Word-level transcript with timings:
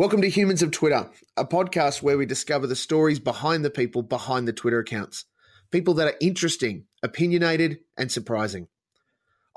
Welcome 0.00 0.22
to 0.22 0.30
Humans 0.30 0.62
of 0.62 0.70
Twitter, 0.70 1.10
a 1.36 1.44
podcast 1.44 2.00
where 2.00 2.16
we 2.16 2.24
discover 2.24 2.66
the 2.66 2.74
stories 2.74 3.18
behind 3.18 3.62
the 3.62 3.68
people 3.68 4.00
behind 4.00 4.48
the 4.48 4.52
Twitter 4.54 4.78
accounts. 4.78 5.26
People 5.70 5.92
that 5.92 6.08
are 6.08 6.16
interesting, 6.22 6.84
opinionated, 7.02 7.80
and 7.98 8.10
surprising. 8.10 8.68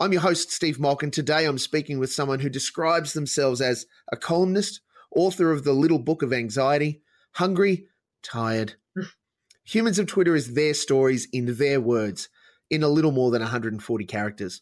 I'm 0.02 0.12
your 0.12 0.20
host, 0.20 0.52
Steve 0.52 0.82
Mock, 0.82 1.02
and 1.02 1.14
today 1.14 1.46
I'm 1.46 1.58
speaking 1.58 1.98
with 1.98 2.12
someone 2.12 2.42
who 2.42 2.50
describes 2.50 3.14
themselves 3.14 3.62
as 3.62 3.86
a 4.12 4.18
columnist, 4.18 4.82
author 5.16 5.50
of 5.50 5.64
the 5.64 5.72
Little 5.72 5.98
Book 5.98 6.22
of 6.22 6.34
Anxiety, 6.34 7.02
hungry, 7.36 7.86
tired. 8.22 8.74
Humans 9.64 9.98
of 9.98 10.08
Twitter 10.08 10.36
is 10.36 10.56
their 10.56 10.74
stories 10.74 11.26
in 11.32 11.56
their 11.56 11.80
words, 11.80 12.28
in 12.70 12.84
a 12.84 12.90
little 12.90 13.14
more 13.14 13.32
than 13.32 13.42
140 13.42 14.06
characters. 14.08 14.62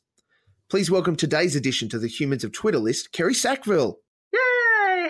Please 0.69 0.91
welcome 0.91 1.15
today's 1.15 1.55
addition 1.55 1.89
to 1.89 1.97
the 1.97 2.07
Humans 2.07 2.43
of 2.43 2.51
Twitter 2.51 2.77
list, 2.77 3.11
Kerry 3.11 3.33
Sackville. 3.33 4.00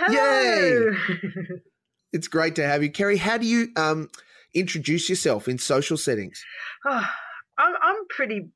Hello. 0.03 0.91
Yay! 0.91 1.57
It's 2.13 2.27
great 2.27 2.55
to 2.55 2.67
have 2.67 2.83
you, 2.83 2.91
Kerry. 2.91 3.15
How 3.17 3.37
do 3.37 3.45
you 3.45 3.69
um, 3.77 4.09
introduce 4.53 5.07
yourself 5.09 5.47
in 5.47 5.57
social 5.57 5.95
settings? 5.95 6.43
Oh, 6.85 7.05
I'm, 7.57 7.73
I'm 7.81 8.07
pretty 8.09 8.49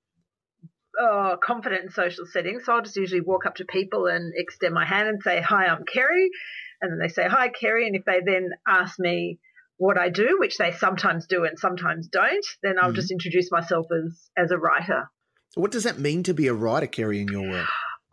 uh, 1.02 1.38
confident 1.38 1.84
in 1.84 1.90
social 1.91 2.26
settings, 2.26 2.66
so 2.66 2.73
I'll 2.73 2.81
just 2.81 2.98
usually 2.98 3.21
walk 3.21 3.45
up 3.45 3.55
to 3.55 3.66
people 3.66 4.08
and 4.08 4.34
extend 4.35 4.73
my 4.73 4.85
hand 4.85 5.08
and 5.08 5.21
say, 5.23 5.40
"Hi, 5.40 5.68
I'm 5.68 5.85
Kerry," 5.85 6.30
and 6.81 6.91
then 6.91 6.99
they 6.99 7.08
say, 7.08 7.27
"Hi, 7.27 7.49
Kerry," 7.49 7.88
and 7.88 7.96
if 7.96 8.04
they 8.05 8.20
then 8.26 8.49
ask 8.68 8.99
me 8.99 9.40
what 9.77 9.98
I 9.98 10.09
do, 10.09 10.38
which 10.40 10.57
they 10.57 10.71
sometimes 10.71 11.27
do 11.27 11.46
and 11.46 11.59
sometimes 11.59 12.07
don't, 12.07 12.46
then 12.63 12.76
I'll 12.82 12.91
Mhm. 12.91 12.96
just 12.96 13.12
introduce 13.12 13.52
myself 13.52 13.85
as 13.91 14.30
as 14.35 14.52
a 14.52 14.57
writer. 14.57 15.09
What 15.54 15.71
does 15.71 15.84
that 15.84 15.99
mean 15.99 16.23
to 16.23 16.34
be 16.34 16.48
a 16.48 16.54
writer, 16.54 16.88
Kerry, 16.88 17.21
in 17.21 17.30
your 17.30 17.49
world? 17.49 17.68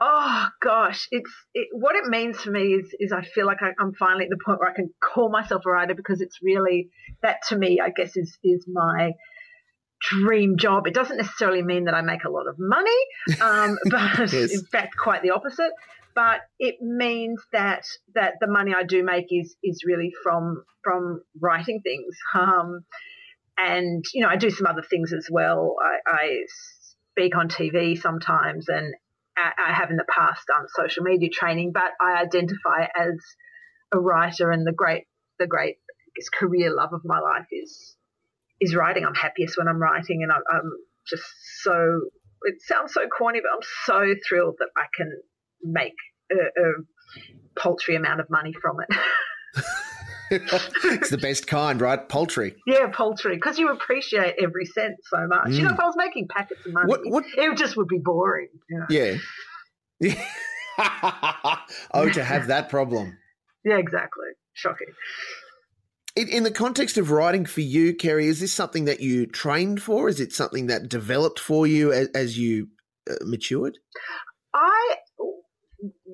Oh 0.04 0.48
gosh, 0.60 1.06
it's 1.12 1.30
it, 1.54 1.68
what 1.70 1.94
it 1.94 2.06
means 2.06 2.40
for 2.40 2.50
me 2.50 2.74
is 2.74 2.92
is 2.98 3.12
I 3.12 3.22
feel 3.22 3.46
like 3.46 3.62
I, 3.62 3.70
I'm 3.78 3.94
finally 3.94 4.24
at 4.24 4.30
the 4.30 4.38
point 4.44 4.58
where 4.58 4.68
I 4.68 4.74
can 4.74 4.92
call 5.00 5.30
myself 5.30 5.62
a 5.64 5.70
writer 5.70 5.94
because 5.94 6.20
it's 6.20 6.40
really 6.42 6.88
that 7.22 7.36
to 7.50 7.56
me 7.56 7.78
I 7.80 7.90
guess 7.90 8.16
is 8.16 8.36
is 8.42 8.66
my 8.66 9.12
dream 10.00 10.56
job. 10.58 10.88
It 10.88 10.94
doesn't 10.94 11.18
necessarily 11.18 11.62
mean 11.62 11.84
that 11.84 11.94
I 11.94 12.02
make 12.02 12.24
a 12.24 12.30
lot 12.30 12.48
of 12.48 12.56
money, 12.58 12.90
um, 13.40 13.76
but 13.90 14.32
Yes. 14.32 14.50
in 14.52 14.64
fact 14.72 14.96
quite 15.00 15.22
the 15.22 15.30
opposite. 15.30 15.70
But 16.16 16.40
it 16.58 16.82
means 16.82 17.40
that 17.52 17.84
that 18.16 18.34
the 18.40 18.48
money 18.48 18.74
I 18.74 18.82
do 18.82 19.04
make 19.04 19.26
is 19.30 19.54
is 19.62 19.84
really 19.86 20.10
from 20.24 20.64
from 20.82 21.22
writing 21.40 21.80
things. 21.80 22.16
Um, 22.34 22.80
and 23.56 24.04
you 24.14 24.22
know 24.22 24.28
I 24.28 24.36
do 24.36 24.50
some 24.50 24.66
other 24.66 24.82
things 24.82 25.12
as 25.12 25.28
well. 25.30 25.76
I, 25.80 26.10
I 26.10 26.38
speak 27.12 27.36
on 27.36 27.48
TV 27.48 27.96
sometimes 27.96 28.68
and 28.68 28.94
I 29.36 29.72
have 29.72 29.90
in 29.90 29.96
the 29.96 30.04
past 30.08 30.46
done 30.46 30.66
social 30.74 31.04
media 31.04 31.28
training, 31.30 31.72
but 31.72 31.92
I 32.00 32.20
identify 32.22 32.86
as 32.96 33.18
a 33.92 33.98
writer, 33.98 34.50
and 34.50 34.66
the 34.66 34.72
great, 34.72 35.04
the 35.38 35.46
great 35.46 35.76
career 36.38 36.74
love 36.74 36.92
of 36.92 37.00
my 37.04 37.18
life 37.18 37.46
is 37.50 37.96
is 38.60 38.74
writing. 38.74 39.04
I'm 39.04 39.14
happiest 39.14 39.58
when 39.58 39.68
I'm 39.68 39.80
writing, 39.80 40.22
and 40.22 40.32
I'm, 40.32 40.42
I'm 40.50 40.70
just 41.08 41.24
so. 41.62 42.00
It 42.42 42.56
sounds 42.60 42.92
so 42.92 43.02
corny, 43.06 43.40
but 43.40 43.50
I'm 43.54 43.62
so 43.86 44.14
thrilled 44.28 44.56
that 44.58 44.68
I 44.76 44.86
can 44.96 45.12
make 45.62 45.94
a, 46.32 46.34
a 46.34 46.72
paltry 47.56 47.94
amount 47.94 48.20
of 48.20 48.28
money 48.30 48.52
from 48.60 48.78
it. 48.80 49.64
it's 50.32 51.10
the 51.10 51.18
best 51.18 51.46
kind, 51.46 51.80
right? 51.80 52.08
Poultry. 52.08 52.56
yeah, 52.66 52.88
poultry, 52.88 53.34
because 53.36 53.58
you 53.58 53.70
appreciate 53.70 54.34
every 54.42 54.64
cent 54.66 54.94
so 55.04 55.26
much. 55.26 55.50
You 55.52 55.62
know, 55.62 55.70
Mm. 55.70 55.74
if 55.74 55.80
I 55.80 55.84
was 55.86 55.94
making 55.96 56.28
packets 56.28 56.64
of 56.66 56.72
money, 56.72 56.86
What- 56.88 57.00
what- 57.04 57.24
it 57.36 57.56
just 57.56 57.76
would 57.76 57.88
be 57.88 57.98
boring. 57.98 58.48
You 58.68 58.78
know? 58.78 58.86
Yeah. 58.88 59.16
oh, 61.94 62.08
to 62.12 62.24
have 62.24 62.46
that 62.48 62.68
problem. 62.68 63.18
yeah, 63.64 63.76
exactly. 63.76 64.26
Shocking. 64.54 64.88
In, 66.14 66.28
in 66.28 66.42
the 66.42 66.50
context 66.50 66.98
of 66.98 67.10
writing 67.10 67.46
for 67.46 67.60
you, 67.62 67.94
Kerry, 67.94 68.26
is 68.26 68.40
this 68.40 68.52
something 68.52 68.84
that 68.84 69.00
you 69.00 69.26
trained 69.26 69.82
for? 69.82 70.08
Is 70.08 70.20
it 70.20 70.32
something 70.32 70.66
that 70.66 70.88
developed 70.88 71.38
for 71.38 71.66
you 71.66 71.90
as, 71.92 72.08
as 72.14 72.38
you 72.38 72.68
uh, 73.10 73.14
matured? 73.22 73.78
I 74.54 74.96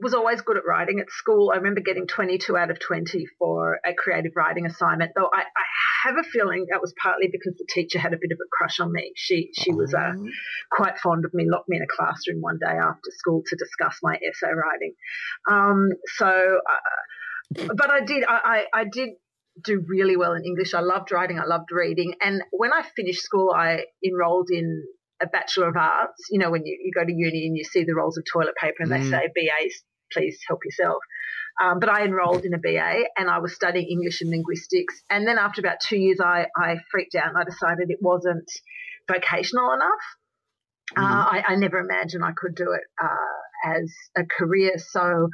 was 0.02 0.14
always 0.14 0.40
good 0.42 0.56
at 0.56 0.64
writing 0.66 1.00
at 1.00 1.10
school. 1.10 1.50
I 1.52 1.56
remember 1.58 1.80
getting 1.80 2.06
22 2.06 2.56
out 2.56 2.70
of 2.70 2.78
20 2.80 3.24
for 3.38 3.78
a 3.84 3.92
creative 3.94 4.32
writing 4.36 4.66
assignment, 4.66 5.12
though 5.16 5.30
I, 5.32 5.40
I 5.42 5.64
have 6.08 6.16
a 6.18 6.22
feeling 6.22 6.66
that 6.70 6.80
was 6.80 6.94
partly 7.02 7.28
because 7.30 7.54
the 7.58 7.66
teacher 7.68 7.98
had 7.98 8.12
a 8.12 8.16
bit 8.20 8.30
of 8.32 8.38
a 8.40 8.48
crush 8.52 8.80
on 8.80 8.92
me. 8.92 9.12
She 9.16 9.50
she 9.54 9.72
was 9.72 9.94
uh, 9.94 10.12
Oh. 10.16 10.26
quite 10.70 10.98
fond 10.98 11.24
of 11.24 11.32
me, 11.34 11.46
locked 11.50 11.68
me 11.68 11.76
in 11.76 11.82
a 11.82 11.86
classroom 11.86 12.40
one 12.40 12.58
day 12.60 12.76
after 12.76 13.10
school 13.10 13.42
to 13.46 13.56
discuss 13.56 13.98
my 14.02 14.14
essay 14.16 14.52
writing. 14.52 14.94
Um, 15.50 15.88
so, 16.16 16.26
uh, 16.28 17.72
but 17.76 17.90
I 17.90 18.00
did, 18.00 18.24
I, 18.28 18.64
I, 18.74 18.80
I 18.80 18.84
did 18.84 19.10
do 19.64 19.82
really 19.88 20.16
well 20.16 20.34
in 20.34 20.44
English. 20.44 20.74
I 20.74 20.80
loved 20.80 21.10
writing, 21.12 21.38
I 21.38 21.44
loved 21.44 21.70
reading. 21.72 22.14
And 22.20 22.42
when 22.52 22.72
I 22.72 22.82
finished 22.94 23.22
school, 23.22 23.52
I 23.56 23.84
enrolled 24.04 24.50
in 24.52 24.84
a 25.20 25.26
Bachelor 25.26 25.68
of 25.68 25.76
Arts. 25.76 26.26
You 26.30 26.38
know, 26.38 26.50
when 26.50 26.64
you, 26.64 26.78
you 26.80 26.92
go 26.94 27.04
to 27.04 27.12
uni 27.12 27.46
and 27.46 27.56
you 27.56 27.64
see 27.64 27.82
the 27.84 27.94
rolls 27.96 28.16
of 28.16 28.24
toilet 28.32 28.54
paper 28.54 28.76
and 28.80 28.92
they 28.92 28.98
Mm. 28.98 29.10
say, 29.10 29.28
BAs, 29.34 29.82
please 30.12 30.38
help 30.48 30.60
yourself. 30.64 30.98
Um, 31.60 31.80
but 31.80 31.88
I 31.88 32.04
enrolled 32.04 32.44
in 32.44 32.54
a 32.54 32.58
BA 32.58 33.04
and 33.16 33.28
I 33.28 33.38
was 33.38 33.54
studying 33.54 33.88
English 33.88 34.20
and 34.20 34.30
linguistics. 34.30 34.94
And 35.10 35.26
then 35.26 35.38
after 35.38 35.60
about 35.60 35.78
two 35.80 35.98
years, 35.98 36.20
I, 36.20 36.46
I 36.56 36.76
freaked 36.90 37.16
out 37.16 37.28
and 37.28 37.36
I 37.36 37.44
decided 37.44 37.90
it 37.90 37.98
wasn't 38.00 38.48
vocational 39.08 39.72
enough. 39.72 40.04
Uh, 40.96 41.00
I, 41.02 41.44
I 41.48 41.56
never 41.56 41.78
imagined 41.78 42.24
I 42.24 42.32
could 42.36 42.54
do 42.54 42.72
it 42.72 42.82
uh, 43.02 43.76
as 43.76 43.92
a 44.16 44.24
career. 44.24 44.72
So 44.78 45.28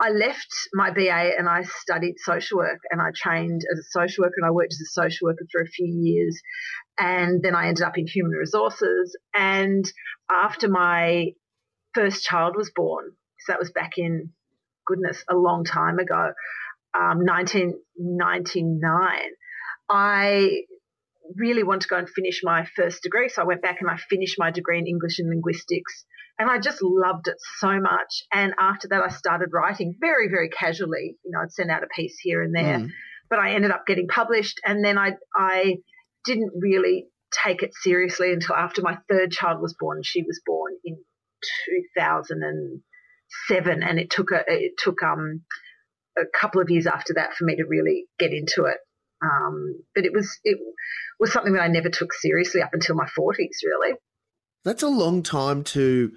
I 0.00 0.10
left 0.10 0.48
my 0.74 0.90
BA 0.90 1.30
and 1.38 1.48
I 1.48 1.62
studied 1.62 2.14
social 2.18 2.58
work 2.58 2.80
and 2.90 3.00
I 3.00 3.10
trained 3.14 3.62
as 3.72 3.78
a 3.78 3.90
social 3.90 4.22
worker 4.22 4.34
and 4.38 4.46
I 4.46 4.50
worked 4.50 4.72
as 4.72 4.80
a 4.80 4.92
social 4.92 5.26
worker 5.26 5.46
for 5.52 5.62
a 5.62 5.66
few 5.66 5.86
years. 5.86 6.40
And 6.98 7.40
then 7.42 7.54
I 7.54 7.68
ended 7.68 7.84
up 7.84 7.96
in 7.96 8.08
human 8.08 8.32
resources. 8.32 9.16
And 9.32 9.84
after 10.28 10.68
my 10.68 11.28
first 11.94 12.24
child 12.24 12.56
was 12.56 12.70
born, 12.74 13.12
so 13.46 13.52
that 13.52 13.58
was 13.58 13.70
back 13.72 13.98
in, 13.98 14.30
goodness, 14.86 15.24
a 15.28 15.34
long 15.36 15.64
time 15.64 15.98
ago, 15.98 16.32
um, 16.94 17.24
1999, 17.96 19.30
I 19.88 20.62
really 21.36 21.62
wanted 21.62 21.82
to 21.82 21.88
go 21.88 21.96
and 21.98 22.08
finish 22.08 22.40
my 22.42 22.66
first 22.76 23.02
degree. 23.02 23.28
So 23.28 23.42
I 23.42 23.44
went 23.46 23.62
back 23.62 23.80
and 23.80 23.90
I 23.90 23.96
finished 23.96 24.38
my 24.38 24.50
degree 24.50 24.78
in 24.78 24.86
English 24.86 25.18
and 25.18 25.28
linguistics. 25.28 26.04
And 26.38 26.50
I 26.50 26.58
just 26.58 26.82
loved 26.82 27.28
it 27.28 27.36
so 27.58 27.78
much. 27.80 28.24
And 28.32 28.54
after 28.58 28.88
that, 28.88 29.02
I 29.02 29.08
started 29.08 29.50
writing 29.52 29.94
very, 30.00 30.28
very 30.28 30.48
casually. 30.48 31.16
You 31.24 31.30
know, 31.30 31.40
I'd 31.42 31.52
send 31.52 31.70
out 31.70 31.82
a 31.84 31.86
piece 31.94 32.18
here 32.18 32.42
and 32.42 32.54
there, 32.54 32.78
Mm. 32.80 32.90
but 33.30 33.38
I 33.38 33.52
ended 33.54 33.70
up 33.70 33.86
getting 33.86 34.08
published. 34.08 34.60
And 34.64 34.84
then 34.84 34.98
I, 34.98 35.16
I 35.34 35.76
didn't 36.24 36.52
really 36.58 37.06
take 37.44 37.62
it 37.62 37.72
seriously 37.74 38.32
until 38.32 38.56
after 38.56 38.82
my 38.82 38.98
third 39.08 39.30
child 39.30 39.60
was 39.60 39.74
born. 39.78 40.02
She 40.02 40.22
was 40.22 40.40
born 40.44 40.72
in 40.84 40.96
2000 41.96 42.42
and 42.42 42.80
it 43.50 44.10
took 44.10 44.30
a, 44.32 44.42
it 44.46 44.72
took 44.78 45.02
um 45.02 45.42
a 46.18 46.24
couple 46.38 46.60
of 46.60 46.70
years 46.70 46.86
after 46.86 47.14
that 47.14 47.34
for 47.34 47.44
me 47.44 47.56
to 47.56 47.64
really 47.64 48.06
get 48.18 48.32
into 48.32 48.64
it. 48.64 48.78
Um, 49.22 49.82
but 49.94 50.04
it 50.04 50.12
was 50.12 50.38
it 50.44 50.58
was 51.20 51.32
something 51.32 51.52
that 51.54 51.62
I 51.62 51.68
never 51.68 51.88
took 51.88 52.12
seriously 52.12 52.62
up 52.62 52.70
until 52.72 52.96
my 52.96 53.06
40s, 53.06 53.62
really. 53.64 53.94
That's 54.64 54.82
a 54.82 54.88
long 54.88 55.22
time 55.22 55.64
to, 55.64 56.12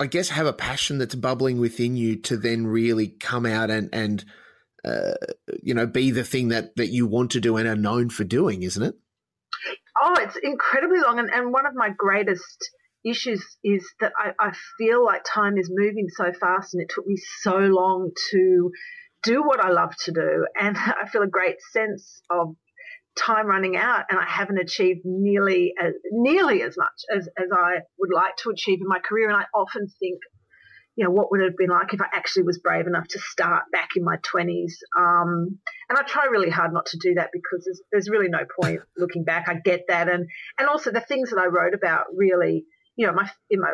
I 0.00 0.06
guess, 0.06 0.28
have 0.30 0.46
a 0.46 0.52
passion 0.52 0.98
that's 0.98 1.14
bubbling 1.14 1.58
within 1.58 1.96
you 1.96 2.16
to 2.22 2.36
then 2.36 2.66
really 2.66 3.08
come 3.08 3.46
out 3.46 3.70
and 3.70 3.88
and 3.92 4.24
uh, 4.84 5.14
you 5.62 5.74
know 5.74 5.86
be 5.86 6.10
the 6.10 6.24
thing 6.24 6.48
that 6.48 6.74
that 6.76 6.88
you 6.88 7.06
want 7.06 7.30
to 7.32 7.40
do 7.40 7.56
and 7.56 7.68
are 7.68 7.76
known 7.76 8.10
for 8.10 8.24
doing, 8.24 8.62
isn't 8.62 8.82
it? 8.82 8.94
Oh, 10.02 10.14
it's 10.18 10.36
incredibly 10.42 11.00
long. 11.00 11.20
And, 11.20 11.30
and 11.30 11.52
one 11.52 11.66
of 11.66 11.74
my 11.74 11.90
greatest 11.96 12.70
issues 13.04 13.44
is 13.64 13.88
that 14.00 14.12
I, 14.16 14.32
I 14.38 14.52
feel 14.78 15.04
like 15.04 15.22
time 15.24 15.58
is 15.58 15.70
moving 15.72 16.08
so 16.08 16.32
fast 16.38 16.74
and 16.74 16.82
it 16.82 16.90
took 16.94 17.06
me 17.06 17.16
so 17.40 17.56
long 17.56 18.10
to 18.30 18.70
do 19.22 19.42
what 19.42 19.64
I 19.64 19.70
love 19.70 19.94
to 20.04 20.12
do. 20.12 20.46
And 20.58 20.76
I 20.78 21.08
feel 21.08 21.22
a 21.22 21.28
great 21.28 21.56
sense 21.72 22.22
of 22.30 22.56
time 23.16 23.46
running 23.46 23.76
out 23.76 24.04
and 24.10 24.18
I 24.18 24.24
haven't 24.26 24.58
achieved 24.58 25.00
nearly 25.04 25.74
as, 25.80 25.92
nearly 26.10 26.62
as 26.62 26.76
much 26.76 26.88
as, 27.14 27.28
as 27.38 27.48
I 27.52 27.80
would 27.98 28.10
like 28.12 28.36
to 28.38 28.50
achieve 28.50 28.78
in 28.80 28.88
my 28.88 28.98
career. 28.98 29.28
And 29.28 29.36
I 29.36 29.44
often 29.54 29.86
think, 30.00 30.20
you 30.96 31.04
know, 31.04 31.10
what 31.10 31.30
would 31.30 31.40
it 31.40 31.44
have 31.44 31.56
been 31.56 31.70
like 31.70 31.92
if 31.92 32.00
I 32.00 32.06
actually 32.12 32.44
was 32.44 32.58
brave 32.58 32.86
enough 32.86 33.08
to 33.08 33.18
start 33.18 33.64
back 33.72 33.90
in 33.96 34.04
my 34.04 34.16
20s? 34.18 34.72
Um, 34.98 35.58
and 35.88 35.98
I 35.98 36.02
try 36.02 36.26
really 36.26 36.50
hard 36.50 36.72
not 36.72 36.86
to 36.86 36.98
do 36.98 37.14
that 37.14 37.30
because 37.32 37.64
there's, 37.64 37.82
there's 37.90 38.10
really 38.10 38.28
no 38.28 38.44
point 38.60 38.80
looking 38.96 39.24
back. 39.24 39.48
I 39.48 39.54
get 39.62 39.82
that. 39.88 40.08
And, 40.08 40.26
and 40.58 40.68
also 40.68 40.90
the 40.90 41.00
things 41.00 41.30
that 41.30 41.38
I 41.38 41.46
wrote 41.46 41.74
about 41.74 42.06
really, 42.14 42.64
you 43.02 43.08
know, 43.08 43.14
my, 43.14 43.28
in 43.50 43.60
my 43.60 43.72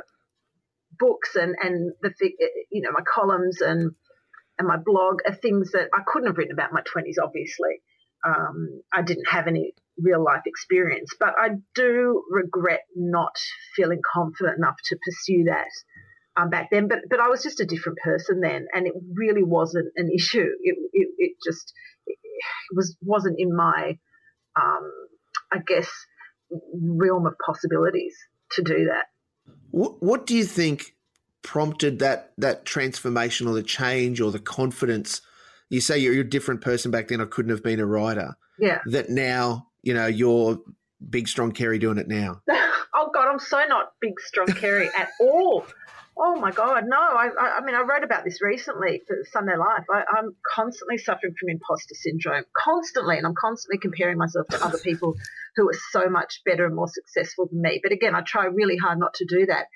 books 0.99 1.37
and, 1.37 1.55
and 1.63 1.93
the, 2.01 2.11
you 2.71 2.81
know, 2.81 2.91
my 2.93 3.03
columns 3.03 3.61
and, 3.61 3.93
and 4.59 4.67
my 4.67 4.79
blog 4.79 5.19
are 5.27 5.35
things 5.35 5.73
that 5.73 5.89
I 5.93 6.01
couldn't 6.07 6.29
have 6.29 6.39
written 6.39 6.55
about 6.55 6.73
my 6.73 6.81
20s, 6.81 7.23
obviously. 7.23 7.83
Um, 8.27 8.81
I 8.91 9.03
didn't 9.03 9.29
have 9.29 9.47
any 9.47 9.75
real 9.99 10.25
life 10.25 10.45
experience, 10.47 11.11
but 11.21 11.35
I 11.39 11.51
do 11.75 12.25
regret 12.31 12.81
not 12.97 13.37
feeling 13.77 14.01
confident 14.15 14.57
enough 14.57 14.77
to 14.87 14.97
pursue 15.05 15.45
that 15.45 15.69
um, 16.41 16.49
back 16.49 16.71
then. 16.73 16.89
But 16.89 17.01
but 17.11 17.21
I 17.21 17.29
was 17.29 17.43
just 17.43 17.61
a 17.61 17.67
different 17.67 17.99
person 18.03 18.41
then, 18.41 18.67
and 18.73 18.87
it 18.89 18.95
really 19.15 19.45
wasn't 19.45 19.93
an 19.95 20.11
issue. 20.13 20.49
It 20.63 20.77
it, 20.93 21.09
it 21.19 21.33
just 21.45 21.73
it 22.07 22.19
was 22.75 22.97
wasn't 23.03 23.37
in 23.39 23.55
my 23.55 23.99
um, 24.61 24.91
I 25.53 25.59
guess 25.65 25.89
realm 26.51 27.27
of 27.27 27.35
possibilities 27.45 28.17
to 28.53 28.63
do 28.63 28.87
that. 28.87 29.07
What 29.71 30.03
what 30.03 30.27
do 30.27 30.35
you 30.35 30.45
think 30.45 30.95
prompted 31.43 31.99
that 32.01 32.33
that 32.39 32.65
transformation 32.65 33.47
or 33.47 33.55
the 33.55 33.63
change 33.63 34.21
or 34.21 34.31
the 34.31 34.39
confidence? 34.39 35.21
You 35.69 35.81
say 35.81 35.99
you're, 35.99 36.15
you're 36.15 36.25
a 36.25 36.29
different 36.29 36.61
person 36.61 36.91
back 36.91 37.09
then. 37.09 37.21
I 37.21 37.27
couldn't 37.27 37.51
have 37.51 37.63
been 37.63 37.81
a 37.81 37.87
writer. 37.87 38.37
Yeah. 38.59 38.81
That 38.87 39.11
now 39.11 39.69
you 39.83 39.95
know 39.95 40.07
you're 40.07 40.61
big 41.11 41.29
strong 41.29 41.53
Kerry 41.53 41.79
doing 41.79 41.99
it 41.99 42.09
now. 42.09 42.43
oh 42.95 43.11
God, 43.13 43.29
I'm 43.29 43.39
so 43.39 43.65
not 43.69 43.93
big 44.01 44.19
strong 44.21 44.49
Kerry 44.49 44.91
at 44.97 45.11
all. 45.21 45.67
Oh 46.21 46.35
my 46.35 46.51
God, 46.51 46.85
no! 46.89 46.99
I, 46.99 47.29
I, 47.39 47.61
mean, 47.65 47.77
I 47.77 47.83
wrote 47.83 48.03
about 48.03 48.25
this 48.25 48.43
recently 48.43 49.03
for 49.07 49.19
Sunday 49.31 49.57
Life. 49.57 49.85
I, 49.89 50.03
am 50.19 50.35
constantly 50.53 50.99
suffering 50.99 51.33
from 51.39 51.49
imposter 51.49 51.95
syndrome, 51.95 52.43
constantly, 52.57 53.19
and 53.19 53.25
I'm 53.25 53.37
constantly 53.37 53.79
comparing 53.79 54.19
myself 54.19 54.49
to 54.49 54.65
other 54.65 54.79
people 54.79 55.15
who 55.59 55.69
are 55.69 55.79
so 55.93 56.09
much 56.09 56.41
better 56.45 56.65
and 56.65 56.75
more 56.75 56.89
successful 56.89 57.49
than 57.51 57.61
me. 57.61 57.81
But 57.83 57.93
again, 57.93 58.15
I 58.15 58.23
try 58.23 58.47
really 58.47 58.77
hard 58.77 58.99
not 58.99 59.15
to 59.15 59.27
do 59.27 59.47
that. 59.47 59.67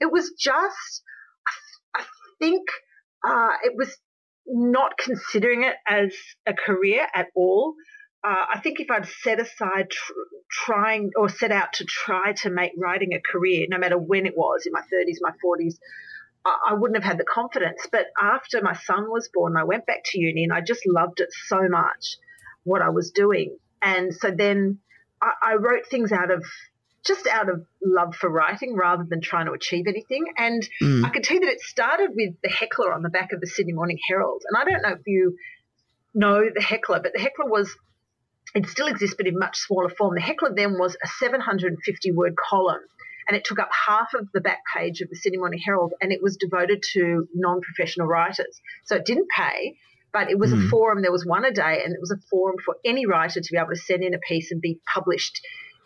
It 0.00 0.10
was 0.10 0.32
just, 0.38 1.02
I, 1.94 2.04
think, 2.38 2.62
uh, 3.26 3.56
it 3.62 3.74
was 3.76 3.96
not 4.46 4.92
considering 4.98 5.64
it 5.64 5.74
as 5.86 6.14
a 6.46 6.54
career 6.54 7.06
at 7.14 7.26
all 7.34 7.74
uh, 8.24 8.46
I 8.54 8.60
think 8.60 8.78
if 8.78 8.90
I'd 8.90 9.08
set 9.08 9.40
aside 9.40 9.90
tr- 9.90 10.12
trying 10.50 11.10
or 11.16 11.28
set 11.28 11.50
out 11.50 11.72
to 11.74 11.84
try 11.84 12.32
to 12.34 12.50
make 12.50 12.72
writing 12.76 13.14
a 13.14 13.20
career, 13.20 13.66
no 13.68 13.78
matter 13.78 13.98
when 13.98 14.26
it 14.26 14.36
was, 14.36 14.64
in 14.64 14.72
my 14.72 14.80
30s, 14.80 15.16
my 15.20 15.32
40s, 15.44 15.74
I, 16.44 16.56
I 16.70 16.74
wouldn't 16.74 17.02
have 17.02 17.08
had 17.08 17.18
the 17.18 17.24
confidence. 17.24 17.86
But 17.90 18.06
after 18.20 18.62
my 18.62 18.74
son 18.74 19.10
was 19.10 19.28
born, 19.32 19.56
I 19.56 19.64
went 19.64 19.86
back 19.86 20.02
to 20.04 20.20
uni 20.20 20.44
and 20.44 20.52
I 20.52 20.60
just 20.60 20.86
loved 20.86 21.20
it 21.20 21.30
so 21.46 21.68
much, 21.68 22.16
what 22.62 22.80
I 22.80 22.90
was 22.90 23.10
doing. 23.10 23.56
And 23.80 24.14
so 24.14 24.30
then 24.30 24.78
I, 25.22 25.52
I 25.52 25.54
wrote 25.54 25.86
things 25.88 26.12
out 26.12 26.30
of 26.30 26.44
just 27.06 27.26
out 27.26 27.48
of 27.48 27.64
love 27.84 28.14
for 28.14 28.30
writing 28.30 28.76
rather 28.76 29.04
than 29.08 29.20
trying 29.20 29.46
to 29.46 29.52
achieve 29.52 29.86
anything. 29.88 30.24
And 30.36 30.62
mm. 30.80 31.04
I 31.04 31.10
tell 31.20 31.36
you 31.36 31.40
that 31.40 31.52
it 31.52 31.60
started 31.60 32.10
with 32.14 32.34
the 32.42 32.50
heckler 32.50 32.92
on 32.92 33.02
the 33.02 33.10
back 33.10 33.32
of 33.32 33.40
the 33.40 33.46
Sydney 33.46 33.72
Morning 33.72 33.98
Herald. 34.08 34.42
And 34.48 34.60
I 34.60 34.70
don't 34.70 34.82
know 34.82 34.96
if 34.96 35.06
you 35.06 35.36
know 36.14 36.42
the 36.54 36.62
heckler, 36.62 37.00
but 37.00 37.12
the 37.12 37.20
heckler 37.20 37.46
was 37.46 37.74
it 38.54 38.68
still 38.68 38.86
exists, 38.86 39.16
but 39.16 39.26
in 39.26 39.38
much 39.38 39.56
smaller 39.56 39.88
form. 39.88 40.14
The 40.14 40.20
Heckler 40.20 40.54
then 40.54 40.78
was 40.78 40.96
a 41.02 41.08
750 41.08 42.12
word 42.12 42.34
column, 42.36 42.82
and 43.26 43.36
it 43.36 43.44
took 43.44 43.58
up 43.58 43.70
half 43.86 44.14
of 44.14 44.28
the 44.32 44.40
back 44.40 44.58
page 44.76 45.00
of 45.00 45.08
the 45.08 45.16
Sydney 45.16 45.38
Morning 45.38 45.60
Herald, 45.64 45.94
and 46.00 46.12
it 46.12 46.22
was 46.22 46.36
devoted 46.36 46.82
to 46.92 47.28
non 47.34 47.60
professional 47.62 48.06
writers. 48.06 48.60
So 48.84 48.96
it 48.96 49.06
didn't 49.06 49.28
pay, 49.34 49.76
but 50.12 50.30
it 50.30 50.38
was 50.38 50.50
mm. 50.50 50.54
a 50.54 50.60
hmm. 50.62 50.68
forum. 50.68 51.02
There 51.02 51.12
was 51.12 51.26
one 51.26 51.44
a 51.44 51.52
day, 51.52 51.82
and 51.84 51.94
it 51.94 52.00
was 52.00 52.10
a 52.10 52.20
forum 52.30 52.56
for 52.64 52.76
any 52.84 53.06
writer 53.06 53.40
to 53.40 53.48
be 53.50 53.58
able 53.58 53.70
to 53.70 53.76
send 53.76 54.02
in 54.02 54.14
a 54.14 54.18
piece 54.18 54.50
and 54.50 54.60
be 54.60 54.80
published, 54.92 55.40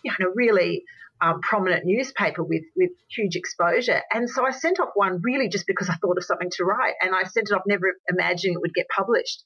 you 0.05 0.13
know, 0.19 0.33
really 0.35 0.85
um, 1.21 1.41
prominent 1.41 1.85
newspaper 1.85 2.43
with 2.43 2.65
with 2.77 2.91
huge 3.11 3.37
exposure. 3.37 4.03
And 4.13 4.29
so 4.29 4.47
I 4.47 4.51
sent 4.51 4.81
off 4.81 4.91
one 4.95 5.21
really 5.23 5.49
just 5.49 5.67
because 5.67 5.89
I 5.89 5.95
thought 5.95 6.19
of 6.19 6.25
something 6.25 6.51
to 6.53 6.65
write, 6.65 6.95
and 7.01 7.15
I 7.15 7.25
sent 7.25 7.51
it 7.51 7.55
off 7.55 7.63
never 7.67 7.95
imagining 8.09 8.55
it 8.55 8.61
would 8.61 8.75
get 8.75 8.87
published. 8.95 9.45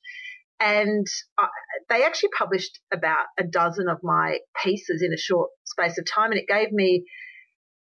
And 0.60 1.06
I, 1.38 1.48
they 1.88 2.04
actually 2.04 2.30
published 2.36 2.80
about 2.92 3.26
a 3.38 3.44
dozen 3.44 3.88
of 3.88 3.98
my 4.02 4.38
pieces 4.62 5.02
in 5.02 5.12
a 5.12 5.16
short 5.16 5.50
space 5.64 5.98
of 5.98 6.04
time. 6.06 6.32
And 6.32 6.38
it 6.38 6.46
gave 6.46 6.70
me 6.70 7.04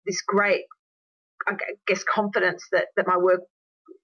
this 0.07 0.21
great, 0.21 0.65
I 1.49 1.55
guess, 1.87 2.05
confidence 2.05 2.63
that, 2.73 2.89
that 2.97 3.07
my 3.07 3.17
work, 3.17 3.41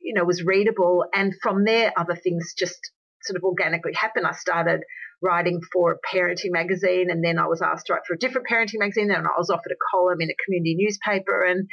you 0.02 0.14
know, 0.14 0.24
was 0.24 0.42
readable. 0.42 1.04
And 1.14 1.34
from 1.42 1.64
there, 1.64 1.92
other 1.96 2.14
things 2.14 2.54
just 2.56 2.78
sort 3.22 3.36
of 3.36 3.44
organically 3.44 3.92
happened. 3.94 4.26
I 4.26 4.32
started 4.32 4.80
writing 5.22 5.60
for 5.72 5.92
a 5.92 6.16
parenting 6.16 6.50
magazine 6.50 7.08
and 7.10 7.24
then 7.24 7.38
I 7.38 7.46
was 7.46 7.62
asked 7.62 7.86
to 7.86 7.92
write 7.92 8.02
for 8.06 8.14
a 8.14 8.18
different 8.18 8.48
parenting 8.48 8.80
magazine 8.80 9.10
and 9.12 9.26
I 9.26 9.38
was 9.38 9.50
offered 9.50 9.70
a 9.70 9.78
column 9.92 10.20
in 10.20 10.30
a 10.30 10.44
community 10.44 10.74
newspaper 10.76 11.44
and 11.44 11.68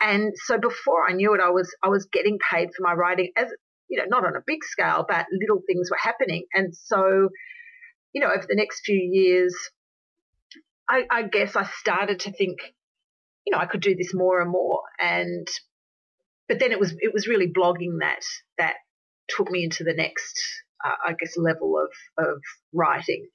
and 0.00 0.32
so 0.36 0.58
before 0.58 1.08
I 1.08 1.12
knew 1.12 1.34
it 1.34 1.40
I 1.40 1.50
was 1.50 1.74
I 1.82 1.88
was 1.88 2.06
getting 2.12 2.38
paid 2.38 2.68
for 2.68 2.84
my 2.84 2.92
writing 2.92 3.32
as 3.36 3.48
you 3.88 3.98
know, 3.98 4.04
not 4.08 4.26
on 4.26 4.36
a 4.36 4.42
big 4.46 4.64
scale, 4.64 5.04
but 5.08 5.26
little 5.32 5.62
things 5.66 5.90
were 5.90 5.98
happening. 6.00 6.44
And 6.52 6.74
so, 6.74 7.28
you 8.12 8.20
know, 8.20 8.28
over 8.28 8.44
the 8.48 8.56
next 8.56 8.82
few 8.84 8.98
years, 8.98 9.54
I, 10.88 11.04
I 11.10 11.22
guess 11.22 11.56
I 11.56 11.64
started 11.80 12.20
to 12.20 12.32
think, 12.32 12.58
you 13.46 13.52
know, 13.52 13.58
I 13.58 13.66
could 13.66 13.80
do 13.80 13.94
this 13.94 14.12
more 14.14 14.40
and 14.40 14.50
more. 14.50 14.80
And, 14.98 15.46
but 16.48 16.58
then 16.58 16.72
it 16.72 16.80
was, 16.80 16.94
it 17.00 17.12
was 17.12 17.26
really 17.26 17.48
blogging 17.48 18.00
that, 18.00 18.22
that 18.58 18.74
took 19.28 19.50
me 19.50 19.64
into 19.64 19.84
the 19.84 19.94
next, 19.94 20.38
uh, 20.84 20.94
I 21.08 21.14
guess, 21.18 21.36
level 21.36 21.76
of, 21.78 22.24
of 22.24 22.40
writing. 22.72 23.26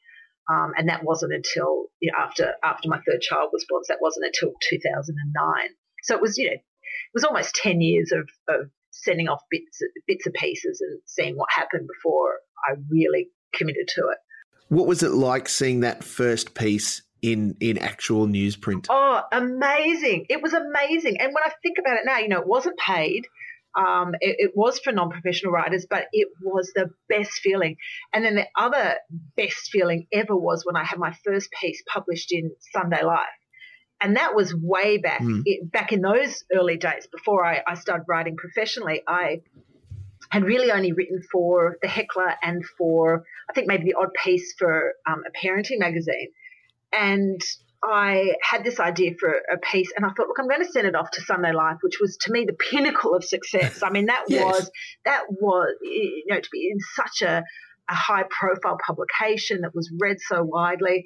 Um, 0.50 0.74
and 0.78 0.90
that 0.90 1.04
wasn't 1.04 1.34
until 1.34 1.86
you 2.00 2.12
know, 2.12 2.18
after 2.18 2.54
after 2.64 2.90
my 2.90 2.98
third 3.08 3.22
child 3.22 3.52
was 3.54 3.66
born. 3.70 3.84
So 3.84 3.94
that 3.94 4.02
wasn't 4.02 4.26
until 4.26 4.54
2009. 4.68 5.70
So 6.04 6.16
it 6.16 6.22
was 6.22 6.40
you 6.40 6.48
know 6.48 6.54
it 6.54 7.14
was 7.14 7.24
almost 7.24 7.56
10 7.56 7.82
years 7.82 8.12
of, 8.12 8.28
of 8.48 8.70
sending 8.92 9.28
off 9.28 9.42
bits 9.52 9.80
bits 10.08 10.26
and 10.26 10.34
pieces 10.34 10.82
and 10.82 11.00
seeing 11.06 11.36
what 11.36 11.50
happened 11.52 11.88
before 11.88 12.40
I 12.68 12.76
really 12.90 13.30
committed 13.54 13.88
to 13.90 14.02
it. 14.10 14.18
What 14.70 14.88
was 14.88 15.04
it 15.04 15.12
like 15.12 15.50
seeing 15.50 15.82
that 15.82 16.04
first 16.04 16.56
piece 16.56 17.04
in 17.22 17.58
in 17.60 17.78
actual 17.78 18.28
newsprint? 18.28 18.88
Oh, 18.90 19.22
amazing! 19.32 20.26
It 20.30 20.42
was 20.42 20.54
amazing. 20.54 21.20
And 21.20 21.34
when 21.34 21.44
I 21.44 21.52
think 21.62 21.78
about 21.80 21.98
it 21.98 22.06
now, 22.06 22.20
you 22.20 22.30
know, 22.30 22.42
it 22.42 22.48
wasn't 22.48 22.78
paid. 22.78 23.28
Um, 23.78 24.16
it, 24.20 24.36
it, 24.40 24.52
was 24.56 24.80
for 24.80 24.92
non-professional 24.92 25.54
writers, 25.54 25.86
but 25.88 26.08
it 26.12 26.28
was 26.42 26.72
the 26.74 26.90
best 27.08 27.34
feeling. 27.34 27.78
And 28.12 28.26
then 28.26 28.34
the 28.34 28.48
other 28.58 28.96
best 29.38 29.70
feeling 29.72 30.08
ever 30.12 30.36
was 30.36 30.66
when 30.66 30.76
I 30.76 30.84
had 30.84 30.98
my 30.98 31.16
first 31.24 31.52
piece 31.52 31.84
published 31.88 32.32
in 32.32 32.50
Sunday 32.74 33.04
Life 33.04 33.28
and 34.02 34.16
that 34.16 34.36
was 34.36 34.54
way 34.56 34.98
back 34.98 35.22
mm. 35.22 35.42
it, 35.46 35.72
back 35.72 35.92
in 35.92 36.02
those 36.02 36.44
early 36.54 36.78
days 36.78 37.08
before 37.12 37.46
I, 37.46 37.62
I, 37.68 37.76
started 37.76 38.06
writing 38.08 38.36
professionally 38.38 39.02
i 39.08 39.42
had 40.30 40.44
really 40.44 40.72
only 40.72 40.92
written 40.94 41.22
for 41.32 41.78
the 41.82 41.88
heckler 41.88 42.34
and 42.42 42.64
for 42.78 43.24
i 43.50 43.54
think 43.54 43.68
maybe 43.68 43.86
the 43.86 43.96
odd 44.00 44.10
piece 44.24 44.54
for 44.58 44.94
um, 45.08 45.24
a 45.28 45.46
parenting 45.46 45.80
magazine 45.80 46.30
and 46.92 47.42
i 47.84 48.34
had 48.42 48.64
this 48.64 48.80
idea 48.80 49.12
for 49.20 49.30
a 49.30 49.58
piece 49.58 49.92
and 49.96 50.06
i 50.06 50.10
thought 50.10 50.28
look 50.28 50.38
i'm 50.40 50.48
going 50.48 50.64
to 50.64 50.72
send 50.72 50.88
it 50.88 50.96
off 50.96 51.10
to 51.12 51.22
sunday 51.22 51.54
life 51.54 51.78
which 51.82 52.00
was 52.02 52.18
to 52.18 52.32
me 52.32 52.46
the 52.46 52.54
pinnacle 52.54 53.16
of 53.16 53.24
success 53.24 53.82
i 53.84 53.90
mean 53.90 54.08
that 54.08 54.26
yes. 54.30 54.44
was 54.44 54.72
that 55.06 55.24
was 55.30 55.74
you 55.82 56.26
know 56.28 56.40
to 56.40 56.50
be 56.52 56.70
in 56.72 56.80
such 56.96 57.22
a, 57.22 57.44
a 57.90 57.96
high 57.96 58.24
profile 58.30 58.78
publication 58.86 59.62
that 59.62 59.74
was 59.74 59.92
read 60.00 60.18
so 60.20 60.44
widely 60.44 61.06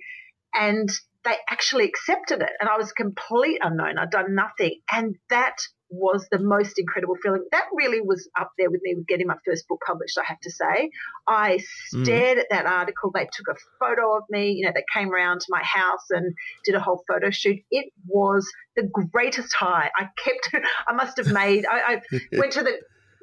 and 0.53 0.89
they 1.23 1.35
actually 1.49 1.85
accepted 1.85 2.41
it. 2.41 2.49
And 2.59 2.69
I 2.69 2.77
was 2.77 2.91
complete 2.91 3.59
unknown. 3.61 3.97
I'd 3.97 4.09
done 4.09 4.35
nothing. 4.35 4.79
And 4.91 5.15
that 5.29 5.55
was 5.93 6.27
the 6.31 6.39
most 6.39 6.79
incredible 6.79 7.15
feeling. 7.21 7.45
That 7.51 7.65
really 7.73 8.01
was 8.01 8.27
up 8.39 8.51
there 8.57 8.69
with 8.69 8.81
me 8.83 8.95
with 8.95 9.07
getting 9.07 9.27
my 9.27 9.37
first 9.45 9.67
book 9.67 9.79
published, 9.85 10.17
I 10.17 10.23
have 10.25 10.39
to 10.41 10.51
say. 10.51 10.89
I 11.27 11.59
stared 11.87 12.37
mm. 12.37 12.41
at 12.41 12.47
that 12.49 12.65
article. 12.65 13.11
They 13.13 13.27
took 13.31 13.47
a 13.49 13.55
photo 13.79 14.17
of 14.17 14.23
me. 14.29 14.51
You 14.51 14.65
know, 14.65 14.71
they 14.73 14.83
came 14.93 15.13
around 15.13 15.41
to 15.41 15.47
my 15.49 15.61
house 15.63 16.05
and 16.09 16.33
did 16.65 16.75
a 16.75 16.79
whole 16.79 17.03
photo 17.07 17.29
shoot. 17.29 17.59
It 17.69 17.93
was 18.07 18.49
the 18.75 18.89
greatest 19.11 19.53
high. 19.53 19.91
I 19.95 20.09
kept, 20.23 20.49
I 20.87 20.93
must 20.93 21.17
have 21.17 21.31
made, 21.31 21.65
I, 21.65 21.95
I 21.95 22.17
went 22.37 22.53
to 22.53 22.63
the, 22.63 22.73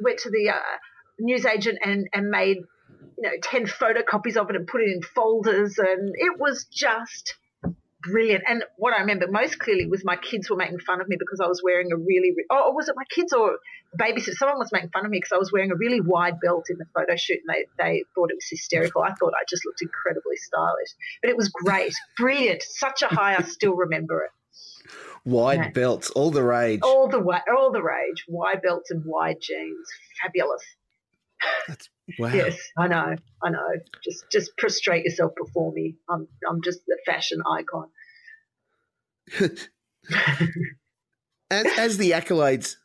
went 0.01 0.21
to 0.21 0.31
the 0.31 0.51
uh, 0.51 0.77
newsagent 1.19 1.79
and, 1.85 2.09
and 2.15 2.31
made, 2.31 2.59
you 3.19 3.23
know, 3.23 3.33
10 3.43 3.67
photocopies 3.67 4.37
of 4.37 4.49
it 4.51 4.57
and 4.57 4.67
put 4.67 4.81
it 4.81 4.89
in 4.89 5.03
folders. 5.03 5.77
And 5.79 6.15
it 6.17 6.39
was 6.39 6.67
just 6.71 7.35
brilliant. 8.03 8.45
And 8.47 8.65
what 8.77 8.95
I 8.95 9.01
remember 9.01 9.27
most 9.31 9.59
clearly 9.59 9.87
was 9.87 10.05
my 10.05 10.17
kids 10.17 10.51
were 10.51 10.57
making 10.57 10.81
fun 10.81 11.01
of 11.01 11.09
me 11.09 11.17
because 11.19 11.41
I 11.41 11.47
was 11.47 11.63
wearing 11.63 11.93
a 11.93 11.97
really, 11.97 12.35
oh, 12.51 12.73
was 12.73 12.89
it 12.89 12.95
my 12.97 13.05
kids 13.15 13.33
or 13.33 13.59
babysitter? 13.99 14.35
Someone 14.35 14.59
was 14.59 14.71
making 14.73 14.91
fun 14.91 15.05
of 15.05 15.11
me 15.11 15.19
because 15.19 15.33
I 15.33 15.39
was 15.39 15.53
wearing 15.53 15.71
a 15.71 15.77
really 15.77 16.01
wide 16.01 16.41
belt 16.41 16.67
in 16.71 16.79
the 16.79 16.87
photo 16.95 17.17
shoot 17.17 17.41
and 17.47 17.55
they, 17.55 17.83
they 17.83 18.05
thought 18.15 18.31
it 18.31 18.37
was 18.37 18.49
hysterical. 18.49 19.03
I 19.03 19.13
thought 19.15 19.33
I 19.35 19.45
just 19.49 19.65
looked 19.65 19.83
incredibly 19.83 20.37
stylish, 20.37 20.95
but 21.23 21.31
it 21.31 21.37
was 21.37 21.49
great, 21.49 21.95
brilliant, 22.19 22.63
such 22.63 23.03
a 23.03 23.07
high. 23.07 23.37
I 23.37 23.43
still 23.43 23.75
remember 23.75 24.25
it. 24.25 24.31
Wide 25.25 25.59
yeah. 25.59 25.71
belts, 25.71 26.11
all 26.11 26.31
the 26.31 26.43
rage. 26.43 26.81
All 26.83 27.09
the 27.09 27.21
way, 27.21 27.39
all 27.55 27.71
the 27.73 27.83
rage. 27.83 28.25
Wide 28.27 28.63
belts 28.63 28.91
and 28.91 29.05
wide 29.05 29.37
jeans, 29.41 29.87
fabulous. 30.23 30.63
That's 31.69 31.89
wow. 32.19 32.33
Yes, 32.33 32.59
I 32.77 32.89
know, 32.89 33.15
I 33.43 33.51
know. 33.51 33.67
Just 34.05 34.25
just 34.31 34.57
prostrate 34.59 35.05
yourself 35.05 35.33
before 35.37 35.73
me. 35.73 35.97
I'm 36.09 36.29
I'm 36.49 36.63
just 36.63 36.81
the 36.87 36.99
fashion 37.07 37.41
icon. 37.47 37.89
as, 41.51 41.67
as 41.79 41.97
the 41.99 42.13
accolades, 42.13 42.77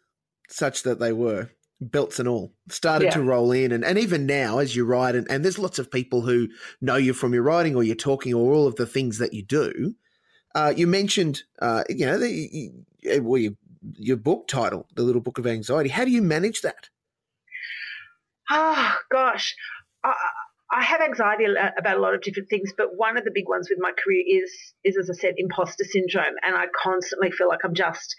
such 0.50 0.84
that 0.84 1.00
they 1.00 1.12
were, 1.12 1.50
belts 1.82 2.20
and 2.20 2.28
all, 2.28 2.54
started 2.70 3.06
yeah. 3.06 3.12
to 3.12 3.22
roll 3.22 3.52
in. 3.52 3.72
And, 3.72 3.84
and 3.84 3.98
even 3.98 4.26
now, 4.26 4.60
as 4.60 4.76
you 4.76 4.86
write, 4.86 5.16
and, 5.16 5.30
and 5.30 5.44
there's 5.44 5.60
lots 5.60 5.80
of 5.80 5.92
people 5.92 6.22
who 6.22 6.50
know 6.82 6.96
you 6.96 7.14
from 7.14 7.34
your 7.34 7.44
writing 7.44 7.76
or 7.76 7.84
your 7.84 7.96
talking 7.96 8.34
or 8.34 8.54
all 8.54 8.68
of 8.68 8.76
the 8.76 8.86
things 8.86 9.18
that 9.18 9.34
you 9.34 9.44
do. 9.44 9.96
Uh, 10.54 10.74
you 10.76 10.88
mentioned, 10.88 11.44
uh, 11.62 11.84
you 11.90 12.06
know, 12.06 12.18
the, 12.18 12.30
you, 12.30 12.86
well, 13.24 13.42
you 13.42 13.58
your 13.98 14.18
book 14.18 14.48
title, 14.48 14.88
The 14.96 15.04
Little 15.04 15.22
Book 15.22 15.38
of 15.38 15.46
Anxiety. 15.46 15.90
How 15.90 16.06
do 16.06 16.12
you 16.12 16.22
manage 16.22 16.62
that? 16.62 16.90
Oh, 18.50 18.96
gosh. 19.12 19.56
I, 20.04 20.14
I 20.72 20.84
have 20.84 21.02
anxiety 21.02 21.46
about 21.46 21.98
a 21.98 22.02
lot 22.02 22.16
of 22.16 22.22
different 22.22 22.50
things, 22.50 22.74
but 22.78 22.96
one 22.96 23.18
of 23.18 23.24
the 23.24 23.32
big 23.34 23.48
ones 23.48 23.70
with 23.70 23.80
my 23.82 23.92
career 23.92 24.24
is, 24.28 24.52
is 24.84 24.98
as 24.98 25.10
I 25.10 25.14
said, 25.14 25.36
imposter 25.38 25.84
syndrome. 25.84 26.36
And 26.42 26.56
I 26.56 26.66
constantly 26.76 27.32
feel 27.32 27.48
like 27.48 27.64
I'm 27.64 27.76
just 27.76 28.16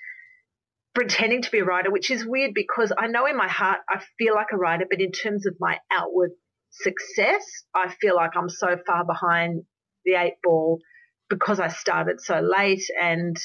pretending 0.94 1.42
to 1.42 1.50
be 1.50 1.58
a 1.58 1.64
writer, 1.64 1.90
which 1.90 2.10
is 2.10 2.24
weird 2.24 2.52
because 2.54 2.92
I 2.96 3.06
know 3.06 3.26
in 3.26 3.36
my 3.36 3.48
heart 3.48 3.80
I 3.88 4.00
feel 4.18 4.34
like 4.34 4.48
a 4.52 4.56
writer, 4.56 4.86
but 4.88 5.00
in 5.00 5.12
terms 5.12 5.46
of 5.46 5.54
my 5.60 5.78
outward 5.92 6.30
success, 6.70 7.44
I 7.74 7.92
feel 8.00 8.16
like 8.16 8.30
I'm 8.36 8.48
so 8.48 8.76
far 8.86 9.04
behind 9.04 9.64
the 10.04 10.14
eight 10.14 10.36
ball 10.42 10.80
because 11.28 11.60
I 11.60 11.68
started 11.68 12.20
so 12.20 12.40
late 12.40 12.84
and 13.00 13.36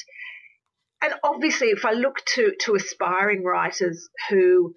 and 1.02 1.14
obviously 1.24 1.68
if 1.68 1.84
I 1.84 1.92
look 1.92 2.24
to 2.34 2.52
to 2.60 2.76
aspiring 2.76 3.42
writers 3.42 4.08
who 4.30 4.72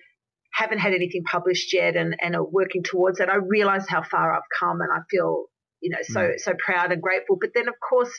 haven't 0.55 0.79
had 0.79 0.93
anything 0.93 1.23
published 1.23 1.73
yet 1.73 1.95
and, 1.95 2.15
and 2.21 2.35
are 2.35 2.43
working 2.43 2.83
towards 2.83 3.19
that, 3.19 3.29
I 3.29 3.35
realize 3.35 3.87
how 3.89 4.03
far 4.03 4.33
I've 4.33 4.49
come 4.57 4.79
and 4.81 4.89
I 4.91 4.99
feel, 5.09 5.45
you 5.81 5.89
know, 5.91 5.99
so 6.01 6.21
mm. 6.21 6.39
so 6.39 6.53
proud 6.57 6.91
and 6.91 7.01
grateful. 7.01 7.37
But 7.39 7.51
then 7.53 7.67
of 7.67 7.75
course 7.87 8.11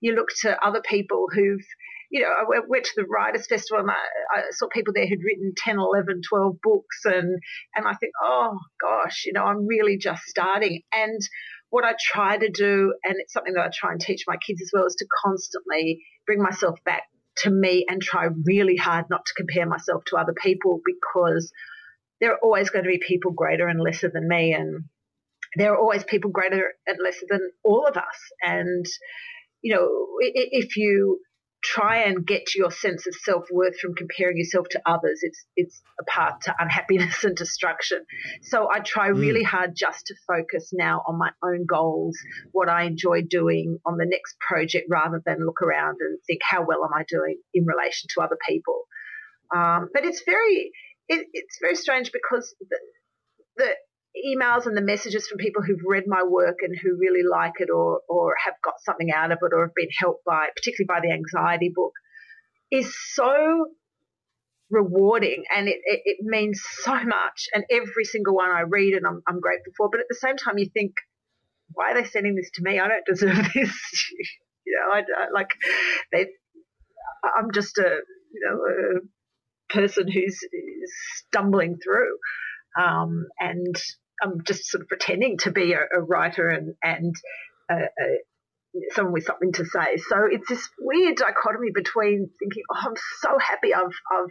you 0.00 0.14
look 0.14 0.28
to 0.42 0.64
other 0.64 0.82
people 0.82 1.26
who've 1.32 1.64
you 2.10 2.20
know, 2.20 2.28
I 2.28 2.60
went 2.68 2.84
to 2.84 2.92
the 2.96 3.06
Writers 3.06 3.48
Festival 3.48 3.80
and 3.80 3.90
I, 3.90 3.94
I, 4.38 4.42
saw 4.52 4.68
people 4.68 4.92
there 4.94 5.06
who'd 5.06 5.24
written 5.24 5.52
10, 5.56 5.80
11, 5.80 6.20
12 6.28 6.56
books. 6.62 7.00
And, 7.06 7.40
and 7.74 7.88
I 7.88 7.94
think, 7.94 8.12
oh 8.22 8.56
gosh, 8.80 9.24
you 9.26 9.32
know, 9.32 9.42
I'm 9.42 9.66
really 9.66 9.98
just 9.98 10.22
starting. 10.22 10.82
And 10.92 11.20
what 11.70 11.84
I 11.84 11.94
try 11.98 12.36
to 12.36 12.50
do, 12.50 12.94
and 13.02 13.16
it's 13.18 13.32
something 13.32 13.54
that 13.54 13.64
I 13.64 13.70
try 13.74 13.90
and 13.90 14.00
teach 14.00 14.24
my 14.28 14.36
kids 14.36 14.62
as 14.62 14.70
well, 14.72 14.86
is 14.86 14.94
to 14.96 15.06
constantly 15.24 16.04
bring 16.24 16.40
myself 16.40 16.78
back 16.84 17.02
to 17.38 17.50
me 17.50 17.84
and 17.88 18.00
try 18.00 18.28
really 18.44 18.76
hard 18.76 19.06
not 19.10 19.26
to 19.26 19.34
compare 19.36 19.66
myself 19.66 20.04
to 20.06 20.16
other 20.16 20.34
people 20.40 20.80
because 20.86 21.52
there 22.24 22.32
are 22.32 22.40
always 22.42 22.70
going 22.70 22.84
to 22.84 22.88
be 22.88 23.00
people 23.06 23.32
greater 23.32 23.68
and 23.68 23.78
lesser 23.78 24.08
than 24.08 24.26
me. 24.26 24.54
And 24.54 24.84
there 25.56 25.74
are 25.74 25.78
always 25.78 26.04
people 26.04 26.30
greater 26.30 26.72
and 26.86 26.96
lesser 27.04 27.26
than 27.28 27.50
all 27.62 27.86
of 27.86 27.98
us. 27.98 28.18
And, 28.42 28.86
you 29.60 29.74
know, 29.74 30.06
if 30.20 30.78
you 30.78 31.20
try 31.62 32.04
and 32.04 32.26
get 32.26 32.54
your 32.54 32.70
sense 32.70 33.06
of 33.06 33.14
self 33.14 33.44
worth 33.50 33.78
from 33.78 33.94
comparing 33.94 34.36
yourself 34.36 34.66
to 34.70 34.80
others. 34.86 35.20
It's 35.22 35.44
it's 35.56 35.82
a 36.00 36.04
path 36.04 36.40
to 36.44 36.54
unhappiness 36.58 37.24
and 37.24 37.36
destruction. 37.36 38.04
So 38.42 38.68
I 38.70 38.80
try 38.80 39.10
mm. 39.10 39.18
really 39.18 39.42
hard 39.42 39.74
just 39.74 40.06
to 40.06 40.14
focus 40.26 40.70
now 40.72 41.02
on 41.06 41.18
my 41.18 41.30
own 41.42 41.66
goals, 41.66 42.16
what 42.52 42.68
I 42.68 42.84
enjoy 42.84 43.22
doing 43.22 43.78
on 43.86 43.96
the 43.96 44.06
next 44.06 44.36
project, 44.40 44.86
rather 44.90 45.22
than 45.24 45.44
look 45.44 45.62
around 45.62 45.98
and 46.00 46.18
think 46.26 46.40
how 46.42 46.64
well 46.64 46.84
am 46.84 46.94
I 46.94 47.04
doing 47.08 47.38
in 47.54 47.64
relation 47.64 48.08
to 48.14 48.22
other 48.22 48.38
people. 48.46 48.82
Um, 49.54 49.88
but 49.92 50.04
it's 50.04 50.22
very 50.26 50.72
it, 51.08 51.26
it's 51.32 51.58
very 51.60 51.74
strange 51.74 52.10
because 52.12 52.54
the, 52.60 52.78
the 53.56 53.70
emails 54.26 54.66
and 54.66 54.76
the 54.76 54.82
messages 54.82 55.26
from 55.26 55.38
people 55.38 55.62
who've 55.62 55.84
read 55.86 56.04
my 56.06 56.22
work 56.22 56.58
and 56.62 56.76
who 56.80 56.96
really 56.96 57.22
like 57.28 57.54
it 57.58 57.68
or 57.70 58.00
or 58.08 58.34
have 58.44 58.54
got 58.62 58.74
something 58.84 59.10
out 59.10 59.32
of 59.32 59.38
it 59.42 59.52
or 59.52 59.66
have 59.66 59.74
been 59.74 59.88
helped 59.98 60.24
by 60.24 60.48
particularly 60.56 60.86
by 60.86 61.00
the 61.00 61.12
anxiety 61.12 61.72
book, 61.74 61.92
is 62.70 62.94
so 63.12 63.66
rewarding 64.70 65.44
and 65.54 65.68
it, 65.68 65.78
it, 65.84 66.00
it, 66.04 66.16
means 66.20 66.60
so 66.82 66.92
much. 66.92 67.48
And 67.52 67.64
every 67.70 68.04
single 68.04 68.34
one 68.34 68.50
I 68.50 68.62
read 68.62 68.94
and 68.94 69.06
I'm, 69.06 69.22
I'm 69.28 69.40
grateful 69.40 69.72
for. 69.76 69.88
But 69.90 70.00
at 70.00 70.06
the 70.08 70.16
same 70.16 70.36
time, 70.36 70.58
you 70.58 70.68
think, 70.72 70.94
why 71.72 71.92
are 71.92 72.02
they 72.02 72.08
sending 72.08 72.34
this 72.34 72.50
to 72.54 72.62
me? 72.62 72.78
I 72.80 72.88
don't 72.88 73.06
deserve 73.06 73.36
this. 73.54 74.12
you 74.66 74.78
know, 74.80 74.94
I, 74.94 74.98
I 75.00 75.26
like 75.32 75.50
they. 76.12 76.26
I'm 77.24 77.52
just 77.52 77.78
a 77.78 78.00
you 78.32 78.40
know 78.44 79.00
person 79.74 80.10
who's 80.10 80.38
stumbling 81.26 81.76
through. 81.82 82.16
Um, 82.80 83.26
and 83.38 83.76
I'm 84.22 84.42
just 84.44 84.66
sort 84.66 84.82
of 84.82 84.88
pretending 84.88 85.38
to 85.38 85.50
be 85.50 85.72
a, 85.72 85.80
a 85.98 86.00
writer 86.00 86.48
and 86.48 86.74
and 86.82 87.14
a, 87.70 87.74
a, 87.74 88.88
someone 88.92 89.12
with 89.12 89.24
something 89.24 89.52
to 89.52 89.64
say. 89.64 89.96
So 90.08 90.16
it's 90.30 90.48
this 90.48 90.68
weird 90.80 91.16
dichotomy 91.16 91.70
between 91.74 92.30
thinking, 92.38 92.62
oh, 92.72 92.88
I'm 92.88 92.94
so 93.20 93.38
happy 93.38 93.74
I've 93.74 93.94
I've 94.10 94.30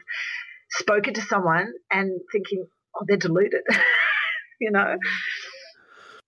spoken 0.71 1.13
to 1.15 1.21
someone, 1.21 1.67
and 1.91 2.19
thinking, 2.31 2.65
oh, 2.95 3.05
they're 3.07 3.17
deluded, 3.17 3.61
you 4.59 4.71
know. 4.71 4.95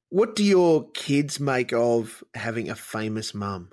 What 0.10 0.36
do 0.36 0.44
your 0.44 0.90
kids 0.92 1.40
make 1.40 1.74
of 1.74 2.24
having 2.34 2.70
a 2.70 2.76
famous 2.76 3.34
mum? 3.34 3.72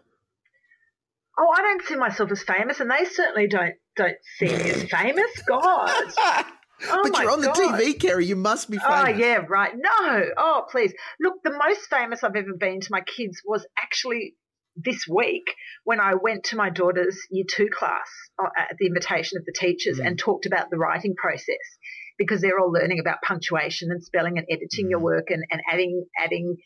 Oh, 1.39 1.49
I 1.57 1.63
don't 1.63 1.83
see 1.85 1.97
myself 1.97 2.31
as 2.33 2.43
famous, 2.43 2.81
and 2.81 2.91
they 2.91 3.05
certainly 3.05 3.49
don't 3.49 3.77
don't 3.97 4.17
see 4.39 4.47
me 4.47 4.71
as 4.71 4.85
famous. 4.85 5.31
God. 5.47 6.45
Oh 6.85 7.09
but 7.09 7.23
you're 7.23 7.31
on 7.31 7.43
God. 7.43 7.55
the 7.55 7.61
TV, 7.61 8.01
Kerry. 8.01 8.27
You 8.27 8.35
must 8.35 8.69
be 8.69 8.77
oh, 8.77 8.81
famous. 8.81 9.15
Oh, 9.15 9.25
yeah, 9.25 9.45
right. 9.49 9.73
No. 9.77 10.25
Oh, 10.37 10.65
please. 10.69 10.93
Look, 11.21 11.35
the 11.45 11.53
most 11.53 11.89
famous 11.89 12.25
I've 12.25 12.35
ever 12.35 12.55
been 12.59 12.81
to 12.81 12.89
my 12.91 13.03
kids 13.03 13.41
was 13.45 13.65
actually 13.81 14.35
this 14.77 15.07
week 15.07 15.55
when 15.85 16.01
I 16.01 16.15
went 16.15 16.45
to 16.45 16.57
my 16.57 16.71
daughter's 16.71 17.19
year 17.31 17.45
two 17.49 17.69
class 17.73 18.09
uh, 18.43 18.49
at 18.59 18.77
the 18.79 18.87
invitation 18.87 19.39
of 19.39 19.45
the 19.45 19.55
teachers 19.55 19.99
mm. 19.99 20.07
and 20.07 20.19
talked 20.19 20.47
about 20.47 20.71
the 20.71 20.79
writing 20.79 21.15
process 21.15 21.57
because 22.19 22.41
they're 22.41 22.59
all 22.59 22.73
learning 22.73 22.99
about 23.01 23.19
punctuation 23.23 23.91
and 23.91 24.03
spelling 24.03 24.39
and 24.39 24.47
editing 24.51 24.87
mm. 24.87 24.91
your 24.91 25.01
work 25.01 25.27
and, 25.29 25.45
and 25.51 25.61
adding 25.71 26.05
adding 26.19 26.57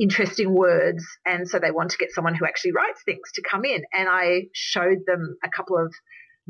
interesting 0.00 0.54
words 0.54 1.04
and 1.26 1.48
so 1.48 1.58
they 1.58 1.70
want 1.70 1.90
to 1.90 1.98
get 1.98 2.10
someone 2.10 2.34
who 2.34 2.46
actually 2.46 2.72
writes 2.72 3.02
things 3.04 3.30
to 3.34 3.42
come 3.42 3.64
in 3.64 3.82
and 3.92 4.08
I 4.08 4.44
showed 4.54 4.98
them 5.06 5.36
a 5.44 5.50
couple 5.50 5.76
of 5.76 5.92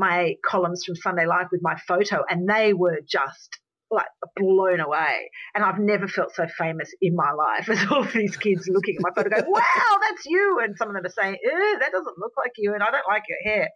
my 0.01 0.37
columns 0.45 0.85
from 0.85 0.97
Sunday 0.97 1.27
Life 1.27 1.49
with 1.53 1.61
my 1.63 1.77
photo, 1.87 2.25
and 2.29 2.49
they 2.49 2.73
were 2.73 3.01
just 3.07 3.59
like 3.91 4.07
blown 4.37 4.81
away. 4.81 5.31
And 5.55 5.65
I've 5.65 5.79
never 5.79 6.07
felt 6.09 6.35
so 6.35 6.47
famous 6.59 6.93
in 7.01 7.15
my 7.15 7.33
life 7.33 7.69
as 7.69 7.85
all 7.91 8.03
of 8.03 8.13
these 8.13 8.37
kids 8.37 8.69
looking 8.69 8.97
at 8.97 9.03
my 9.03 9.11
photo 9.15 9.31
going, 9.31 9.51
wow, 9.51 9.99
that's 10.01 10.27
you. 10.27 10.61
And 10.63 10.77
some 10.77 10.89
of 10.89 10.95
them 10.95 11.05
are 11.05 11.11
saying, 11.11 11.35
eh, 11.45 11.79
that 11.81 11.93
doesn't 11.93 12.19
look 12.19 12.33
like 12.37 12.53
you. 12.57 12.73
And 12.73 12.83
I 12.83 12.91
don't 12.91 13.07
like 13.09 13.25
your 13.29 13.53
hair. 13.53 13.69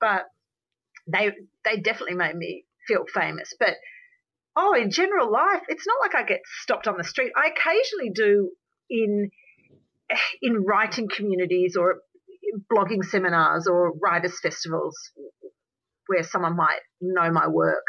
But 0.00 0.24
they, 1.06 1.32
they 1.64 1.76
definitely 1.76 2.16
made 2.16 2.36
me 2.36 2.64
feel 2.88 3.04
famous. 3.12 3.52
But 3.58 3.74
oh, 4.56 4.72
in 4.72 4.90
general 4.90 5.30
life, 5.30 5.62
it's 5.68 5.86
not 5.86 5.98
like 6.00 6.14
I 6.14 6.26
get 6.26 6.40
stopped 6.62 6.88
on 6.88 6.96
the 6.96 7.04
street. 7.04 7.32
I 7.36 7.48
occasionally 7.50 8.12
do 8.14 8.50
in, 8.90 9.30
in 10.42 10.64
writing 10.64 11.08
communities 11.08 11.76
or 11.76 12.00
blogging 12.72 13.04
seminars 13.04 13.66
or 13.66 13.92
writers 14.02 14.38
festivals 14.42 14.96
where 16.06 16.24
someone 16.24 16.56
might 16.56 16.80
know 17.00 17.30
my 17.30 17.46
work. 17.46 17.84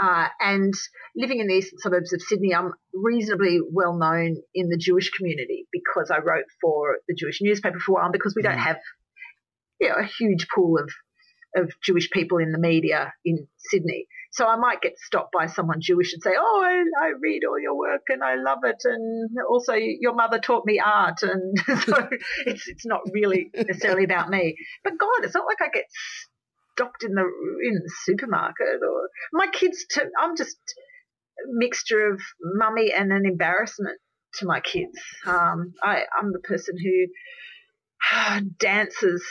Uh, 0.00 0.26
and 0.40 0.72
living 1.14 1.38
in 1.38 1.46
the 1.46 1.54
eastern 1.54 1.78
suburbs 1.78 2.12
of 2.12 2.20
Sydney, 2.22 2.54
I'm 2.54 2.72
reasonably 2.94 3.60
well 3.72 3.96
known 3.96 4.36
in 4.54 4.68
the 4.68 4.78
Jewish 4.78 5.10
community 5.10 5.66
because 5.70 6.10
I 6.10 6.18
wrote 6.18 6.46
for 6.60 6.96
the 7.08 7.14
Jewish 7.14 7.40
newspaper 7.42 7.78
for 7.78 7.92
a 7.92 7.94
while. 7.96 8.12
Because 8.12 8.34
we 8.34 8.42
don't 8.42 8.56
mm. 8.56 8.64
have, 8.64 8.78
you 9.80 9.90
know, 9.90 9.96
a 9.96 10.04
huge 10.04 10.48
pool 10.52 10.78
of 10.78 10.88
of 11.54 11.70
Jewish 11.84 12.10
people 12.10 12.38
in 12.38 12.50
the 12.52 12.58
media 12.58 13.12
in 13.24 13.46
Sydney. 13.58 14.06
So 14.32 14.46
I 14.46 14.56
might 14.56 14.80
get 14.80 14.98
stopped 14.98 15.32
by 15.32 15.46
someone 15.46 15.80
Jewish 15.80 16.14
and 16.14 16.22
say, 16.22 16.32
"Oh, 16.36 16.62
I, 16.64 17.06
I 17.06 17.10
read 17.20 17.42
all 17.44 17.60
your 17.60 17.76
work 17.76 18.02
and 18.08 18.22
I 18.22 18.36
love 18.36 18.60
it, 18.64 18.82
and 18.84 19.30
also 19.48 19.74
your 19.74 20.14
mother 20.14 20.38
taught 20.38 20.64
me 20.64 20.80
art." 20.80 21.22
And 21.22 21.58
so 21.82 22.08
it's 22.46 22.66
it's 22.66 22.86
not 22.86 23.00
really 23.12 23.50
necessarily 23.54 24.04
about 24.04 24.30
me. 24.30 24.56
But 24.84 24.98
God, 24.98 25.24
it's 25.24 25.34
not 25.34 25.46
like 25.46 25.60
I 25.60 25.68
get 25.72 25.84
stocked 26.74 27.04
in 27.04 27.14
the 27.14 27.22
in 27.22 27.74
the 27.74 27.92
supermarket 28.04 28.80
or 28.82 29.08
my 29.32 29.48
kids. 29.48 29.84
I'm 30.18 30.36
just 30.36 30.56
a 31.38 31.48
mixture 31.48 32.08
of 32.10 32.20
mummy 32.40 32.92
and 32.92 33.12
an 33.12 33.26
embarrassment 33.26 33.98
to 34.34 34.46
my 34.46 34.60
kids. 34.60 34.98
Um, 35.26 35.74
I, 35.82 36.04
I'm 36.18 36.32
the 36.32 36.40
person 36.40 36.76
who 36.82 38.40
dances 38.58 39.24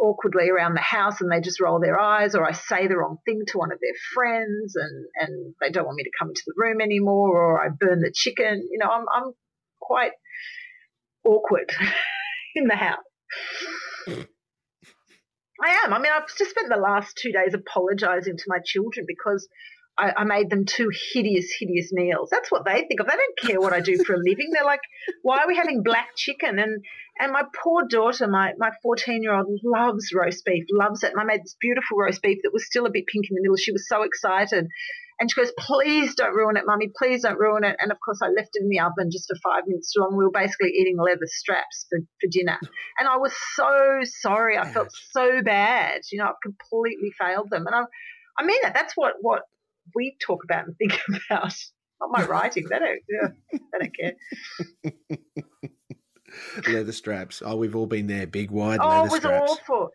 awkwardly 0.00 0.48
around 0.48 0.74
the 0.74 0.80
house 0.80 1.20
and 1.20 1.30
they 1.30 1.40
just 1.40 1.60
roll 1.60 1.80
their 1.80 1.98
eyes 1.98 2.34
or 2.34 2.44
I 2.46 2.52
say 2.52 2.86
the 2.86 2.96
wrong 2.96 3.18
thing 3.24 3.42
to 3.48 3.58
one 3.58 3.72
of 3.72 3.78
their 3.80 3.94
friends 4.14 4.74
and, 4.76 5.06
and 5.16 5.54
they 5.60 5.70
don't 5.70 5.84
want 5.84 5.96
me 5.96 6.04
to 6.04 6.10
come 6.18 6.28
into 6.28 6.42
the 6.46 6.54
room 6.56 6.80
anymore 6.80 7.30
or 7.30 7.64
I 7.64 7.68
burn 7.68 8.00
the 8.00 8.12
chicken. 8.14 8.68
You 8.70 8.78
know, 8.78 8.90
I'm, 8.90 9.04
I'm 9.14 9.32
quite 9.80 10.12
awkward 11.24 11.72
in 12.54 12.66
the 12.66 12.76
house. 12.76 12.98
I 15.60 15.80
am. 15.84 15.92
I 15.92 15.98
mean, 15.98 16.12
I've 16.14 16.28
just 16.28 16.50
spent 16.50 16.68
the 16.68 16.80
last 16.80 17.18
two 17.20 17.32
days 17.32 17.52
apologizing 17.52 18.36
to 18.36 18.44
my 18.46 18.58
children 18.64 19.06
because 19.08 19.48
I, 19.98 20.12
I, 20.18 20.24
made 20.24 20.50
them 20.50 20.64
two 20.64 20.90
hideous, 21.12 21.52
hideous 21.58 21.92
meals. 21.92 22.28
That's 22.30 22.50
what 22.50 22.64
they 22.64 22.84
think 22.86 23.00
of. 23.00 23.06
They 23.06 23.16
don't 23.16 23.38
care 23.50 23.60
what 23.60 23.72
I 23.72 23.80
do 23.80 24.02
for 24.04 24.14
a 24.14 24.18
living. 24.18 24.50
They're 24.52 24.64
like, 24.64 24.82
why 25.22 25.38
are 25.38 25.48
we 25.48 25.56
having 25.56 25.82
black 25.82 26.10
chicken? 26.16 26.60
And 26.60 26.84
and 27.18 27.32
my 27.32 27.42
poor 27.62 27.84
daughter, 27.88 28.26
my 28.28 28.52
my 28.58 28.70
14 28.82 29.22
year 29.22 29.34
old, 29.34 29.46
loves 29.64 30.12
roast 30.14 30.44
beef, 30.44 30.64
loves 30.70 31.02
it. 31.02 31.12
And 31.12 31.20
I 31.20 31.24
made 31.24 31.42
this 31.42 31.56
beautiful 31.60 31.98
roast 31.98 32.22
beef 32.22 32.38
that 32.42 32.52
was 32.52 32.66
still 32.66 32.86
a 32.86 32.90
bit 32.90 33.06
pink 33.06 33.26
in 33.30 33.34
the 33.34 33.42
middle. 33.42 33.56
She 33.56 33.72
was 33.72 33.88
so 33.88 34.02
excited. 34.02 34.66
And 35.20 35.28
she 35.28 35.40
goes, 35.40 35.52
please 35.58 36.14
don't 36.14 36.32
ruin 36.34 36.56
it, 36.56 36.62
mummy. 36.64 36.90
Please 36.96 37.22
don't 37.22 37.38
ruin 37.38 37.64
it. 37.64 37.76
And 37.80 37.90
of 37.90 37.98
course, 38.04 38.20
I 38.22 38.28
left 38.28 38.50
it 38.54 38.62
in 38.62 38.68
the 38.68 38.78
oven 38.78 39.10
just 39.10 39.28
for 39.28 39.36
five 39.42 39.66
minutes 39.66 39.92
long. 39.96 40.16
We 40.16 40.24
were 40.24 40.30
basically 40.30 40.70
eating 40.70 40.96
leather 40.96 41.26
straps 41.26 41.86
for, 41.90 41.98
for 41.98 42.28
dinner. 42.30 42.58
And 42.98 43.08
I 43.08 43.16
was 43.16 43.34
so 43.54 43.98
sorry. 44.04 44.56
I 44.56 44.70
felt 44.72 44.90
so 45.10 45.42
bad. 45.42 46.02
You 46.12 46.18
know, 46.18 46.26
I 46.26 46.32
completely 46.40 47.10
failed 47.18 47.50
them. 47.50 47.66
And 47.66 47.74
I, 47.74 47.82
I 48.38 48.46
mean 48.46 48.58
that. 48.62 48.74
That's 48.74 48.92
what, 48.94 49.14
what 49.20 49.42
we 49.92 50.16
talk 50.24 50.44
about 50.44 50.66
and 50.66 50.76
think 50.76 51.00
about. 51.28 51.52
Not 52.00 52.10
my 52.12 52.24
writing. 52.24 52.66
They 52.70 52.78
don't, 52.78 53.00
yeah, 53.08 53.58
they 53.72 53.78
don't 53.80 53.96
care. 53.96 55.70
leather 56.68 56.92
straps. 56.92 57.42
Oh, 57.44 57.56
we've 57.56 57.76
all 57.76 57.86
been 57.86 58.06
there. 58.06 58.26
Big, 58.26 58.50
wide 58.50 58.80
oh, 58.80 58.88
leather 58.88 59.06
it 59.06 59.10
was 59.10 59.20
straps. 59.20 59.50
awful 59.50 59.90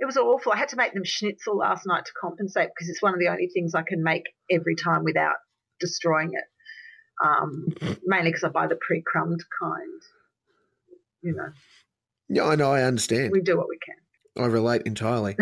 it 0.00 0.06
was 0.06 0.16
awful. 0.16 0.52
I 0.52 0.56
had 0.56 0.68
to 0.70 0.76
make 0.76 0.92
them 0.92 1.04
schnitzel 1.04 1.56
last 1.56 1.86
night 1.86 2.04
to 2.04 2.12
compensate 2.20 2.68
because 2.74 2.88
it's 2.88 3.02
one 3.02 3.14
of 3.14 3.20
the 3.20 3.28
only 3.28 3.48
things 3.48 3.74
I 3.74 3.82
can 3.82 4.02
make 4.02 4.24
every 4.50 4.74
time 4.74 5.04
without 5.04 5.36
destroying 5.80 6.32
it. 6.34 6.44
Um, 7.24 7.66
mainly 8.04 8.30
because 8.30 8.44
I 8.44 8.48
buy 8.48 8.66
the 8.66 8.78
pre-crumbed 8.86 9.42
kind. 9.60 10.02
You 11.22 11.34
know. 11.34 11.48
Yeah, 12.28 12.44
I 12.44 12.56
know. 12.56 12.72
I 12.72 12.82
understand. 12.82 13.30
We 13.32 13.40
do 13.40 13.56
what 13.56 13.68
we 13.68 13.78
can. 13.78 14.44
I 14.44 14.46
relate 14.46 14.82
entirely. 14.84 15.36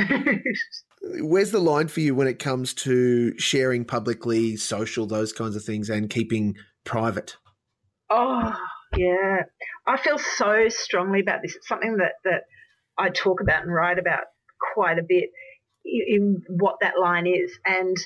Where's 1.03 1.51
the 1.51 1.59
line 1.59 1.89
for 1.89 2.01
you 2.01 2.15
when 2.15 2.29
it 2.29 2.39
comes 2.39 2.75
to 2.75 3.37
sharing 3.39 3.85
publicly, 3.85 4.57
social, 4.57 5.07
those 5.07 5.33
kinds 5.33 5.57
of 5.57 5.65
things, 5.65 5.89
and 5.89 6.11
keeping 6.11 6.57
private? 6.85 7.37
Oh, 8.11 8.55
yeah. 8.97 9.43
I 9.87 9.97
feel 9.97 10.19
so 10.19 10.69
strongly 10.69 11.21
about 11.21 11.41
this. 11.43 11.57
It's 11.57 11.69
something 11.69 11.97
that, 11.99 12.13
that 12.25 12.43
I 12.99 13.11
talk 13.11 13.41
about 13.41 13.63
and 13.63 13.73
write 13.73 13.99
about 13.99 14.25
quite 14.75 14.99
a 14.99 15.03
bit 15.07 15.31
in 15.85 16.43
what 16.49 16.77
that 16.81 16.99
line 17.01 17.27
is. 17.27 17.59
And 17.67 17.97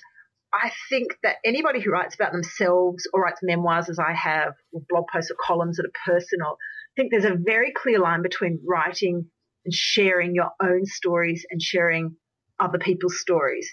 I 0.53 0.71
think 0.89 1.09
that 1.23 1.37
anybody 1.45 1.81
who 1.81 1.91
writes 1.91 2.15
about 2.15 2.33
themselves 2.33 3.07
or 3.13 3.23
writes 3.23 3.41
memoirs 3.43 3.91
as 3.91 3.99
I 3.99 4.15
have, 4.15 4.55
or 4.73 4.83
blog 4.89 5.05
posts 5.13 5.31
or 5.31 5.37
columns 5.41 5.77
that 5.77 5.87
are 5.87 6.13
personal, 6.15 6.57
I 6.57 6.93
think 6.97 7.11
there's 7.11 7.25
a 7.25 7.37
very 7.37 7.73
clear 7.73 7.99
line 7.99 8.23
between 8.23 8.61
writing 8.67 9.27
and 9.65 9.75
sharing 9.75 10.35
your 10.35 10.51
own 10.63 10.87
stories 10.87 11.45
and 11.51 11.61
sharing 11.61 12.17
other 12.59 12.79
people's 12.79 13.21
stories. 13.21 13.69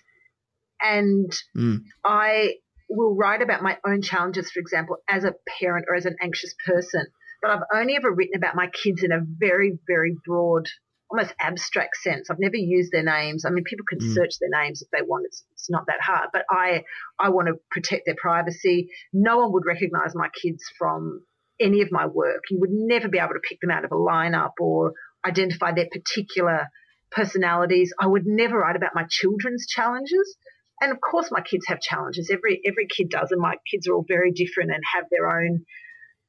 And 0.82 1.32
mm. 1.55 1.79
I 2.03 2.55
will 2.96 3.16
write 3.16 3.42
about 3.42 3.62
my 3.62 3.78
own 3.86 4.02
challenges, 4.02 4.52
for 4.52 4.60
example, 4.60 4.98
as 5.10 5.24
a 5.24 5.36
parent 5.60 5.86
or 5.90 5.96
as 5.96 6.06
an 6.06 6.16
anxious 6.22 6.54
person. 6.66 7.06
But 7.42 7.52
I've 7.52 7.64
only 7.74 7.96
ever 7.96 8.12
written 8.12 8.36
about 8.36 8.56
my 8.56 8.68
kids 8.68 9.04
in 9.04 9.12
a 9.12 9.20
very, 9.22 9.78
very 9.88 10.16
broad 10.26 10.68
almost 11.14 11.34
abstract 11.40 11.96
sense. 11.98 12.30
I've 12.30 12.40
never 12.40 12.56
used 12.56 12.92
their 12.92 13.04
names. 13.04 13.46
I 13.46 13.50
mean, 13.52 13.64
people 13.64 13.86
can 13.88 14.00
mm. 14.00 14.14
search 14.14 14.40
their 14.40 14.50
names 14.50 14.82
if 14.82 14.90
they 14.90 15.06
want. 15.06 15.26
It's, 15.28 15.44
it's 15.52 15.70
not 15.70 15.86
that 15.88 16.02
hard. 16.02 16.30
But 16.34 16.46
I, 16.50 16.84
I 17.20 17.30
want 17.30 17.50
to 17.50 17.56
protect 17.70 18.06
their 18.06 18.16
privacy. 18.20 18.90
No 19.12 19.38
one 19.38 19.54
would 19.54 19.66
recognize 19.66 20.16
my 20.16 20.30
kids 20.42 20.64
from 20.78 21.22
any 21.60 21.82
of 21.82 21.92
my 21.92 22.08
work. 22.08 22.42
You 22.50 22.60
would 22.62 22.72
never 22.72 23.10
be 23.10 23.20
able 23.20 23.34
to 23.34 23.48
pick 23.48 23.60
them 23.62 23.70
out 23.70 23.86
of 23.86 23.92
a 23.92 23.96
lineup 23.96 24.54
or 24.60 24.94
identify 25.26 25.72
their 25.72 25.88
particular 25.92 26.68
personalities. 27.12 27.94
I 28.00 28.08
would 28.08 28.26
never 28.26 28.58
write 28.58 28.76
about 28.76 28.96
my 28.96 29.06
children's 29.08 29.68
challenges. 29.68 30.36
And 30.82 30.92
of 30.92 31.00
course, 31.00 31.30
my 31.32 31.42
kids 31.42 31.65
have 31.68 31.80
challenges. 31.80 32.30
Every 32.32 32.62
every 32.65 32.88
kid 32.88 33.10
does, 33.10 33.32
and 33.32 33.39
my 33.42 33.56
kids 33.70 33.88
are 33.88 33.94
all 33.94 34.06
very 34.08 34.32
different 34.32 34.72
and 34.72 34.82
have 34.94 35.06
their 35.12 35.30
own 35.30 35.65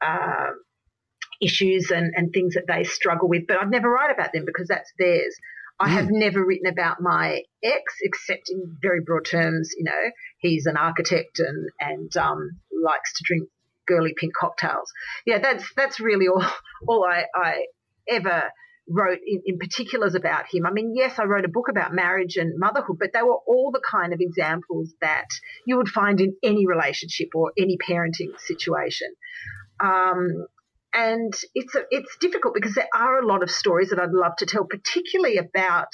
uh, 0.00 0.50
issues 1.40 1.90
and, 1.90 2.12
and 2.16 2.32
things 2.32 2.54
that 2.54 2.66
they 2.66 2.84
struggle 2.84 3.28
with, 3.28 3.46
but 3.46 3.58
I'd 3.58 3.70
never 3.70 3.88
write 3.88 4.12
about 4.12 4.32
them 4.32 4.44
because 4.44 4.68
that's 4.68 4.92
theirs. 4.98 5.36
I 5.80 5.88
mm. 5.88 5.92
have 5.92 6.08
never 6.10 6.44
written 6.44 6.66
about 6.66 7.00
my 7.00 7.42
ex, 7.62 7.94
except 8.02 8.50
in 8.50 8.76
very 8.80 9.00
broad 9.04 9.24
terms. 9.24 9.70
You 9.76 9.84
know, 9.84 10.10
he's 10.38 10.66
an 10.66 10.76
architect 10.76 11.38
and 11.38 11.68
and 11.80 12.16
um, 12.16 12.60
likes 12.82 13.12
to 13.14 13.24
drink 13.24 13.48
girly 13.86 14.14
pink 14.16 14.32
cocktails. 14.38 14.90
Yeah, 15.26 15.38
that's 15.38 15.64
that's 15.76 16.00
really 16.00 16.28
all 16.28 16.44
all 16.88 17.04
I, 17.04 17.24
I 17.34 17.66
ever 18.08 18.50
wrote 18.88 19.18
in, 19.26 19.42
in 19.46 19.58
particulars 19.58 20.14
about 20.14 20.44
him. 20.50 20.66
I 20.66 20.70
mean, 20.70 20.92
yes, 20.94 21.18
I 21.18 21.24
wrote 21.24 21.44
a 21.44 21.48
book 21.48 21.68
about 21.70 21.94
marriage 21.94 22.36
and 22.36 22.58
motherhood, 22.58 22.96
but 22.98 23.10
they 23.12 23.22
were 23.22 23.38
all 23.46 23.70
the 23.72 23.82
kind 23.90 24.12
of 24.12 24.20
examples 24.20 24.92
that 25.00 25.26
you 25.66 25.76
would 25.76 25.88
find 25.88 26.20
in 26.20 26.36
any 26.42 26.66
relationship 26.66 27.28
or 27.34 27.52
any 27.58 27.78
parenting 27.78 28.38
situation. 28.38 29.08
Um, 29.80 30.46
and 30.92 31.34
it's 31.54 31.74
a, 31.74 31.80
it's 31.90 32.16
difficult 32.20 32.54
because 32.54 32.74
there 32.74 32.88
are 32.94 33.18
a 33.18 33.26
lot 33.26 33.42
of 33.42 33.50
stories 33.50 33.90
that 33.90 33.98
I'd 33.98 34.12
love 34.12 34.36
to 34.38 34.46
tell, 34.46 34.64
particularly 34.64 35.38
about 35.38 35.88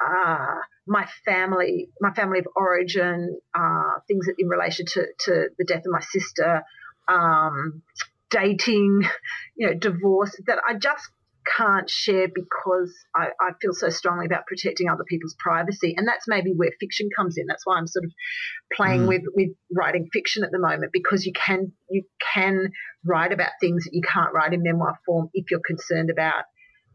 uh, 0.00 0.56
my 0.86 1.06
family, 1.24 1.88
my 2.00 2.12
family 2.12 2.38
of 2.38 2.46
origin, 2.56 3.38
uh, 3.54 3.98
things 4.08 4.26
in 4.38 4.48
relation 4.48 4.86
to, 4.86 5.06
to 5.20 5.48
the 5.58 5.64
death 5.64 5.82
of 5.84 5.92
my 5.92 6.00
sister, 6.00 6.62
um, 7.08 7.82
dating, 8.30 9.02
you 9.56 9.66
know, 9.66 9.74
divorce 9.74 10.34
that 10.46 10.58
I 10.66 10.74
just 10.74 11.08
can't 11.44 11.88
share 11.90 12.28
because 12.32 12.94
I, 13.14 13.28
I, 13.40 13.50
feel 13.60 13.72
so 13.72 13.88
strongly 13.88 14.26
about 14.26 14.46
protecting 14.46 14.88
other 14.88 15.04
people's 15.08 15.34
privacy. 15.38 15.94
And 15.96 16.06
that's 16.06 16.26
maybe 16.28 16.52
where 16.54 16.70
fiction 16.80 17.08
comes 17.14 17.36
in. 17.36 17.46
That's 17.46 17.66
why 17.66 17.76
I'm 17.76 17.86
sort 17.86 18.04
of 18.04 18.12
playing 18.72 19.02
mm. 19.02 19.08
with, 19.08 19.22
with 19.34 19.50
writing 19.74 20.08
fiction 20.12 20.44
at 20.44 20.50
the 20.50 20.58
moment 20.58 20.92
because 20.92 21.26
you 21.26 21.32
can 21.32 21.72
you 21.90 22.04
can 22.34 22.70
write 23.04 23.32
about 23.32 23.50
things 23.60 23.84
that 23.84 23.90
you 23.92 24.02
can't 24.02 24.32
write 24.32 24.52
in 24.52 24.62
memoir 24.62 24.98
form 25.04 25.28
if 25.34 25.50
you're 25.50 25.60
concerned 25.66 26.10
about 26.10 26.44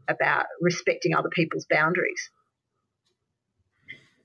about 0.08 0.46
respecting 0.60 1.14
other 1.14 1.30
people's 1.30 1.66
boundaries. 1.68 2.30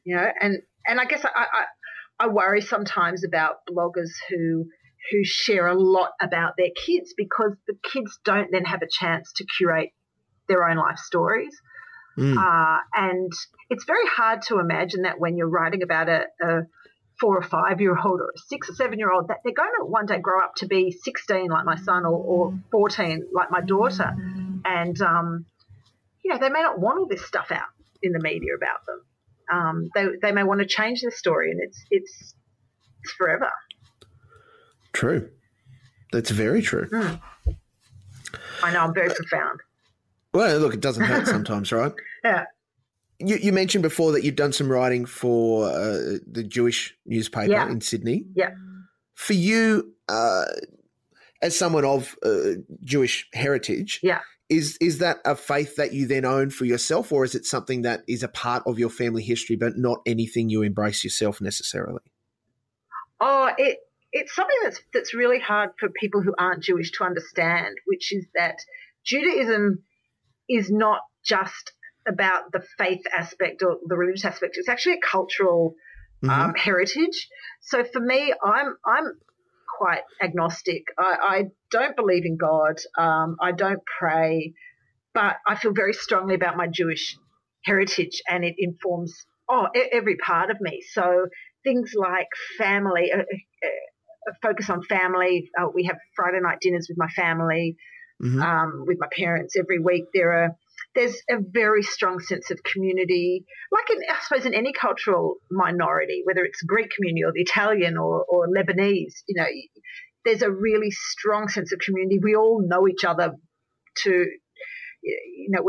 You 0.05 0.15
know, 0.15 0.27
and 0.39 0.57
and 0.85 0.99
I 0.99 1.05
guess 1.05 1.23
I, 1.25 1.29
I, 1.35 2.25
I 2.25 2.27
worry 2.27 2.61
sometimes 2.61 3.23
about 3.23 3.57
bloggers 3.69 4.09
who 4.29 4.65
who 5.11 5.19
share 5.23 5.67
a 5.67 5.77
lot 5.77 6.11
about 6.21 6.53
their 6.57 6.69
kids 6.85 7.13
because 7.17 7.53
the 7.67 7.75
kids 7.91 8.19
don't 8.23 8.49
then 8.51 8.63
have 8.63 8.81
a 8.81 8.87
chance 8.89 9.31
to 9.35 9.45
curate 9.57 9.89
their 10.53 10.69
own 10.69 10.77
life 10.77 10.97
stories. 10.97 11.55
Mm. 12.17 12.37
Uh, 12.37 12.79
and 12.93 13.31
it's 13.69 13.85
very 13.85 14.05
hard 14.05 14.43
to 14.43 14.59
imagine 14.59 15.01
that 15.03 15.19
when 15.19 15.35
you're 15.35 15.49
writing 15.49 15.81
about 15.81 16.09
a, 16.09 16.25
a 16.41 16.61
four 17.19 17.37
or 17.37 17.41
five 17.41 17.81
year 17.81 17.97
old 17.97 18.19
or 18.19 18.31
a 18.35 18.39
six 18.47 18.69
or 18.69 18.73
seven 18.73 18.99
year 18.99 19.11
old, 19.11 19.29
that 19.29 19.37
they're 19.43 19.53
going 19.53 19.71
to 19.79 19.85
one 19.85 20.05
day 20.05 20.19
grow 20.19 20.43
up 20.43 20.53
to 20.57 20.67
be 20.67 20.91
16 20.91 21.49
like 21.49 21.65
my 21.65 21.75
son 21.77 22.05
or, 22.05 22.11
or 22.11 22.59
14 22.71 23.27
like 23.33 23.49
my 23.49 23.61
daughter. 23.61 24.13
And, 24.65 25.01
um, 25.01 25.45
you 26.23 26.31
know, 26.31 26.37
they 26.39 26.49
may 26.49 26.61
not 26.61 26.79
want 26.79 26.99
all 26.99 27.07
this 27.07 27.25
stuff 27.25 27.51
out 27.51 27.67
in 28.01 28.11
the 28.11 28.19
media 28.19 28.55
about 28.55 28.85
them. 28.85 29.01
Um, 29.51 29.89
they, 29.93 30.05
they 30.21 30.31
may 30.31 30.43
want 30.43 30.59
to 30.61 30.65
change 30.65 31.01
their 31.01 31.11
story 31.11 31.51
and 31.51 31.59
it's, 31.61 31.83
it's, 31.89 32.35
it's 33.03 33.13
forever. 33.13 33.51
True. 34.93 35.29
That's 36.11 36.29
very 36.29 36.61
true. 36.61 36.87
Mm. 36.89 37.19
I 38.61 38.71
know, 38.71 38.79
I'm 38.81 38.93
very 38.93 39.09
profound. 39.13 39.59
Well, 40.33 40.59
look, 40.59 40.73
it 40.73 40.79
doesn't 40.79 41.03
hurt 41.03 41.27
sometimes, 41.35 41.71
right? 41.71 41.93
Yeah. 42.23 42.45
You, 43.19 43.37
you, 43.37 43.53
mentioned 43.53 43.83
before 43.83 44.11
that 44.13 44.23
you've 44.23 44.35
done 44.35 44.51
some 44.51 44.69
writing 44.69 45.05
for 45.05 45.69
uh, 45.69 46.17
the 46.29 46.43
Jewish 46.45 46.95
newspaper 47.05 47.51
yeah. 47.51 47.69
in 47.69 47.79
Sydney. 47.79 48.25
Yeah. 48.35 48.51
For 49.13 49.33
you, 49.33 49.93
uh, 50.09 50.45
as 51.41 51.57
someone 51.57 51.85
of 51.85 52.15
uh, 52.25 52.55
Jewish 52.83 53.27
heritage, 53.33 53.99
yeah. 54.01 54.19
is 54.49 54.77
is 54.81 54.97
that 54.97 55.19
a 55.25 55.35
faith 55.35 55.75
that 55.75 55.93
you 55.93 56.07
then 56.07 56.25
own 56.25 56.49
for 56.49 56.65
yourself, 56.65 57.11
or 57.11 57.23
is 57.23 57.35
it 57.35 57.45
something 57.45 57.83
that 57.83 58.01
is 58.07 58.23
a 58.23 58.27
part 58.27 58.63
of 58.65 58.79
your 58.79 58.89
family 58.89 59.23
history, 59.23 59.55
but 59.55 59.77
not 59.77 59.99
anything 60.05 60.49
you 60.49 60.63
embrace 60.63 61.03
yourself 61.03 61.39
necessarily? 61.39 62.01
Oh, 63.21 63.51
it 63.57 63.77
it's 64.11 64.35
something 64.35 64.57
that's 64.63 64.81
that's 64.93 65.13
really 65.13 65.39
hard 65.39 65.69
for 65.79 65.89
people 65.89 66.21
who 66.21 66.33
aren't 66.37 66.63
Jewish 66.63 66.91
to 66.93 67.03
understand, 67.03 67.75
which 67.85 68.11
is 68.11 68.25
that 68.35 68.57
Judaism 69.05 69.83
is 70.53 70.71
not 70.71 71.01
just 71.25 71.73
about 72.07 72.51
the 72.51 72.61
faith 72.77 73.03
aspect 73.17 73.63
or 73.63 73.77
the 73.85 73.95
religious 73.95 74.25
aspect. 74.25 74.55
It's 74.57 74.69
actually 74.69 74.95
a 74.95 75.07
cultural 75.09 75.75
mm-hmm. 76.23 76.29
um, 76.29 76.53
heritage. 76.55 77.29
So 77.61 77.83
for 77.83 77.99
me, 77.99 78.33
I'm 78.43 78.75
I'm 78.85 79.05
quite 79.77 80.01
agnostic. 80.21 80.83
I, 80.97 81.15
I 81.21 81.43
don't 81.71 81.95
believe 81.95 82.25
in 82.25 82.37
God. 82.37 82.79
Um, 82.97 83.37
I 83.41 83.51
don't 83.51 83.81
pray, 83.99 84.53
but 85.13 85.37
I 85.47 85.55
feel 85.55 85.73
very 85.73 85.93
strongly 85.93 86.35
about 86.35 86.57
my 86.57 86.67
Jewish 86.67 87.17
heritage, 87.65 88.21
and 88.27 88.43
it 88.43 88.55
informs 88.57 89.13
oh 89.49 89.67
every 89.91 90.17
part 90.17 90.51
of 90.51 90.57
me. 90.59 90.83
So 90.91 91.27
things 91.63 91.93
like 91.95 92.27
family, 92.57 93.11
a, 93.11 93.19
a 93.19 94.33
focus 94.41 94.69
on 94.69 94.83
family. 94.83 95.49
Uh, 95.59 95.67
we 95.73 95.85
have 95.85 95.97
Friday 96.15 96.39
night 96.41 96.57
dinners 96.61 96.87
with 96.89 96.97
my 96.97 97.07
family 97.09 97.77
mm-hmm. 98.23 98.41
um, 98.41 98.83
with 98.87 98.97
my 98.99 99.07
parents 99.15 99.55
every 99.57 99.79
week. 99.79 100.05
There 100.13 100.31
are 100.31 100.49
there's 100.95 101.15
a 101.29 101.37
very 101.39 101.81
strong 101.81 102.19
sense 102.19 102.51
of 102.51 102.61
community, 102.63 103.45
like 103.71 103.89
in, 103.89 103.97
I 104.09 104.19
suppose 104.21 104.45
in 104.45 104.53
any 104.53 104.73
cultural 104.73 105.37
minority, 105.49 106.21
whether 106.23 106.43
it's 106.43 106.61
Greek 106.61 106.91
community 106.95 107.23
or 107.23 107.31
the 107.33 107.41
Italian 107.41 107.97
or, 107.97 108.23
or 108.23 108.47
Lebanese, 108.47 109.13
you 109.27 109.35
know, 109.35 109.47
there's 110.23 110.41
a 110.43 110.51
really 110.51 110.91
strong 110.91 111.47
sense 111.47 111.71
of 111.73 111.79
community. 111.79 112.19
We 112.21 112.35
all 112.35 112.61
know 112.65 112.87
each 112.87 113.03
other 113.03 113.33
to, 114.03 114.25
you 115.01 115.49
know, 115.49 115.63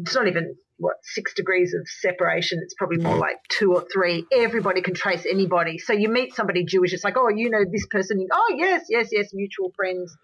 it's 0.00 0.14
not 0.14 0.26
even 0.26 0.54
what 0.78 0.94
six 1.02 1.34
degrees 1.34 1.74
of 1.74 1.86
separation. 2.00 2.60
It's 2.62 2.74
probably 2.74 2.98
more 2.98 3.16
like 3.16 3.36
two 3.48 3.74
or 3.74 3.84
three. 3.92 4.24
Everybody 4.32 4.80
can 4.80 4.94
trace 4.94 5.26
anybody. 5.30 5.78
So 5.78 5.92
you 5.92 6.08
meet 6.08 6.34
somebody 6.34 6.64
Jewish, 6.64 6.92
it's 6.92 7.04
like, 7.04 7.16
oh, 7.16 7.28
you 7.28 7.50
know 7.50 7.64
this 7.70 7.86
person. 7.90 8.26
Oh, 8.32 8.54
yes, 8.56 8.86
yes, 8.88 9.08
yes, 9.12 9.30
mutual 9.32 9.72
friends. 9.76 10.16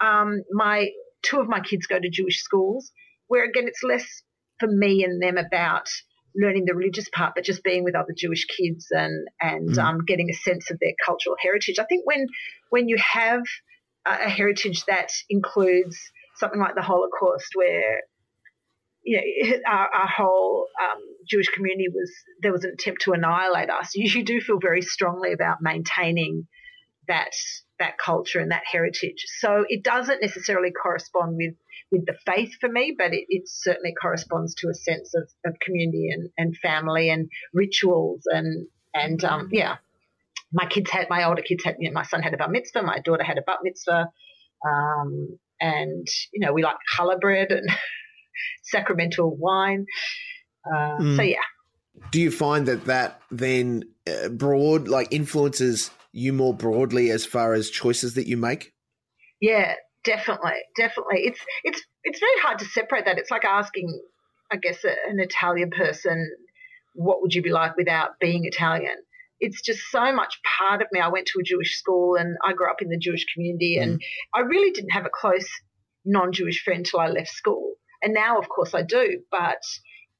Um, 0.00 0.42
my 0.52 0.88
two 1.22 1.40
of 1.40 1.48
my 1.48 1.60
kids 1.60 1.86
go 1.86 1.98
to 1.98 2.10
Jewish 2.10 2.40
schools, 2.40 2.92
where 3.28 3.44
again 3.44 3.66
it's 3.66 3.82
less 3.82 4.06
for 4.60 4.68
me 4.68 5.04
and 5.04 5.22
them 5.22 5.38
about 5.38 5.88
learning 6.36 6.64
the 6.66 6.74
religious 6.74 7.08
part, 7.14 7.34
but 7.34 7.44
just 7.44 7.62
being 7.62 7.84
with 7.84 7.94
other 7.94 8.14
Jewish 8.16 8.46
kids 8.46 8.88
and 8.90 9.28
and 9.40 9.70
mm. 9.70 9.78
um, 9.78 10.04
getting 10.06 10.30
a 10.30 10.34
sense 10.34 10.70
of 10.70 10.78
their 10.80 10.94
cultural 11.04 11.36
heritage. 11.40 11.78
I 11.78 11.84
think 11.84 12.06
when 12.06 12.26
when 12.70 12.88
you 12.88 12.96
have 12.98 13.42
a, 14.06 14.26
a 14.26 14.28
heritage 14.28 14.84
that 14.86 15.10
includes 15.28 15.96
something 16.36 16.60
like 16.60 16.74
the 16.74 16.82
Holocaust, 16.82 17.48
where 17.54 18.00
you 19.04 19.18
know, 19.18 19.56
our, 19.70 19.88
our 19.94 20.08
whole 20.08 20.66
um, 20.82 21.00
Jewish 21.28 21.48
community 21.48 21.88
was 21.88 22.10
there 22.42 22.52
was 22.52 22.64
an 22.64 22.72
attempt 22.72 23.02
to 23.02 23.12
annihilate 23.12 23.70
us. 23.70 23.94
You, 23.94 24.10
you 24.18 24.24
do 24.24 24.40
feel 24.40 24.58
very 24.60 24.82
strongly 24.82 25.32
about 25.32 25.58
maintaining 25.60 26.46
that 27.06 27.32
that 27.78 27.98
culture 27.98 28.40
and 28.40 28.50
that 28.50 28.62
heritage. 28.70 29.24
So 29.38 29.64
it 29.68 29.82
doesn't 29.82 30.20
necessarily 30.20 30.70
correspond 30.70 31.36
with 31.36 31.54
with 31.90 32.06
the 32.06 32.14
faith 32.26 32.52
for 32.60 32.68
me, 32.68 32.94
but 32.96 33.12
it, 33.12 33.26
it 33.28 33.42
certainly 33.46 33.94
corresponds 34.00 34.54
to 34.56 34.68
a 34.68 34.74
sense 34.74 35.14
of, 35.14 35.28
of 35.46 35.58
community 35.60 36.08
and, 36.10 36.30
and 36.36 36.56
family 36.56 37.10
and 37.10 37.28
rituals 37.52 38.22
and 38.26 38.66
and 38.94 39.24
um, 39.24 39.48
yeah. 39.52 39.76
My 40.52 40.66
kids 40.66 40.88
had 40.90 41.10
my 41.10 41.24
older 41.24 41.42
kids 41.42 41.64
had 41.64 41.76
you 41.80 41.90
know, 41.90 41.94
my 41.94 42.04
son 42.04 42.22
had 42.22 42.32
a 42.32 42.36
bar 42.36 42.48
mitzvah, 42.48 42.82
my 42.82 43.00
daughter 43.00 43.24
had 43.24 43.38
a 43.38 43.42
bat 43.42 43.58
mitzvah, 43.62 44.08
um, 44.66 45.38
and 45.60 46.06
you 46.32 46.40
know 46.40 46.52
we 46.52 46.62
like 46.62 46.76
challah 46.96 47.20
bread 47.20 47.50
and 47.50 47.68
sacramental 48.62 49.34
wine. 49.36 49.86
Uh, 50.64 50.98
mm. 50.98 51.16
So 51.16 51.22
yeah. 51.22 51.38
Do 52.10 52.20
you 52.20 52.30
find 52.30 52.66
that 52.66 52.84
that 52.84 53.20
then 53.30 53.84
uh, 54.06 54.28
broad 54.28 54.88
like 54.88 55.08
influences 55.12 55.90
you 56.14 56.32
more 56.32 56.54
broadly 56.54 57.10
as 57.10 57.26
far 57.26 57.54
as 57.54 57.70
choices 57.70 58.14
that 58.14 58.28
you 58.28 58.36
make? 58.36 58.72
Yeah, 59.40 59.74
definitely, 60.04 60.52
definitely. 60.76 61.22
It's 61.24 61.40
it's 61.64 61.82
it's 62.04 62.20
very 62.20 62.40
hard 62.40 62.60
to 62.60 62.64
separate 62.66 63.04
that. 63.06 63.18
It's 63.18 63.30
like 63.30 63.44
asking, 63.44 64.00
I 64.50 64.56
guess, 64.56 64.84
a, 64.84 64.94
an 65.08 65.18
Italian 65.18 65.70
person, 65.70 66.30
what 66.94 67.20
would 67.20 67.34
you 67.34 67.42
be 67.42 67.50
like 67.50 67.76
without 67.76 68.20
being 68.20 68.44
Italian? 68.44 68.96
It's 69.40 69.60
just 69.60 69.80
so 69.90 70.12
much 70.12 70.40
part 70.58 70.80
of 70.80 70.88
me. 70.92 71.00
I 71.00 71.08
went 71.08 71.26
to 71.26 71.40
a 71.40 71.42
Jewish 71.42 71.76
school 71.76 72.14
and 72.14 72.36
I 72.44 72.52
grew 72.52 72.70
up 72.70 72.80
in 72.80 72.88
the 72.88 72.98
Jewish 72.98 73.26
community, 73.34 73.76
mm. 73.78 73.82
and 73.82 74.02
I 74.32 74.40
really 74.40 74.70
didn't 74.70 74.90
have 74.90 75.06
a 75.06 75.10
close 75.12 75.48
non-Jewish 76.04 76.62
friend 76.62 76.86
till 76.86 77.00
I 77.00 77.08
left 77.08 77.30
school. 77.30 77.74
And 78.02 78.14
now, 78.14 78.38
of 78.38 78.48
course, 78.48 78.74
I 78.74 78.82
do, 78.82 79.20
but 79.30 79.62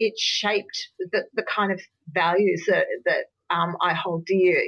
it 0.01 0.15
shaped 0.19 0.89
the, 0.99 1.25
the 1.35 1.45
kind 1.45 1.71
of 1.71 1.81
values 2.13 2.65
that, 2.67 2.87
that 3.05 3.55
um, 3.55 3.77
I 3.81 3.95
hold 3.95 4.27
dear. 4.27 4.61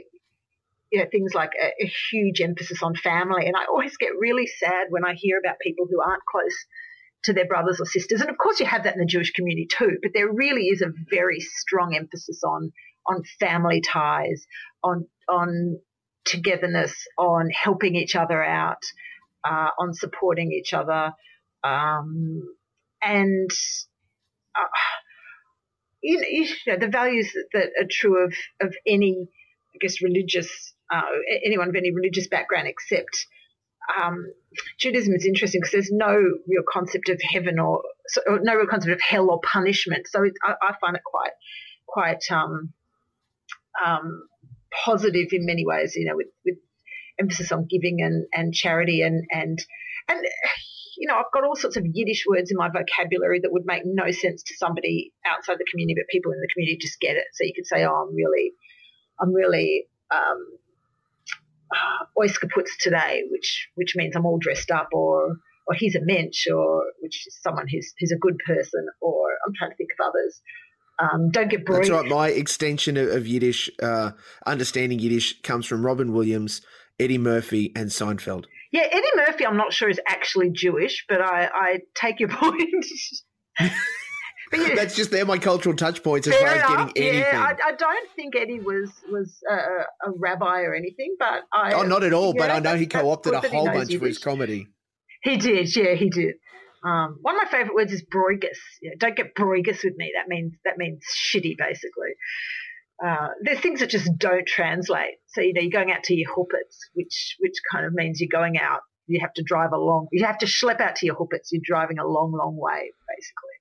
You 0.93 1.01
know, 1.01 1.07
things 1.11 1.35
like 1.35 1.51
a, 1.61 1.85
a, 1.85 1.93
huge 2.11 2.41
emphasis 2.41 2.83
on 2.83 2.95
family. 2.95 3.47
And 3.47 3.57
I 3.57 3.65
always 3.65 3.97
get 3.97 4.11
really 4.19 4.47
sad 4.47 4.87
when 4.89 5.05
I 5.05 5.15
hear 5.15 5.39
about 5.39 5.57
people 5.61 5.87
who 5.91 6.01
aren't 6.01 6.23
close 6.31 6.55
to 7.25 7.33
their 7.33 7.47
brothers 7.47 7.81
or 7.81 7.87
sisters. 7.87 8.21
And 8.21 8.31
of 8.31 8.39
course, 8.39 8.61
you 8.61 8.67
have 8.67 8.85
that 8.85 8.95
in 8.95 9.01
the 9.01 9.07
Jewish 9.07 9.33
community 9.33 9.67
too, 9.67 9.99
but 10.01 10.13
there 10.15 10.33
really 10.33 10.67
is 10.67 10.83
a 10.83 10.93
very 11.11 11.41
strong 11.41 11.97
emphasis 11.97 12.41
on 12.45 12.73
on 13.09 13.23
family 13.41 13.81
ties, 13.81 14.47
on 14.83 15.07
on 15.29 15.79
togetherness, 16.25 16.95
on 17.19 17.51
helping 17.51 17.97
each 17.97 18.15
other 18.17 18.43
out, 18.43 18.83
uh, 19.45 19.71
on 19.79 19.95
supporting 19.95 20.53
each 20.53 20.73
other. 20.73 21.13
Um, 21.65 22.43
and 23.03 23.51
uh, 24.55 24.67
you, 26.03 26.21
know, 26.21 26.27
you 26.29 26.49
know, 26.67 26.79
the 26.79 26.89
values 26.89 27.33
that 27.53 27.71
are 27.81 27.89
true 27.91 28.25
of, 28.25 28.35
of 28.61 28.75
any, 28.87 29.29
I 29.75 29.79
guess, 29.81 30.03
religious, 30.03 30.75
uh, 30.93 31.03
anyone 31.45 31.69
of 31.69 31.75
any 31.75 31.93
religious 31.93 32.29
background 32.29 32.69
except 32.69 33.27
um, 34.01 34.33
Judaism 34.79 35.15
is 35.15 35.27
interesting 35.27 35.61
because 35.61 35.73
there's 35.73 35.93
no 35.93 36.15
real 36.15 36.63
concept 36.69 37.09
of 37.09 37.21
heaven 37.23 37.59
or, 37.59 37.83
or, 38.27 38.41
no 38.43 38.55
real 38.55 38.67
concept 38.67 38.93
of 38.93 39.01
hell 39.01 39.31
or 39.31 39.41
punishment. 39.41 40.07
So 40.09 40.25
it, 40.25 40.33
I, 40.43 40.55
I, 40.61 40.75
find 40.81 40.97
it 40.97 41.03
quite, 41.05 41.31
quite 41.87 42.25
um, 42.31 42.73
um, 43.85 44.27
positive 44.85 45.29
in 45.33 45.47
many 45.47 45.65
ways. 45.65 45.95
You 45.95 46.07
know, 46.07 46.17
with, 46.17 46.29
with 46.45 46.57
emphasis 47.19 47.53
on 47.53 47.67
giving 47.67 48.03
and, 48.03 48.27
and 48.33 48.53
charity 48.53 49.03
and 49.03 49.25
and 49.31 49.65
and 50.09 50.27
you 50.97 51.09
know, 51.09 51.17
I've 51.17 51.33
got 51.33 51.45
all 51.45 51.57
sorts 51.57 51.77
of 51.77 51.85
Yiddish 51.87 52.25
words 52.27 52.51
in 52.51 52.57
my 52.57 52.69
vocabulary 52.69 53.41
that 53.41 53.53
would 53.53 53.67
make 53.67 53.83
no 53.85 54.11
sense 54.11 54.43
to 54.45 54.55
somebody 54.57 55.13
outside 55.27 55.59
the 55.59 55.67
community, 55.71 55.95
but 55.99 56.09
people 56.09 56.33
in 56.33 56.41
the 56.41 56.49
community 56.53 56.79
just 56.81 56.99
get 57.01 57.17
it. 57.17 57.27
So 57.35 57.45
you 57.45 57.53
could 57.55 57.67
say, 57.67 57.85
oh, 57.85 58.07
I'm 58.09 58.15
really, 58.15 58.53
I'm 59.21 59.33
really 59.35 59.89
um, 60.11 60.47
uh, 61.71 62.05
Oiskaputz 62.19 62.71
today, 62.81 63.23
which 63.31 63.69
which 63.75 63.95
means 63.97 64.17
I'm 64.17 64.27
all 64.27 64.39
dressed 64.39 64.71
up, 64.71 64.89
or 64.93 65.37
or 65.67 65.75
he's 65.75 65.95
a 65.95 66.01
mensch, 66.03 66.47
or 66.49 66.85
which 67.01 67.27
is 67.27 67.39
someone 67.43 67.67
who's 67.69 67.93
who's 67.99 68.13
a 68.13 68.19
good 68.19 68.39
person, 68.47 68.87
or 69.01 69.31
I'm 69.47 69.53
trying 69.55 69.71
to 69.71 69.77
think 69.77 69.91
of 69.99 70.09
others. 70.09 70.41
Um, 70.99 71.31
don't 71.31 71.51
get 71.51 71.67
bored. 71.67 71.83
That's 71.83 71.91
right. 71.91 72.09
My 72.09 72.29
extension 72.29 72.97
of, 72.97 73.09
of 73.09 73.27
Yiddish, 73.27 73.71
uh, 73.83 74.13
understanding 74.47 74.99
Yiddish, 74.99 75.43
comes 75.43 75.67
from 75.67 75.85
Robin 75.85 76.13
Williams, 76.13 76.63
Eddie 76.99 77.19
Murphy, 77.19 77.73
and 77.77 77.91
Seinfeld. 77.91 78.47
Yeah, 78.73 78.87
Eddie 78.91 79.07
Murphy, 79.15 79.47
I'm 79.47 79.57
not 79.57 79.73
sure 79.73 79.89
is 79.89 80.01
actually 80.09 80.51
Jewish, 80.51 81.05
but 81.09 81.21
I, 81.21 81.51
I 81.53 81.79
take 81.95 82.21
your 82.21 82.29
point. 82.31 82.87
yeah, 84.53 84.75
That's 84.75 84.95
just 84.95 85.11
they're 85.11 85.27
my 85.27 85.39
cultural 85.39 85.75
touch 85.75 86.03
points 86.03 86.27
as 86.27 86.35
far 86.37 86.49
as 86.49 86.63
getting 86.63 86.93
anything. 86.97 87.21
Yeah, 87.21 87.55
I, 87.65 87.69
I, 87.69 87.73
don't 87.73 88.11
think 88.15 88.37
Eddie 88.37 88.61
was 88.61 88.91
was 89.11 89.43
a, 89.51 89.55
a, 90.09 90.13
rabbi 90.17 90.63
or 90.63 90.75
anything, 90.75 91.17
but 91.19 91.43
I. 91.53 91.73
Oh, 91.73 91.83
not 91.83 92.05
at 92.05 92.13
all. 92.13 92.35
Yeah, 92.37 92.43
but 92.43 92.51
I 92.51 92.59
know 92.61 92.77
he 92.77 92.87
co-opted 92.87 93.35
a 93.35 93.41
whole 93.41 93.67
bunch 93.67 93.95
for 93.97 94.07
his 94.07 94.19
comedy. 94.19 94.69
He 95.23 95.37
did, 95.37 95.75
yeah, 95.75 95.95
he 95.95 96.09
did. 96.09 96.37
Um, 96.85 97.19
one 97.23 97.35
of 97.35 97.43
my 97.43 97.51
favorite 97.51 97.75
words 97.75 97.93
is 97.93 98.05
broigus. 98.05 98.59
Yeah, 98.81 98.93
don't 98.99 99.17
get 99.17 99.35
broigus 99.35 99.83
with 99.83 99.97
me. 99.97 100.13
That 100.15 100.29
means 100.29 100.55
that 100.65 100.79
means 100.79 101.03
shitty, 101.13 101.57
basically. 101.59 102.15
Uh, 103.05 103.29
there's 103.43 103.61
things 103.61 103.81
that 103.81 103.91
just 103.91 104.09
don't 104.19 104.47
translate. 104.47 105.17
So 105.27 105.41
you 105.41 105.53
know, 105.53 105.61
you're 105.61 105.71
going 105.71 105.91
out 105.91 106.05
to 106.05 106.15
your 106.15 106.33
huppets, 106.33 106.79
which 106.95 107.37
which 107.41 107.55
kind 107.73 107.87
of 107.87 107.93
means 107.93 108.21
you're 108.21 108.29
going 108.31 108.59
out. 108.59 108.81
You 109.09 109.21
have 109.21 109.35
to 109.35 109.43
drive 109.43 109.73
a 109.73 109.79
long. 109.79 110.07
You 110.13 110.27
have 110.27 110.39
to 110.39 110.47
schlep 110.47 110.81
out 110.81 110.97
to 110.97 111.07
your 111.07 111.17
huppets. 111.17 111.49
You're 111.51 111.63
driving 111.65 111.99
a 111.99 112.07
long, 112.07 112.33
long 112.33 112.57
way, 112.57 112.93
basically. 113.09 113.56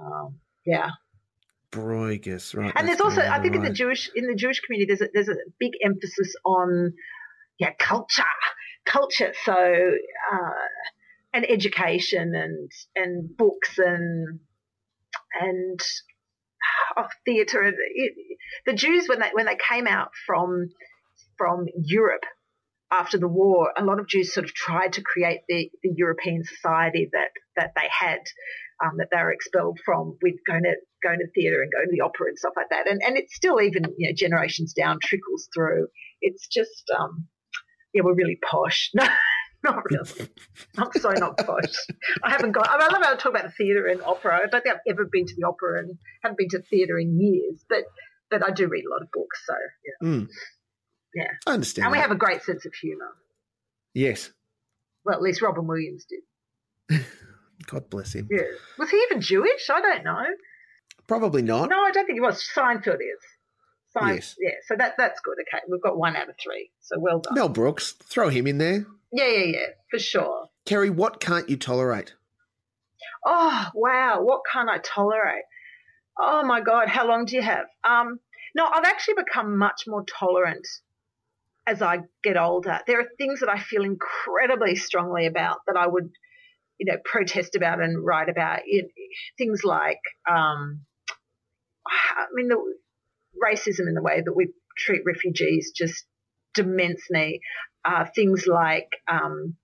Um, 0.00 0.36
yeah. 0.64 0.90
Broigus, 1.70 2.54
right? 2.54 2.72
And 2.76 2.88
there's 2.88 3.00
also, 3.00 3.20
I 3.20 3.40
think, 3.40 3.54
right. 3.54 3.56
in 3.56 3.62
the 3.64 3.72
Jewish 3.72 4.10
in 4.14 4.26
the 4.26 4.34
Jewish 4.34 4.60
community, 4.60 4.86
there's 4.86 5.02
a, 5.02 5.08
there's 5.12 5.28
a 5.28 5.36
big 5.58 5.72
emphasis 5.84 6.34
on 6.44 6.94
yeah 7.58 7.72
culture, 7.78 8.22
culture. 8.86 9.32
So 9.44 9.52
uh, 9.52 10.50
and 11.34 11.44
education 11.48 12.34
and 12.34 12.70
and 12.94 13.36
books 13.36 13.78
and 13.78 14.40
and 15.40 15.80
oh, 16.96 17.06
theatre. 17.24 17.72
The 18.64 18.72
Jews, 18.72 19.08
when 19.08 19.20
they 19.20 19.30
when 19.32 19.46
they 19.46 19.56
came 19.56 19.86
out 19.86 20.10
from 20.26 20.70
from 21.36 21.66
Europe 21.76 22.24
after 22.90 23.18
the 23.18 23.28
war, 23.28 23.72
a 23.76 23.84
lot 23.84 24.00
of 24.00 24.08
Jews 24.08 24.32
sort 24.32 24.46
of 24.46 24.54
tried 24.54 24.94
to 24.94 25.02
create 25.02 25.40
the, 25.48 25.70
the 25.82 25.92
European 25.94 26.44
society 26.44 27.08
that 27.12 27.30
that 27.56 27.72
they 27.74 27.88
had, 27.90 28.20
um, 28.84 28.98
that 28.98 29.08
they 29.10 29.18
were 29.18 29.32
expelled 29.32 29.78
from, 29.84 30.16
with 30.22 30.34
going 30.46 30.62
to 30.64 30.74
going 31.02 31.18
to 31.18 31.26
theatre 31.34 31.62
and 31.62 31.72
going 31.72 31.86
to 31.86 31.92
the 31.92 32.04
opera 32.04 32.28
and 32.28 32.38
stuff 32.38 32.54
like 32.56 32.68
that. 32.70 32.88
And 32.88 33.00
and 33.04 33.16
it's 33.16 33.34
still 33.34 33.60
even 33.60 33.84
you 33.96 34.08
know 34.08 34.14
generations 34.14 34.72
down 34.72 34.98
trickles 35.02 35.48
through. 35.54 35.88
It's 36.20 36.46
just 36.48 36.90
um, 36.98 37.26
yeah, 37.92 38.02
we're 38.04 38.14
really 38.14 38.38
posh. 38.48 38.90
No, 39.64 39.72
not 39.72 39.82
really. 39.90 40.28
I'm 40.78 40.92
so 41.00 41.10
not 41.10 41.38
posh. 41.38 41.74
I 42.22 42.30
haven't 42.30 42.52
got. 42.52 42.68
I, 42.70 42.74
mean, 42.74 42.88
I 42.88 42.92
love 42.92 43.02
how 43.02 43.12
I 43.14 43.16
talk 43.16 43.32
about 43.32 43.44
the 43.44 43.50
theatre 43.50 43.86
and 43.86 44.00
opera. 44.02 44.36
I 44.36 44.46
don't 44.46 44.62
think 44.62 44.74
I've 44.76 44.80
ever 44.86 45.08
been 45.10 45.26
to 45.26 45.34
the 45.36 45.44
opera 45.44 45.80
and 45.80 45.98
haven't 46.22 46.38
been 46.38 46.50
to 46.50 46.60
theatre 46.60 46.98
in 46.98 47.18
years. 47.18 47.64
But 47.68 47.84
but 48.30 48.46
I 48.46 48.52
do 48.52 48.68
read 48.68 48.84
a 48.84 48.90
lot 48.90 49.02
of 49.02 49.08
books, 49.12 49.42
so 49.46 49.54
yeah. 49.84 50.08
Mm. 50.08 50.28
Yeah, 51.14 51.30
I 51.46 51.54
understand. 51.54 51.86
And 51.86 51.94
that. 51.94 51.98
we 51.98 52.02
have 52.02 52.10
a 52.10 52.16
great 52.16 52.42
sense 52.42 52.66
of 52.66 52.74
humour. 52.74 53.10
Yes. 53.94 54.30
Well, 55.04 55.16
at 55.16 55.22
least 55.22 55.40
Robin 55.40 55.66
Williams 55.66 56.04
did. 56.04 57.04
God 57.66 57.90
bless 57.90 58.14
him. 58.14 58.28
Yeah. 58.30 58.42
Was 58.78 58.90
he 58.90 58.96
even 59.10 59.20
Jewish? 59.20 59.68
I 59.70 59.80
don't 59.80 60.04
know. 60.04 60.24
Probably 61.06 61.42
not. 61.42 61.70
No, 61.70 61.76
I 61.76 61.90
don't 61.90 62.06
think 62.06 62.16
he 62.16 62.20
was. 62.20 62.44
Seinfeld 62.54 62.96
is. 63.00 63.22
Sein- 63.92 64.16
yes. 64.16 64.36
Yeah. 64.38 64.50
So 64.66 64.74
that 64.76 64.94
that's 64.98 65.20
good. 65.20 65.36
Okay, 65.42 65.62
we've 65.68 65.82
got 65.82 65.96
one 65.96 66.16
out 66.16 66.28
of 66.28 66.34
three. 66.42 66.70
So 66.80 66.98
well 66.98 67.20
done. 67.20 67.34
Mel 67.34 67.48
Brooks, 67.48 67.92
throw 68.02 68.28
him 68.28 68.46
in 68.46 68.58
there. 68.58 68.86
Yeah, 69.12 69.28
yeah, 69.28 69.44
yeah, 69.44 69.66
for 69.90 69.98
sure. 69.98 70.48
Kerry, 70.66 70.90
what 70.90 71.20
can't 71.20 71.48
you 71.48 71.56
tolerate? 71.56 72.14
Oh, 73.24 73.68
wow. 73.74 74.20
What 74.22 74.42
can't 74.50 74.68
I 74.68 74.78
tolerate? 74.78 75.44
Oh 76.18 76.44
my 76.44 76.60
God, 76.60 76.88
how 76.88 77.06
long 77.06 77.24
do 77.24 77.36
you 77.36 77.42
have? 77.42 77.66
Um, 77.84 78.18
no, 78.54 78.66
I've 78.66 78.84
actually 78.84 79.14
become 79.24 79.58
much 79.58 79.82
more 79.86 80.04
tolerant 80.04 80.66
as 81.66 81.82
I 81.82 81.98
get 82.22 82.36
older. 82.36 82.80
There 82.86 83.00
are 83.00 83.08
things 83.18 83.40
that 83.40 83.48
I 83.48 83.58
feel 83.58 83.84
incredibly 83.84 84.76
strongly 84.76 85.26
about 85.26 85.58
that 85.66 85.76
I 85.76 85.86
would 85.86 86.10
you 86.78 86.86
know, 86.86 86.98
protest 87.04 87.54
about 87.56 87.80
and 87.80 88.04
write 88.04 88.28
about 88.28 88.60
it, 88.64 88.86
things 89.38 89.62
like, 89.64 90.00
um, 90.30 90.80
I 91.86 92.26
mean, 92.32 92.48
the 92.48 92.62
racism 93.42 93.88
in 93.88 93.94
the 93.94 94.02
way 94.02 94.22
that 94.24 94.32
we 94.32 94.48
treat 94.76 95.02
refugees 95.06 95.72
just 95.74 96.04
dements 96.54 97.04
me. 97.10 97.40
Uh, 97.84 98.04
things 98.16 98.48
like 98.48 98.88
um, 99.08 99.54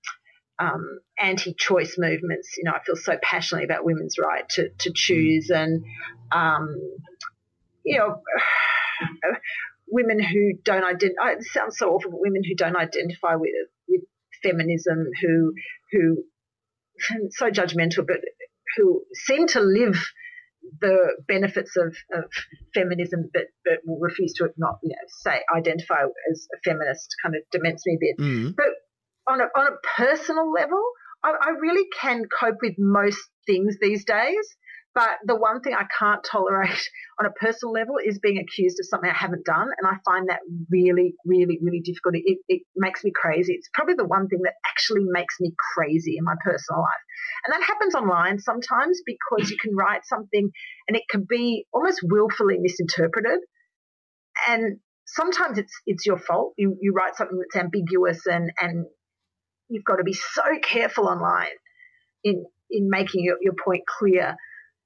um, 0.60 1.00
anti-choice 1.18 1.96
movements. 1.98 2.56
You 2.56 2.64
know, 2.64 2.72
I 2.72 2.82
feel 2.84 2.94
so 2.94 3.16
passionately 3.20 3.64
about 3.64 3.84
women's 3.84 4.16
right 4.18 4.48
to, 4.50 4.68
to 4.68 4.92
choose, 4.94 5.50
and 5.50 5.84
um, 6.30 6.76
you 7.84 7.98
know, 7.98 8.22
women 9.88 10.22
who 10.22 10.52
don't 10.64 10.84
identify. 10.84 11.32
It 11.32 11.42
sounds 11.42 11.78
so 11.78 11.90
awful, 11.90 12.12
but 12.12 12.20
women 12.20 12.42
who 12.44 12.54
don't 12.54 12.76
identify 12.76 13.34
with 13.34 13.50
with 13.88 14.02
feminism, 14.42 15.06
who 15.20 15.52
who 15.90 16.24
so 17.30 17.50
judgmental, 17.50 18.06
but 18.06 18.18
who 18.76 19.02
seem 19.26 19.46
to 19.48 19.60
live 19.60 20.02
the 20.80 21.16
benefits 21.26 21.76
of, 21.76 21.94
of 22.14 22.24
feminism, 22.74 23.30
but, 23.32 23.44
but 23.64 23.78
will 23.84 23.98
refuse 23.98 24.32
to 24.34 24.48
not 24.56 24.78
you 24.82 24.90
know 24.90 25.06
say 25.08 25.40
identify 25.54 26.02
as 26.30 26.46
a 26.54 26.58
feminist, 26.64 27.14
kind 27.22 27.34
of 27.34 27.42
dements 27.50 27.84
me 27.86 27.94
a 27.94 27.98
bit. 28.00 28.24
Mm. 28.24 28.54
But 28.56 28.66
on 29.26 29.40
a 29.40 29.44
on 29.58 29.72
a 29.72 29.76
personal 29.96 30.50
level, 30.52 30.82
I, 31.24 31.30
I 31.40 31.50
really 31.60 31.88
can 32.00 32.24
cope 32.40 32.58
with 32.62 32.74
most 32.78 33.20
things 33.46 33.76
these 33.80 34.04
days. 34.04 34.56
But 34.94 35.18
the 35.24 35.36
one 35.36 35.62
thing 35.62 35.74
I 35.74 35.86
can't 35.98 36.22
tolerate 36.22 36.90
on 37.20 37.26
a 37.26 37.30
personal 37.30 37.72
level 37.72 37.96
is 38.04 38.18
being 38.18 38.38
accused 38.38 38.78
of 38.78 38.86
something 38.86 39.08
I 39.08 39.16
haven't 39.16 39.44
done. 39.44 39.68
And 39.78 39.86
I 39.86 39.96
find 40.04 40.28
that 40.28 40.40
really, 40.70 41.14
really, 41.24 41.58
really 41.62 41.80
difficult. 41.80 42.14
It, 42.16 42.38
it 42.48 42.62
makes 42.76 43.02
me 43.02 43.12
crazy. 43.14 43.54
It's 43.54 43.70
probably 43.72 43.94
the 43.94 44.06
one 44.06 44.28
thing 44.28 44.40
that 44.44 44.54
actually 44.66 45.04
makes 45.04 45.36
me 45.40 45.54
crazy 45.74 46.16
in 46.18 46.24
my 46.24 46.34
personal 46.44 46.82
life. 46.82 47.04
And 47.46 47.54
that 47.54 47.66
happens 47.66 47.94
online 47.94 48.38
sometimes 48.38 49.00
because 49.06 49.50
you 49.50 49.56
can 49.60 49.74
write 49.74 50.04
something 50.04 50.50
and 50.88 50.96
it 50.96 51.04
can 51.10 51.26
be 51.28 51.66
almost 51.72 52.00
willfully 52.02 52.58
misinterpreted. 52.58 53.40
And 54.48 54.78
sometimes 55.06 55.58
it's 55.58 55.72
it's 55.86 56.06
your 56.06 56.18
fault. 56.18 56.54
You 56.56 56.76
you 56.80 56.92
write 56.92 57.16
something 57.16 57.38
that's 57.38 57.62
ambiguous 57.62 58.26
and 58.26 58.50
and 58.60 58.86
you've 59.68 59.84
got 59.84 59.96
to 59.96 60.04
be 60.04 60.12
so 60.12 60.42
careful 60.62 61.06
online 61.08 61.56
in 62.24 62.44
in 62.70 62.88
making 62.88 63.24
your, 63.24 63.36
your 63.40 63.54
point 63.64 63.82
clear. 63.86 64.36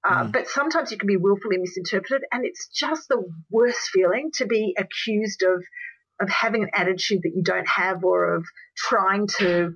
Uh, 0.05 0.25
mm. 0.25 0.33
But 0.33 0.49
sometimes 0.49 0.93
you 0.93 0.99
can 0.99 1.07
be 1.07 1.17
willfully 1.17 1.59
misinterpreted, 1.59 2.23
and 2.33 2.45
it's 2.45 2.69
just 2.69 3.09
the 3.09 3.23
worst 3.51 3.91
feeling 3.93 4.31
to 4.35 4.47
be 4.47 4.75
accused 4.79 5.43
of 5.43 5.65
of 6.19 6.31
having 6.31 6.63
an 6.63 6.71
attitude 6.73 7.21
that 7.23 7.33
you 7.35 7.43
don't 7.43 7.69
have, 7.69 8.05
or 8.05 8.37
of 8.37 8.45
trying 8.77 9.27
to 9.39 9.75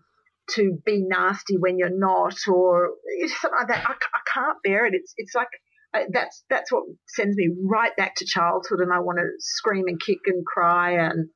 to 0.55 0.79
be 0.85 1.03
nasty 1.07 1.57
when 1.57 1.79
you're 1.79 1.97
not, 1.97 2.37
or 2.49 2.91
something 3.27 3.59
like 3.59 3.69
that. 3.69 3.87
I, 3.89 3.93
I 3.93 4.21
can't 4.33 4.59
bear 4.65 4.87
it. 4.87 4.95
It's 4.95 5.15
it's 5.17 5.35
like 5.35 5.49
uh, 5.93 6.05
that's 6.13 6.45
that's 6.49 6.71
what 6.71 6.85
sends 7.09 7.37
me 7.37 7.51
right 7.65 7.97
back 7.97 8.15
to 8.17 8.25
childhood, 8.25 8.81
and 8.81 8.93
I 8.93 9.01
want 9.01 9.19
to 9.19 9.29
scream 9.39 9.85
and 9.89 10.01
kick 10.01 10.19
and 10.27 10.45
cry, 10.47 10.93
and 10.93 11.29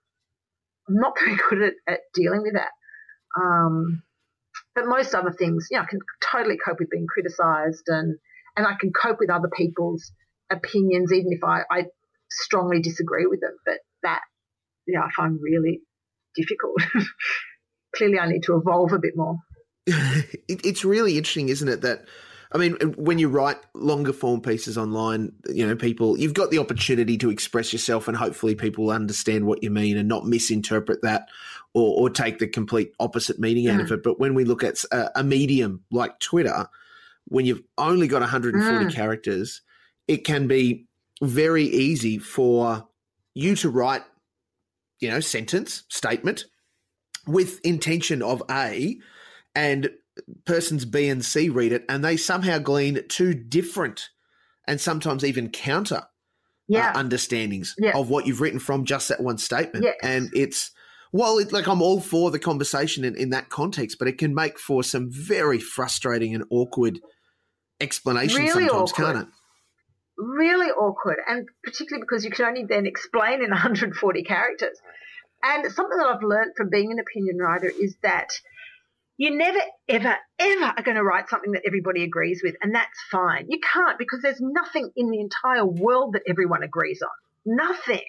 I'm 0.88 0.94
not 0.96 1.18
very 1.24 1.36
good 1.48 1.62
at, 1.62 1.92
at 1.92 2.00
dealing 2.14 2.42
with 2.42 2.54
that. 2.54 2.70
Um, 3.40 4.02
but 4.74 4.86
most 4.86 5.14
other 5.14 5.32
things, 5.32 5.68
you 5.70 5.76
know, 5.76 5.82
I 5.82 5.86
can 5.86 6.00
totally 6.30 6.56
cope 6.64 6.78
with 6.78 6.90
being 6.90 7.06
criticised, 7.12 7.84
and 7.88 8.18
and 8.56 8.66
I 8.66 8.74
can 8.80 8.92
cope 8.92 9.18
with 9.18 9.30
other 9.30 9.50
people's 9.54 10.12
opinions, 10.50 11.12
even 11.12 11.32
if 11.32 11.42
I, 11.42 11.62
I 11.70 11.84
strongly 12.30 12.80
disagree 12.80 13.26
with 13.26 13.40
them. 13.40 13.56
But 13.64 13.78
that, 14.02 14.20
yeah, 14.86 15.00
I 15.00 15.08
find 15.16 15.38
really 15.40 15.80
difficult. 16.36 16.76
Clearly, 17.96 18.18
I 18.18 18.28
need 18.28 18.42
to 18.44 18.56
evolve 18.56 18.92
a 18.92 18.98
bit 18.98 19.14
more. 19.16 19.36
it's 19.86 20.84
really 20.84 21.16
interesting, 21.18 21.48
isn't 21.48 21.68
it? 21.68 21.82
That 21.82 22.06
I 22.54 22.58
mean, 22.58 22.76
when 22.96 23.18
you 23.18 23.28
write 23.28 23.58
longer 23.74 24.12
form 24.12 24.40
pieces 24.40 24.78
online, 24.78 25.32
you 25.48 25.66
know, 25.66 25.74
people, 25.74 26.16
you've 26.16 26.34
got 26.34 26.52
the 26.52 26.58
opportunity 26.58 27.18
to 27.18 27.30
express 27.30 27.72
yourself 27.72 28.06
and 28.06 28.16
hopefully 28.16 28.54
people 28.54 28.90
understand 28.90 29.44
what 29.44 29.64
you 29.64 29.70
mean 29.70 29.96
and 29.96 30.08
not 30.08 30.24
misinterpret 30.24 31.02
that 31.02 31.28
or, 31.74 32.02
or 32.02 32.10
take 32.10 32.38
the 32.38 32.46
complete 32.46 32.92
opposite 33.00 33.40
meaning 33.40 33.68
out 33.68 33.80
of 33.80 33.90
it. 33.90 34.04
But 34.04 34.20
when 34.20 34.34
we 34.34 34.44
look 34.44 34.62
at 34.62 34.84
a, 34.92 35.20
a, 35.20 35.24
medium 35.24 35.82
like 35.90 36.20
Twitter, 36.20 36.68
when 37.34 37.46
you've 37.46 37.62
only 37.76 38.06
got 38.06 38.20
140 38.20 38.84
mm. 38.84 38.94
characters, 38.94 39.60
it 40.06 40.18
can 40.18 40.46
be 40.46 40.86
very 41.20 41.64
easy 41.64 42.16
for 42.16 42.86
you 43.34 43.56
to 43.56 43.68
write, 43.68 44.02
you 45.00 45.10
know, 45.10 45.18
sentence, 45.18 45.82
statement 45.88 46.44
with 47.26 47.60
intention 47.64 48.22
of 48.22 48.40
A 48.48 48.98
and 49.52 49.90
persons 50.44 50.84
B 50.84 51.08
and 51.08 51.24
C 51.24 51.48
read 51.48 51.72
it 51.72 51.84
and 51.88 52.04
they 52.04 52.16
somehow 52.16 52.58
glean 52.58 53.02
two 53.08 53.34
different 53.34 54.10
and 54.68 54.80
sometimes 54.80 55.24
even 55.24 55.50
counter 55.50 55.96
uh, 55.96 56.02
yeah. 56.68 56.92
uh, 56.94 56.98
understandings 56.98 57.74
yeah. 57.78 57.98
of 57.98 58.10
what 58.10 58.28
you've 58.28 58.40
written 58.42 58.60
from 58.60 58.84
just 58.84 59.08
that 59.08 59.20
one 59.20 59.38
statement. 59.38 59.84
Yes. 59.84 59.96
And 60.04 60.30
it's, 60.34 60.70
well, 61.12 61.38
it, 61.38 61.52
like 61.52 61.66
I'm 61.66 61.82
all 61.82 62.00
for 62.00 62.30
the 62.30 62.38
conversation 62.38 63.04
in, 63.04 63.16
in 63.16 63.30
that 63.30 63.48
context, 63.48 63.98
but 63.98 64.06
it 64.06 64.18
can 64.18 64.36
make 64.36 64.56
for 64.56 64.84
some 64.84 65.10
very 65.10 65.58
frustrating 65.58 66.32
and 66.32 66.44
awkward 66.48 67.00
explanations 67.80 68.38
really 68.38 68.68
sometimes, 68.68 68.92
awkward. 68.92 69.14
can't 69.14 69.18
it? 69.18 69.34
Really 70.18 70.68
awkward. 70.68 71.18
And 71.26 71.48
particularly 71.62 72.02
because 72.02 72.24
you 72.24 72.30
can 72.30 72.46
only 72.46 72.64
then 72.64 72.86
explain 72.86 73.42
in 73.42 73.50
140 73.50 74.22
characters. 74.22 74.78
And 75.42 75.70
something 75.72 75.98
that 75.98 76.06
I've 76.06 76.22
learned 76.22 76.52
from 76.56 76.70
being 76.70 76.90
an 76.92 76.98
opinion 76.98 77.38
writer 77.38 77.70
is 77.70 77.96
that– 78.02 78.30
you 79.16 79.36
never, 79.36 79.60
ever, 79.88 80.16
ever 80.38 80.64
are 80.64 80.82
going 80.82 80.96
to 80.96 81.04
write 81.04 81.28
something 81.28 81.52
that 81.52 81.62
everybody 81.64 82.02
agrees 82.02 82.40
with, 82.42 82.56
and 82.60 82.74
that's 82.74 82.98
fine. 83.10 83.46
You 83.48 83.60
can't 83.60 83.98
because 83.98 84.20
there's 84.22 84.40
nothing 84.40 84.90
in 84.96 85.10
the 85.10 85.20
entire 85.20 85.64
world 85.64 86.14
that 86.14 86.22
everyone 86.28 86.62
agrees 86.62 87.00
on. 87.00 87.56
Nothing. 87.56 88.02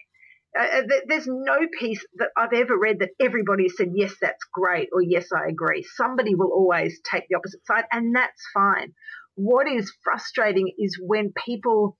Uh, 0.57 0.63
uh 0.63 0.81
there's 1.07 1.27
no 1.27 1.59
piece 1.79 2.03
that 2.15 2.29
I've 2.35 2.53
ever 2.53 2.77
read 2.77 2.99
that 2.99 3.09
everybody 3.19 3.69
said, 3.69 3.91
yes, 3.93 4.13
that's 4.19 4.43
great, 4.51 4.89
or 4.93 5.01
yes, 5.01 5.27
I 5.31 5.47
agree. 5.47 5.85
Somebody 5.95 6.33
will 6.33 6.51
always 6.51 6.99
take 7.09 7.27
the 7.29 7.35
opposite 7.35 7.65
side, 7.67 7.85
and 7.91 8.15
that's 8.15 8.41
fine. 8.53 8.93
What 9.35 9.67
is 9.67 9.93
frustrating 10.03 10.71
is 10.79 10.97
when 11.01 11.33
people 11.45 11.97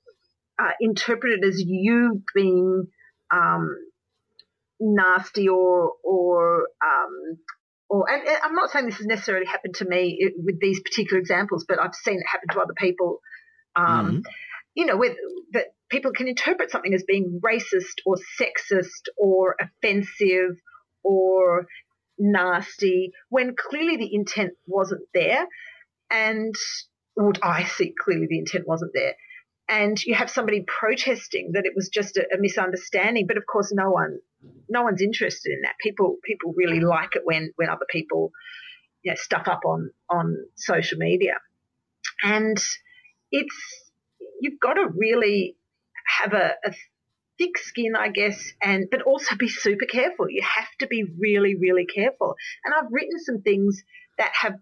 uh, 0.57 0.71
interpret 0.79 1.39
it 1.39 1.47
as 1.47 1.61
you 1.61 2.21
being 2.33 2.87
um, 3.31 3.75
nasty 4.79 5.47
or 5.47 5.91
or 6.03 6.67
um, 6.83 7.37
or 7.89 8.09
and, 8.09 8.27
and, 8.27 8.37
I'm 8.43 8.55
not 8.55 8.71
saying 8.71 8.85
this 8.85 8.97
has 8.97 9.05
necessarily 9.05 9.45
happened 9.45 9.75
to 9.75 9.85
me 9.85 10.31
with 10.37 10.59
these 10.59 10.81
particular 10.81 11.19
examples, 11.19 11.65
but 11.67 11.79
I've 11.79 11.95
seen 11.95 12.19
it 12.19 12.25
happen 12.27 12.49
to 12.53 12.61
other 12.61 12.73
people. 12.77 13.19
Um, 13.75 13.85
mm-hmm. 13.87 14.19
You 14.75 14.85
know, 14.85 14.97
with 14.97 15.15
that 15.53 15.67
people 15.89 16.11
can 16.11 16.27
interpret 16.27 16.71
something 16.71 16.93
as 16.93 17.03
being 17.03 17.39
racist 17.43 18.01
or 18.05 18.15
sexist 18.39 19.09
or 19.17 19.55
offensive 19.59 20.57
or 21.03 21.67
nasty 22.17 23.11
when 23.29 23.55
clearly 23.55 23.97
the 23.97 24.13
intent 24.13 24.53
wasn't 24.67 25.03
there, 25.13 25.45
and 26.09 26.55
what 27.15 27.39
I 27.43 27.63
see 27.63 27.93
clearly 27.97 28.27
the 28.27 28.39
intent 28.39 28.67
wasn't 28.67 28.91
there. 28.93 29.15
And 29.67 30.01
you 30.03 30.13
have 30.13 30.29
somebody 30.29 30.63
protesting 30.67 31.53
that 31.53 31.65
it 31.65 31.73
was 31.75 31.89
just 31.89 32.17
a, 32.17 32.27
a 32.33 32.37
misunderstanding, 32.39 33.25
but 33.25 33.37
of 33.37 33.45
course, 33.47 33.73
no 33.73 33.89
one 33.89 34.19
no 34.69 34.83
one's 34.83 35.01
interested 35.01 35.51
in 35.53 35.61
that. 35.61 35.73
People 35.81 36.17
people 36.23 36.53
really 36.55 36.79
like 36.79 37.15
it 37.15 37.23
when 37.23 37.51
when 37.55 37.69
other 37.69 37.87
people 37.89 38.31
you 39.01 39.11
know, 39.11 39.15
stuff 39.15 39.47
up 39.47 39.61
on 39.65 39.89
on 40.09 40.35
social 40.55 40.99
media, 40.99 41.33
and 42.23 42.57
it's 43.31 43.91
you've 44.39 44.59
got 44.59 44.73
to 44.73 44.87
really 44.95 45.55
have 46.21 46.33
a, 46.33 46.53
a 46.63 46.73
thick 47.39 47.57
skin, 47.57 47.95
I 47.95 48.09
guess, 48.09 48.51
and 48.61 48.87
but 48.91 49.01
also 49.01 49.35
be 49.35 49.49
super 49.49 49.85
careful. 49.85 50.29
You 50.29 50.43
have 50.43 50.69
to 50.79 50.87
be 50.87 51.05
really 51.17 51.55
really 51.55 51.85
careful. 51.85 52.35
And 52.63 52.73
I've 52.75 52.91
written 52.91 53.19
some 53.19 53.41
things 53.41 53.83
that 54.19 54.31
have 54.33 54.55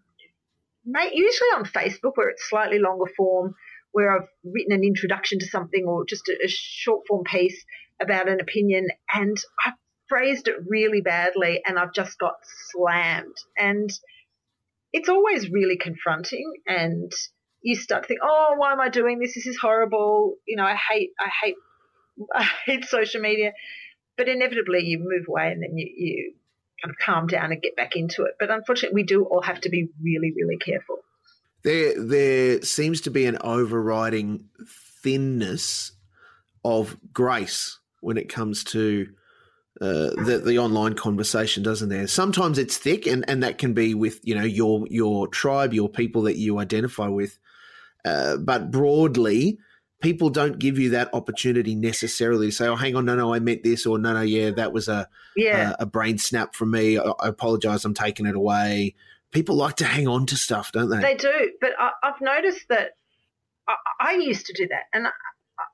usually 0.85 1.49
on 1.55 1.65
Facebook 1.65 2.13
where 2.15 2.29
it's 2.29 2.49
slightly 2.49 2.79
longer 2.79 3.11
form 3.15 3.55
where 3.91 4.11
I've 4.11 4.27
written 4.43 4.73
an 4.73 4.83
introduction 4.83 5.39
to 5.39 5.45
something 5.45 5.85
or 5.85 6.03
just 6.05 6.27
a, 6.27 6.33
a 6.43 6.47
short 6.47 7.05
form 7.07 7.23
piece 7.23 7.63
about 8.01 8.27
an 8.27 8.41
opinion 8.41 8.87
and 9.13 9.37
I've 9.65 9.73
phrased 10.09 10.47
it 10.47 10.55
really 10.67 11.01
badly 11.01 11.61
and 11.65 11.77
I've 11.79 11.93
just 11.93 12.17
got 12.19 12.33
slammed. 12.71 13.37
And 13.57 13.89
it's 14.91 15.09
always 15.09 15.49
really 15.49 15.77
confronting 15.77 16.53
and 16.67 17.11
you 17.61 17.75
start 17.75 18.03
to 18.03 18.07
think, 18.07 18.19
oh, 18.23 18.55
why 18.57 18.73
am 18.73 18.81
I 18.81 18.89
doing 18.89 19.19
this? 19.19 19.35
This 19.35 19.47
is 19.47 19.57
horrible. 19.59 20.35
You 20.45 20.57
know, 20.57 20.65
I 20.65 20.75
hate, 20.75 21.11
I 21.19 21.29
hate, 21.43 21.55
I 22.33 22.47
hate 22.65 22.85
social 22.85 23.21
media. 23.21 23.53
But 24.17 24.29
inevitably 24.29 24.81
you 24.83 24.99
move 24.99 25.25
away 25.27 25.51
and 25.51 25.63
then 25.63 25.77
you, 25.77 25.89
you 25.95 26.33
kind 26.83 26.91
of 26.91 26.97
calm 26.97 27.27
down 27.27 27.51
and 27.51 27.61
get 27.61 27.75
back 27.75 27.95
into 27.95 28.23
it. 28.23 28.33
But 28.39 28.51
unfortunately, 28.51 29.01
we 29.01 29.03
do 29.03 29.23
all 29.23 29.41
have 29.41 29.61
to 29.61 29.69
be 29.69 29.89
really, 30.01 30.33
really 30.35 30.57
careful. 30.57 30.97
There, 31.63 31.93
there 31.97 32.61
seems 32.61 33.01
to 33.01 33.11
be 33.11 33.25
an 33.25 33.37
overriding 33.41 34.49
thinness 35.01 35.93
of 36.65 36.97
grace 37.13 37.79
when 38.01 38.17
it 38.17 38.27
comes 38.27 38.63
to 38.65 39.07
uh, 39.81 40.11
the 40.23 40.41
the 40.45 40.59
online 40.59 40.93
conversation, 40.93 41.63
doesn't 41.63 41.89
there? 41.89 42.05
Sometimes 42.07 42.57
it's 42.57 42.77
thick, 42.77 43.07
and, 43.07 43.27
and 43.27 43.41
that 43.43 43.57
can 43.57 43.73
be 43.73 43.95
with 43.95 44.19
you 44.23 44.35
know 44.35 44.43
your 44.43 44.85
your 44.89 45.27
tribe, 45.27 45.73
your 45.73 45.89
people 45.89 46.23
that 46.23 46.37
you 46.37 46.59
identify 46.59 47.07
with. 47.07 47.39
Uh, 48.05 48.37
but 48.37 48.69
broadly, 48.69 49.57
people 50.03 50.29
don't 50.29 50.59
give 50.59 50.77
you 50.77 50.91
that 50.91 51.09
opportunity 51.13 51.73
necessarily 51.73 52.47
to 52.47 52.51
say, 52.51 52.67
"Oh, 52.67 52.75
hang 52.75 52.95
on, 52.95 53.05
no, 53.05 53.15
no, 53.15 53.33
I 53.33 53.39
meant 53.39 53.63
this," 53.63 53.87
or 53.87 53.97
"No, 53.97 54.13
no, 54.13 54.21
yeah, 54.21 54.51
that 54.51 54.71
was 54.71 54.87
a 54.87 55.09
yeah. 55.35 55.71
a, 55.79 55.83
a 55.83 55.85
brain 55.87 56.19
snap 56.19 56.53
from 56.53 56.69
me. 56.69 56.99
I, 56.99 57.11
I 57.19 57.29
apologize, 57.29 57.83
I'm 57.85 57.95
taking 57.95 58.27
it 58.27 58.35
away." 58.35 58.93
People 59.31 59.55
like 59.55 59.77
to 59.77 59.85
hang 59.85 60.07
on 60.07 60.27
to 60.27 60.35
stuff, 60.35 60.71
don't 60.71 60.89
they? 60.89 60.99
They 60.99 61.15
do, 61.15 61.53
but 61.59 61.71
I, 61.79 61.89
I've 62.03 62.21
noticed 62.21 62.67
that 62.69 62.91
I, 63.67 63.75
I 63.99 64.13
used 64.13 64.45
to 64.45 64.53
do 64.53 64.67
that, 64.67 64.83
and 64.93 65.07
I, 65.07 65.11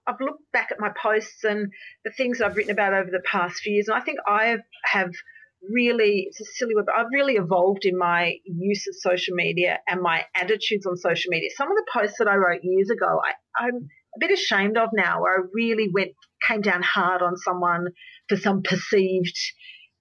I've 0.07 0.21
looked 0.21 0.49
back 0.53 0.69
at 0.71 0.79
my 0.79 0.91
posts 1.01 1.43
and 1.43 1.73
the 2.05 2.11
things 2.11 2.37
that 2.37 2.45
I've 2.45 2.55
written 2.55 2.71
about 2.71 2.93
over 2.93 3.09
the 3.11 3.23
past 3.29 3.57
few 3.57 3.73
years, 3.73 3.89
and 3.89 3.97
I 3.97 4.01
think 4.01 4.19
I 4.25 4.57
have 4.85 5.11
really, 5.69 6.27
it's 6.29 6.39
a 6.39 6.45
silly 6.45 6.73
word, 6.75 6.85
but 6.85 6.95
I've 6.95 7.11
really 7.11 7.35
evolved 7.35 7.83
in 7.83 7.97
my 7.97 8.35
use 8.45 8.87
of 8.87 8.95
social 8.95 9.35
media 9.35 9.79
and 9.87 10.01
my 10.01 10.23
attitudes 10.33 10.85
on 10.85 10.95
social 10.95 11.29
media. 11.29 11.49
Some 11.55 11.69
of 11.69 11.75
the 11.75 11.85
posts 11.91 12.17
that 12.19 12.29
I 12.29 12.35
wrote 12.35 12.61
years 12.63 12.89
ago, 12.89 13.19
I, 13.25 13.65
I'm 13.65 13.89
a 14.15 14.19
bit 14.19 14.31
ashamed 14.31 14.77
of 14.77 14.89
now, 14.93 15.21
where 15.21 15.39
I 15.39 15.43
really 15.53 15.89
went, 15.93 16.11
came 16.45 16.61
down 16.61 16.81
hard 16.83 17.21
on 17.21 17.37
someone 17.37 17.87
for 18.27 18.37
some 18.37 18.63
perceived, 18.63 19.37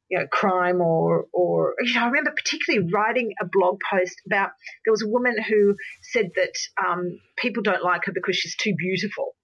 you 0.09 0.18
know, 0.18 0.27
crime 0.27 0.81
or, 0.81 1.27
or, 1.33 1.75
you 1.81 1.94
know, 1.94 2.03
I 2.03 2.07
remember 2.07 2.33
particularly 2.35 2.90
writing 2.92 3.33
a 3.40 3.47
blog 3.51 3.79
post 3.90 4.21
about, 4.27 4.51
there 4.85 4.92
was 4.92 5.03
a 5.03 5.09
woman 5.09 5.37
who 5.42 5.77
said 6.03 6.31
that 6.37 6.53
um, 6.87 7.18
people 7.37 7.62
don't 7.62 7.85
like 7.85 8.07
her 8.07 8.12
because 8.12 8.37
she's 8.37 8.57
too 8.57 8.75
beautiful 8.77 9.35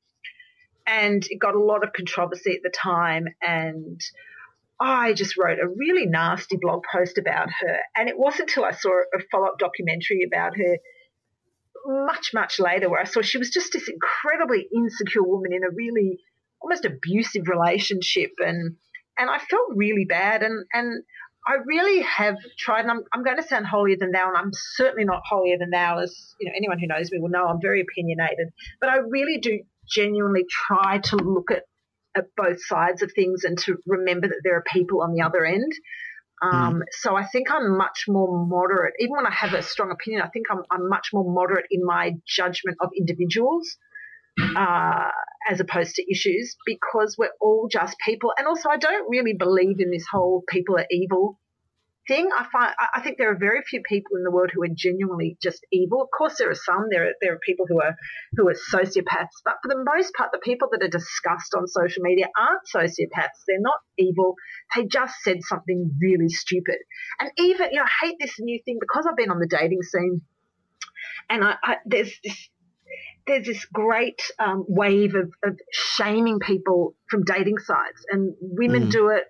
and 0.87 1.27
it 1.31 1.38
got 1.38 1.55
a 1.55 1.62
lot 1.62 1.85
of 1.85 1.92
controversy 1.92 2.53
at 2.53 2.62
the 2.62 2.70
time. 2.70 3.27
And 3.42 4.00
I 4.81 5.12
just 5.12 5.37
wrote 5.37 5.59
a 5.59 5.68
really 5.68 6.07
nasty 6.07 6.57
blog 6.61 6.83
post 6.90 7.18
about 7.18 7.48
her. 7.50 7.79
And 7.96 8.09
it 8.09 8.18
wasn't 8.18 8.50
until 8.50 8.64
I 8.64 8.72
saw 8.72 8.90
a 8.90 9.20
follow 9.31 9.46
up 9.46 9.59
documentary 9.59 10.24
about 10.27 10.57
her 10.57 10.77
much, 11.84 12.30
much 12.32 12.58
later 12.58 12.88
where 12.88 13.00
I 13.00 13.04
saw 13.04 13.22
she 13.22 13.38
was 13.38 13.50
just 13.50 13.72
this 13.72 13.88
incredibly 13.88 14.66
insecure 14.74 15.22
woman 15.22 15.52
in 15.52 15.64
a 15.64 15.74
really 15.74 16.18
almost 16.60 16.84
abusive 16.84 17.48
relationship. 17.48 18.30
And, 18.38 18.76
and 19.18 19.30
I 19.30 19.38
felt 19.38 19.68
really 19.74 20.06
bad. 20.06 20.42
And, 20.42 20.64
and 20.72 21.02
I 21.46 21.56
really 21.66 22.02
have 22.02 22.36
tried, 22.58 22.80
and 22.82 22.90
I'm, 22.90 23.02
I'm 23.12 23.22
going 23.22 23.36
to 23.36 23.42
sound 23.42 23.66
holier 23.66 23.96
than 23.98 24.12
thou, 24.12 24.28
and 24.28 24.36
I'm 24.36 24.50
certainly 24.52 25.04
not 25.04 25.22
holier 25.28 25.58
than 25.58 25.70
thou, 25.70 25.98
as 25.98 26.34
you 26.40 26.48
know, 26.48 26.54
anyone 26.56 26.78
who 26.78 26.86
knows 26.86 27.12
me 27.12 27.18
will 27.20 27.28
know 27.28 27.46
I'm 27.46 27.60
very 27.60 27.82
opinionated. 27.82 28.48
But 28.80 28.88
I 28.88 28.96
really 28.96 29.38
do 29.38 29.60
genuinely 29.86 30.46
try 30.48 30.98
to 30.98 31.16
look 31.16 31.50
at, 31.50 31.64
at 32.16 32.34
both 32.36 32.64
sides 32.64 33.02
of 33.02 33.12
things 33.12 33.44
and 33.44 33.58
to 33.58 33.76
remember 33.86 34.28
that 34.28 34.40
there 34.42 34.56
are 34.56 34.64
people 34.72 35.02
on 35.02 35.12
the 35.12 35.22
other 35.22 35.44
end. 35.44 35.70
Um, 36.42 36.74
mm. 36.74 36.80
So 37.00 37.16
I 37.16 37.26
think 37.26 37.50
I'm 37.50 37.76
much 37.76 38.04
more 38.08 38.46
moderate. 38.46 38.94
Even 38.98 39.12
when 39.16 39.26
I 39.26 39.32
have 39.32 39.54
a 39.54 39.62
strong 39.62 39.90
opinion, 39.90 40.22
I 40.22 40.28
think 40.28 40.46
I'm, 40.50 40.62
I'm 40.70 40.88
much 40.88 41.08
more 41.12 41.24
moderate 41.24 41.66
in 41.70 41.84
my 41.84 42.12
judgment 42.26 42.76
of 42.80 42.90
individuals 42.96 43.76
uh, 44.56 45.10
as 45.48 45.60
opposed 45.60 45.94
to 45.94 46.10
issues 46.10 46.56
because 46.66 47.16
we're 47.18 47.30
all 47.40 47.68
just 47.70 47.96
people. 48.04 48.32
And 48.36 48.46
also, 48.46 48.68
I 48.68 48.76
don't 48.76 49.08
really 49.08 49.34
believe 49.34 49.76
in 49.78 49.90
this 49.90 50.06
whole 50.10 50.42
people 50.48 50.76
are 50.76 50.86
evil 50.90 51.38
thing. 52.06 52.28
I 52.36 52.46
find 52.50 52.74
I 52.94 53.00
think 53.00 53.18
there 53.18 53.30
are 53.30 53.36
very 53.38 53.62
few 53.62 53.82
people 53.88 54.16
in 54.16 54.24
the 54.24 54.30
world 54.30 54.50
who 54.52 54.62
are 54.62 54.74
genuinely 54.74 55.36
just 55.42 55.64
evil. 55.72 56.02
Of 56.02 56.08
course, 56.16 56.36
there 56.38 56.50
are 56.50 56.54
some. 56.54 56.86
There 56.90 57.08
are 57.08 57.12
there 57.20 57.34
are 57.34 57.38
people 57.38 57.66
who 57.68 57.80
are 57.80 57.96
who 58.36 58.48
are 58.48 58.54
sociopaths, 58.54 59.42
but 59.44 59.56
for 59.62 59.68
the 59.68 59.84
most 59.84 60.14
part, 60.14 60.30
the 60.32 60.38
people 60.38 60.68
that 60.72 60.82
are 60.82 60.88
discussed 60.88 61.54
on 61.56 61.66
social 61.66 62.02
media 62.02 62.26
aren't 62.38 62.62
sociopaths. 62.74 63.44
They're 63.46 63.60
not 63.60 63.80
evil. 63.98 64.34
They 64.74 64.86
just 64.86 65.14
said 65.22 65.38
something 65.42 65.92
really 66.00 66.28
stupid. 66.28 66.76
And 67.20 67.30
even 67.38 67.70
you 67.72 67.78
know, 67.78 67.84
I 67.84 68.06
hate 68.06 68.16
this 68.20 68.34
new 68.38 68.60
thing 68.64 68.78
because 68.80 69.06
I've 69.06 69.16
been 69.16 69.30
on 69.30 69.38
the 69.38 69.48
dating 69.48 69.82
scene, 69.82 70.22
and 71.30 71.44
I, 71.44 71.56
I 71.62 71.76
there's 71.86 72.12
this 72.22 72.48
there's 73.26 73.46
this 73.46 73.64
great 73.66 74.20
um, 74.38 74.64
wave 74.68 75.14
of, 75.14 75.32
of, 75.42 75.58
shaming 75.72 76.38
people 76.40 76.94
from 77.08 77.24
dating 77.24 77.58
sites, 77.58 78.04
and 78.10 78.34
women 78.40 78.88
mm. 78.88 78.90
do 78.90 79.08
it 79.08 79.24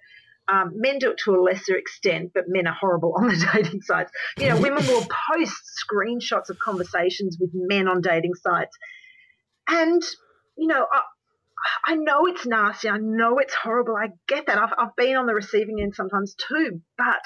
um, 0.48 0.72
men 0.74 0.98
do 0.98 1.10
it 1.10 1.18
to 1.24 1.34
a 1.34 1.40
lesser 1.40 1.76
extent, 1.76 2.32
but 2.34 2.44
men 2.46 2.66
are 2.66 2.76
horrible 2.78 3.14
on 3.18 3.28
the 3.28 3.50
dating 3.52 3.82
sites. 3.82 4.12
You 4.38 4.48
know, 4.48 4.60
women 4.60 4.86
will 4.86 5.06
post 5.32 5.62
screenshots 5.82 6.50
of 6.50 6.58
conversations 6.58 7.38
with 7.40 7.50
men 7.54 7.88
on 7.88 8.00
dating 8.00 8.34
sites. 8.34 8.76
And, 9.68 10.02
you 10.56 10.66
know, 10.66 10.86
I, 10.90 11.00
I 11.92 11.94
know 11.94 12.26
it's 12.26 12.46
nasty. 12.46 12.88
I 12.88 12.98
know 12.98 13.38
it's 13.38 13.54
horrible. 13.54 13.96
I 13.96 14.08
get 14.28 14.46
that. 14.46 14.58
I've, 14.58 14.72
I've 14.76 14.96
been 14.96 15.16
on 15.16 15.26
the 15.26 15.34
receiving 15.34 15.80
end 15.80 15.94
sometimes 15.94 16.34
too. 16.34 16.80
But 16.98 17.24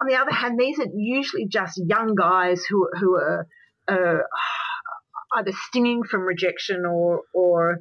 on 0.00 0.08
the 0.08 0.16
other 0.16 0.32
hand, 0.32 0.58
these 0.58 0.80
are 0.80 0.86
usually 0.92 1.46
just 1.46 1.80
young 1.84 2.14
guys 2.16 2.64
who, 2.68 2.88
who 2.98 3.14
are 3.14 3.46
uh, 3.86 4.18
either 5.36 5.52
stinging 5.68 6.02
from 6.02 6.22
rejection 6.22 6.84
or, 6.84 7.22
or 7.32 7.78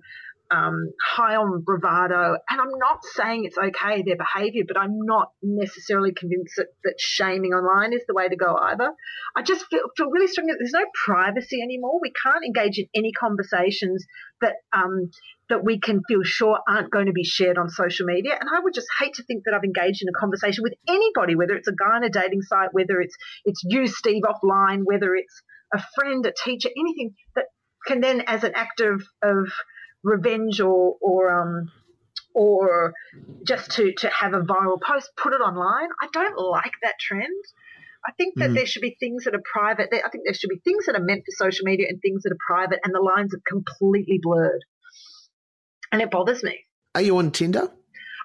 um, 0.52 0.92
high 1.04 1.36
on 1.36 1.62
bravado. 1.62 2.38
And 2.50 2.62
I'm 2.62 2.78
not 2.78 3.00
saying 3.04 3.46
it's 3.46 3.58
okay, 3.58 4.04
their 4.04 4.18
behavior, 4.18 4.64
but 4.68 4.78
I'm 4.78 5.00
not 5.04 5.32
necessarily 5.42 6.14
convinced 6.14 6.54
that, 6.58 6.68
that 6.84 6.96
shaming 7.00 7.52
online 7.52 7.94
is 7.94 8.02
the 8.08 8.14
way 8.14 8.28
to 8.28 8.36
go 8.36 8.56
either. 8.56 8.92
I 9.36 9.42
just 9.42 9.66
feel, 9.66 9.82
feel 9.96 10.10
really 10.10 10.28
strongly 10.28 10.54
that 10.54 10.60
there's 10.60 10.72
no 10.74 10.86
privacy 11.06 11.62
anymore. 11.62 12.00
We 12.02 12.12
can't 12.12 12.46
engage 12.46 12.78
in 12.78 12.86
any 12.96 13.12
conversations 13.12 14.06
that, 14.42 14.56
um, 14.74 15.10
that 15.50 15.64
we 15.64 15.80
can 15.80 16.02
feel 16.08 16.24
sure 16.24 16.60
aren't 16.68 16.92
going 16.92 17.08
to 17.08 17.14
be 17.14 17.24
shared 17.24 17.58
on 17.58 17.70
social 17.70 18.06
media. 18.06 18.38
And 18.40 18.50
I 18.54 18.60
would 18.60 18.74
just 18.74 18.88
hate 19.00 19.16
to 19.16 19.24
think 19.24 19.44
that 19.46 19.54
I've 19.54 19.64
engaged 19.64 20.02
in 20.02 20.10
a 20.10 20.20
conversation 20.20 20.64
with 20.64 20.74
anybody, 20.88 21.36
whether 21.36 21.56
it's 21.56 21.68
a 21.68 21.72
guy 21.72 21.96
on 21.96 22.04
a 22.04 22.10
dating 22.10 22.42
site, 22.42 22.70
whether 22.74 23.02
it's, 23.02 23.16
it's 23.46 23.62
you, 23.66 23.88
Steve, 23.88 24.24
offline, 24.24 24.82
whether 24.84 25.16
it's 25.16 25.42
a 25.74 25.82
friend, 25.96 26.26
a 26.26 26.34
teacher, 26.44 26.70
anything 26.78 27.14
that 27.36 27.46
can 27.86 28.02
then, 28.02 28.22
as 28.22 28.44
an 28.44 28.52
act 28.56 28.82
of, 28.82 29.04
of 29.24 29.52
revenge 30.04 30.60
or 30.60 30.96
or 31.02 31.30
um 31.30 31.72
or 32.34 32.94
just 33.44 33.72
to 33.72 33.94
to 33.98 34.10
have 34.10 34.34
a 34.34 34.42
viral 34.42 34.80
post, 34.82 35.10
put 35.18 35.34
it 35.34 35.42
online. 35.42 35.90
I 36.02 36.08
don't 36.14 36.38
like 36.38 36.74
that 36.84 37.00
trend. 37.00 37.44
I 38.08 38.12
think 38.14 38.36
that 38.36 38.52
mm. 38.52 38.56
there 38.56 38.66
should 38.66 38.84
be 38.84 38.96
things 39.00 39.26
that 39.26 39.34
are 39.34 39.42
private. 39.52 39.90
I 39.92 40.10
think 40.10 40.24
there 40.24 40.34
should 40.34 40.50
be 40.50 40.62
things 40.64 40.86
that 40.86 40.96
are 40.96 41.04
meant 41.04 41.24
for 41.26 41.32
social 41.32 41.66
media 41.66 41.88
and 41.90 42.00
things 42.02 42.24
that 42.24 42.32
are 42.32 42.38
private, 42.48 42.80
and 42.84 42.94
the 42.94 43.02
lines 43.02 43.34
are 43.34 43.42
completely 43.48 44.20
blurred. 44.22 44.64
And 45.92 46.02
it 46.02 46.12
bothers 46.12 46.44
me. 46.44 46.60
Are 46.96 47.02
you 47.02 47.18
on 47.18 47.32
Tinder? 47.32 47.72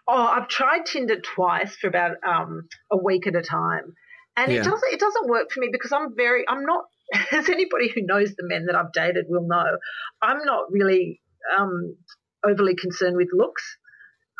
Oh, 0.06 0.26
I've 0.26 0.48
tried 0.48 0.84
Tinder 0.84 1.20
twice 1.20 1.74
for 1.76 1.86
about 1.86 2.16
um, 2.26 2.68
a 2.90 2.96
week 2.96 3.26
at 3.26 3.34
a 3.34 3.42
time, 3.42 3.94
and 4.36 4.52
yeah. 4.52 4.60
it 4.60 4.64
doesn't 4.64 4.92
it 4.92 5.00
doesn't 5.00 5.28
work 5.28 5.50
for 5.50 5.60
me 5.60 5.68
because 5.72 5.92
I'm 5.92 6.14
very 6.14 6.44
I'm 6.46 6.64
not 6.66 6.84
as 7.32 7.48
anybody 7.48 7.88
who 7.88 8.02
knows 8.02 8.34
the 8.34 8.46
men 8.46 8.66
that 8.66 8.76
I've 8.76 8.92
dated 8.92 9.26
will 9.28 9.46
know, 9.46 9.78
I'm 10.20 10.44
not 10.44 10.70
really 10.70 11.21
um, 11.58 11.96
overly 12.44 12.74
concerned 12.74 13.16
with 13.16 13.28
looks. 13.32 13.62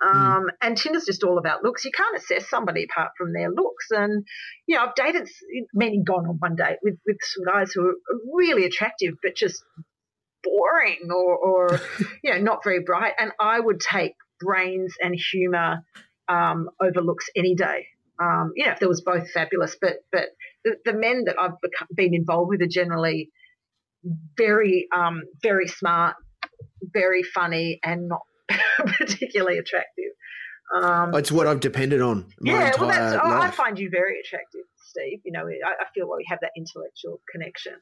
Hmm. 0.03 0.09
Um, 0.09 0.43
mm. 0.45 0.49
And 0.61 0.77
Tinder's 0.77 1.05
just 1.05 1.23
all 1.23 1.39
about 1.39 1.63
looks. 1.63 1.85
You 1.85 1.93
can't 1.95 2.17
assess 2.17 2.49
somebody 2.49 2.87
apart 2.91 3.13
from 3.17 3.33
their 3.33 3.51
looks. 3.51 3.87
And, 3.91 4.25
you 4.67 4.77
know, 4.77 4.85
I've 4.85 4.95
dated 4.95 5.29
many 5.75 6.03
gone 6.03 6.27
on 6.27 6.37
one 6.39 6.57
date 6.57 6.79
with, 6.83 6.99
with 7.07 7.19
some 7.23 7.45
guys 7.45 7.73
who 7.73 7.89
are 7.89 7.95
really 8.35 8.65
attractive, 8.65 9.15
but 9.23 9.37
just 9.37 9.63
boring 10.43 11.09
or, 11.11 11.37
or 11.37 11.81
you 12.23 12.33
know, 12.33 12.39
not 12.39 12.65
very 12.65 12.83
bright. 12.85 13.15
And 13.19 13.33
I 13.41 13.59
would 13.59 13.81
take 13.81 14.15
brains 14.41 14.95
and 15.01 15.15
humour 15.15 15.85
um, 16.29 16.69
over 16.81 17.01
looks 17.01 17.27
any 17.37 17.55
day. 17.55 17.87
Um, 18.21 18.53
you 18.55 18.67
know, 18.67 18.73
if 18.73 18.79
there 18.79 18.89
was 18.89 19.01
both 19.01 19.31
fabulous, 19.31 19.77
but 19.81 19.95
but 20.13 20.29
the, 20.65 20.77
the 20.85 20.93
men 20.93 21.25
that 21.25 21.37
I've 21.41 21.61
become, 21.61 21.89
been 21.95 22.15
involved 22.15 22.51
with 22.51 22.63
are 22.63 22.69
generally 22.69 23.31
very 24.37 24.87
um, 24.95 25.23
very 25.43 25.67
smart, 25.67 26.17
very 26.93 27.23
funny 27.23 27.79
and 27.85 28.09
not 28.09 28.23
particularly 28.99 29.59
attractive. 29.59 30.13
Um, 30.75 31.15
it's 31.15 31.31
what 31.31 31.47
I've 31.47 31.61
depended 31.61 32.01
on. 32.01 32.33
yeah, 32.41 32.73
well, 32.79 32.89
that's, 32.89 33.21
oh, 33.23 33.41
I 33.41 33.51
find 33.51 33.79
you 33.79 33.91
very 33.91 34.21
attractive, 34.21 34.63
Steve. 34.77 35.21
You 35.25 35.33
know, 35.33 35.47
I, 35.47 35.83
I 35.83 35.87
feel 35.95 36.09
well, 36.09 36.17
we 36.17 36.27
have 36.29 36.39
that 36.41 36.53
intellectual 36.57 37.21
connection. 37.31 37.75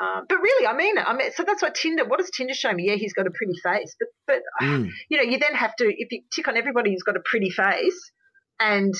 Um, 0.00 0.24
but 0.28 0.40
really, 0.40 0.66
I 0.66 0.74
mean. 0.74 0.96
I 0.98 1.14
mean, 1.14 1.30
so 1.32 1.44
that's 1.44 1.62
what 1.62 1.74
Tinder. 1.74 2.04
What 2.04 2.18
does 2.18 2.30
Tinder 2.30 2.54
show 2.54 2.72
me? 2.72 2.88
Yeah, 2.88 2.96
he's 2.96 3.12
got 3.12 3.26
a 3.26 3.30
pretty 3.30 3.54
face, 3.62 3.96
but 3.98 4.08
but 4.26 4.66
mm. 4.66 4.90
you 5.08 5.16
know, 5.16 5.24
you 5.24 5.38
then 5.38 5.54
have 5.54 5.74
to 5.76 5.84
if 5.84 6.10
you 6.10 6.22
tick 6.32 6.48
on 6.48 6.56
everybody 6.56 6.90
who's 6.90 7.02
got 7.02 7.16
a 7.16 7.22
pretty 7.24 7.50
face, 7.50 8.10
and 8.58 8.94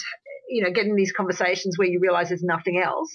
you 0.48 0.62
know, 0.62 0.70
getting 0.70 0.96
these 0.96 1.12
conversations 1.12 1.78
where 1.78 1.88
you 1.88 2.00
realize 2.00 2.28
there's 2.28 2.42
nothing 2.42 2.78
else. 2.78 3.10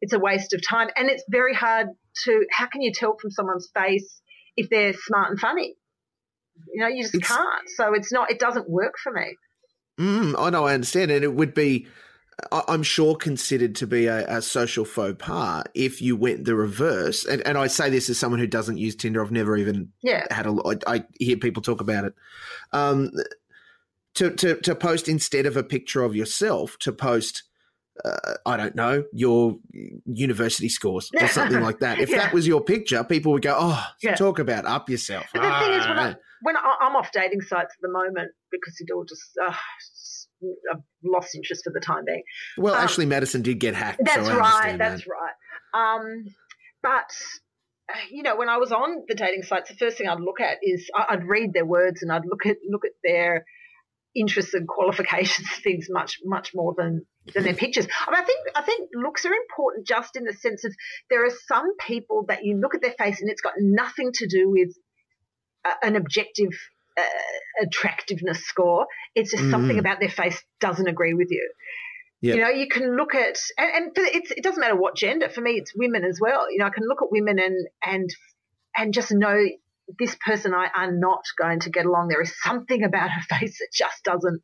It's 0.00 0.12
a 0.12 0.18
waste 0.18 0.52
of 0.52 0.60
time, 0.66 0.88
and 0.96 1.08
it's 1.08 1.24
very 1.30 1.54
hard 1.54 1.88
to. 2.24 2.46
How 2.50 2.66
can 2.66 2.82
you 2.82 2.92
tell 2.92 3.16
from 3.20 3.30
someone's 3.30 3.68
face 3.74 4.20
if 4.56 4.68
they're 4.70 4.94
smart 4.94 5.30
and 5.30 5.40
funny. 5.40 5.74
You 6.72 6.82
know, 6.82 6.88
you 6.88 7.02
just 7.02 7.14
it's, 7.14 7.28
can't. 7.28 7.68
So 7.76 7.94
it's 7.94 8.12
not. 8.12 8.30
It 8.30 8.38
doesn't 8.38 8.68
work 8.68 8.94
for 9.02 9.12
me. 9.12 9.36
Mm, 10.00 10.34
I 10.38 10.50
know. 10.50 10.66
I 10.66 10.74
understand, 10.74 11.10
and 11.10 11.24
it 11.24 11.34
would 11.34 11.54
be. 11.54 11.86
I'm 12.52 12.82
sure 12.82 13.16
considered 13.16 13.76
to 13.76 13.86
be 13.86 14.06
a, 14.06 14.26
a, 14.36 14.42
social 14.42 14.84
faux 14.84 15.16
pas 15.18 15.64
if 15.72 16.02
you 16.02 16.16
went 16.16 16.44
the 16.44 16.54
reverse. 16.54 17.24
And, 17.24 17.40
and 17.46 17.56
I 17.56 17.66
say 17.66 17.88
this 17.88 18.10
as 18.10 18.18
someone 18.18 18.40
who 18.40 18.46
doesn't 18.46 18.76
use 18.76 18.94
Tinder. 18.94 19.24
I've 19.24 19.32
never 19.32 19.56
even 19.56 19.90
yeah. 20.02 20.26
had 20.30 20.46
a. 20.46 20.50
I, 20.50 20.96
I 20.96 21.04
hear 21.18 21.38
people 21.38 21.62
talk 21.62 21.80
about 21.80 22.04
it. 22.04 22.14
Um, 22.72 23.10
to, 24.16 24.30
to, 24.30 24.56
to 24.56 24.74
post 24.74 25.08
instead 25.08 25.46
of 25.46 25.56
a 25.56 25.62
picture 25.62 26.02
of 26.02 26.16
yourself, 26.16 26.78
to 26.80 26.92
post, 26.92 27.44
uh, 28.04 28.34
I 28.44 28.56
don't 28.56 28.74
know, 28.74 29.04
your 29.12 29.56
university 30.04 30.68
scores 30.68 31.10
or 31.20 31.28
something 31.28 31.60
like 31.60 31.78
that. 31.80 31.98
If 32.00 32.10
Yeah. 32.10 32.18
that 32.18 32.32
was 32.34 32.46
your 32.46 32.62
picture, 32.62 33.02
people 33.04 33.32
would 33.32 33.42
go, 33.42 33.56
oh, 33.58 33.84
Yeah. 34.02 34.14
talk 34.14 34.38
about 34.38 34.64
up 34.66 34.88
yourself. 34.90 35.26
But 35.32 35.42
the 35.42 35.58
thing 35.64 35.72
is, 35.80 35.86
when, 35.88 35.98
Ah. 35.98 36.02
I, 36.10 36.14
when 36.42 36.56
I, 36.56 36.76
I'm 36.80 36.96
off 36.96 37.10
dating 37.12 37.40
sites 37.42 37.74
at 37.76 37.80
the 37.82 37.88
moment 37.90 38.30
because 38.50 38.74
it 38.80 38.92
all 38.94 39.04
just, 39.04 39.22
uh, 39.42 39.52
I've 40.72 40.82
lost 41.02 41.34
interest 41.34 41.64
for 41.64 41.72
the 41.72 41.80
time 41.80 42.04
being. 42.06 42.22
well, 42.58 42.74
um, 42.74 42.82
Ashley 42.82 43.06
Madison 43.06 43.42
did 43.42 43.58
get 43.58 43.74
hacked. 43.74 44.00
That's 44.04 44.26
so 44.26 44.36
right. 44.36 44.76
That's 44.78 45.02
that. 45.04 45.10
right. 45.10 45.98
Um, 45.98 46.24
but 46.82 47.10
you 48.10 48.22
know, 48.22 48.36
when 48.36 48.48
I 48.48 48.56
was 48.58 48.72
on 48.72 49.04
the 49.08 49.14
dating 49.14 49.42
sites, 49.44 49.70
the 49.70 49.76
first 49.76 49.96
thing 49.96 50.08
I'd 50.08 50.20
look 50.20 50.40
at 50.40 50.58
is 50.62 50.90
I'd 50.94 51.24
read 51.24 51.52
their 51.52 51.64
words 51.64 52.02
and 52.02 52.10
I'd 52.12 52.26
look 52.26 52.44
at 52.44 52.56
look 52.68 52.84
at 52.84 52.92
their 53.04 53.44
interests 54.16 54.54
and 54.54 54.66
qualifications, 54.66 55.48
things 55.62 55.86
much 55.90 56.18
much 56.24 56.52
more 56.54 56.74
than 56.76 57.04
than 57.34 57.44
their 57.44 57.54
pictures. 57.54 57.86
I, 58.06 58.10
mean, 58.10 58.20
I 58.20 58.24
think 58.24 58.40
I 58.54 58.62
think 58.62 58.90
looks 58.94 59.24
are 59.24 59.32
important 59.32 59.86
just 59.86 60.16
in 60.16 60.24
the 60.24 60.32
sense 60.32 60.64
of 60.64 60.74
there 61.10 61.24
are 61.26 61.32
some 61.46 61.76
people 61.78 62.24
that 62.28 62.44
you 62.44 62.58
look 62.58 62.74
at 62.74 62.82
their 62.82 62.94
face 62.98 63.20
and 63.20 63.30
it's 63.30 63.42
got 63.42 63.54
nothing 63.58 64.10
to 64.14 64.26
do 64.26 64.50
with 64.50 64.70
uh, 65.64 65.74
an 65.82 65.96
objective. 65.96 66.50
Uh, 66.98 67.62
attractiveness 67.62 68.42
score. 68.46 68.86
It's 69.14 69.30
just 69.30 69.50
something 69.50 69.76
Mhm. 69.76 69.80
about 69.80 70.00
their 70.00 70.08
face 70.08 70.42
doesn't 70.60 70.88
agree 70.88 71.12
with 71.12 71.30
you. 71.30 71.52
Yep. 72.22 72.34
You 72.34 72.40
know, 72.40 72.48
you 72.48 72.68
can 72.68 72.96
look 72.96 73.14
at, 73.14 73.38
and, 73.58 73.70
and 73.70 73.94
for, 73.94 74.02
it's, 74.02 74.30
it 74.30 74.42
doesn't 74.42 74.60
matter 74.60 74.74
what 74.76 74.96
gender. 74.96 75.28
For 75.28 75.42
me, 75.42 75.52
it's 75.52 75.72
women 75.76 76.04
as 76.04 76.18
well. 76.22 76.50
You 76.50 76.58
know, 76.58 76.64
I 76.64 76.70
can 76.70 76.88
look 76.88 77.02
at 77.02 77.10
women 77.10 77.38
and 77.38 77.68
and 77.84 78.08
and 78.74 78.94
just 78.94 79.12
know 79.12 79.46
this 79.98 80.16
person 80.24 80.54
I 80.54 80.68
are 80.74 80.92
not 80.92 81.22
going 81.38 81.60
to 81.60 81.70
get 81.70 81.86
along. 81.86 82.08
There 82.08 82.22
is 82.22 82.32
something 82.42 82.82
about 82.84 83.10
her 83.10 83.22
face 83.38 83.58
that 83.58 83.68
just 83.72 84.02
doesn't 84.04 84.42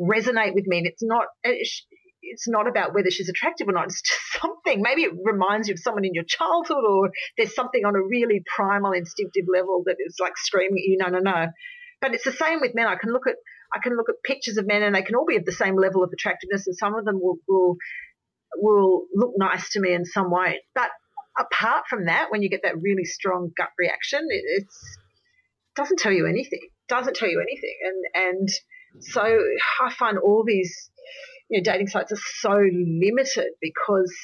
resonate 0.00 0.54
with 0.54 0.66
me. 0.66 0.78
And 0.78 0.86
it's 0.86 1.02
not 1.02 1.26
eh, 1.44 1.52
it's, 1.54 1.86
it's 2.20 2.48
not 2.48 2.68
about 2.68 2.94
whether 2.94 3.10
she's 3.10 3.28
attractive 3.28 3.68
or 3.68 3.72
not. 3.72 3.86
It's 3.86 4.02
just 4.02 4.20
something. 4.40 4.82
Maybe 4.82 5.02
it 5.02 5.12
reminds 5.24 5.68
you 5.68 5.74
of 5.74 5.80
someone 5.80 6.04
in 6.04 6.14
your 6.14 6.24
childhood, 6.24 6.84
or 6.88 7.10
there's 7.36 7.54
something 7.54 7.84
on 7.84 7.94
a 7.96 8.02
really 8.02 8.42
primal, 8.54 8.92
instinctive 8.92 9.44
level 9.52 9.82
that 9.86 9.96
is 9.98 10.16
like 10.20 10.36
screaming 10.36 10.78
at 10.78 10.88
you, 10.88 10.96
no, 10.98 11.08
no, 11.08 11.18
no. 11.18 11.46
But 12.00 12.14
it's 12.14 12.24
the 12.24 12.32
same 12.32 12.60
with 12.60 12.74
men. 12.74 12.86
I 12.86 12.96
can 12.96 13.12
look 13.12 13.26
at 13.26 13.34
I 13.74 13.80
can 13.82 13.96
look 13.96 14.08
at 14.08 14.14
pictures 14.24 14.56
of 14.56 14.66
men 14.66 14.82
and 14.82 14.94
they 14.94 15.02
can 15.02 15.14
all 15.14 15.26
be 15.26 15.36
of 15.36 15.44
the 15.44 15.52
same 15.52 15.76
level 15.76 16.02
of 16.02 16.10
attractiveness 16.12 16.66
and 16.66 16.76
some 16.76 16.94
of 16.94 17.04
them 17.04 17.20
will 17.20 17.38
will, 17.46 17.76
will 18.56 19.02
look 19.14 19.32
nice 19.36 19.70
to 19.70 19.80
me 19.80 19.92
in 19.92 20.04
some 20.04 20.30
won't. 20.30 20.58
But 20.74 20.90
apart 21.38 21.84
from 21.88 22.06
that, 22.06 22.30
when 22.30 22.42
you 22.42 22.48
get 22.48 22.62
that 22.62 22.80
really 22.80 23.04
strong 23.04 23.50
gut 23.56 23.70
reaction, 23.78 24.26
it 24.30 24.42
it's, 24.46 24.98
doesn't 25.76 25.98
tell 25.98 26.12
you 26.12 26.26
anything. 26.26 26.68
Doesn't 26.88 27.14
tell 27.16 27.28
you 27.28 27.40
anything. 27.40 27.76
And 27.84 28.26
and 28.26 28.48
so 29.00 29.22
I 29.22 29.92
find 29.92 30.18
all 30.18 30.44
these 30.46 30.90
you 31.48 31.60
know, 31.60 31.64
dating 31.64 31.88
sites 31.88 32.12
are 32.12 32.18
so 32.40 32.50
limited 32.50 33.48
because 33.60 34.14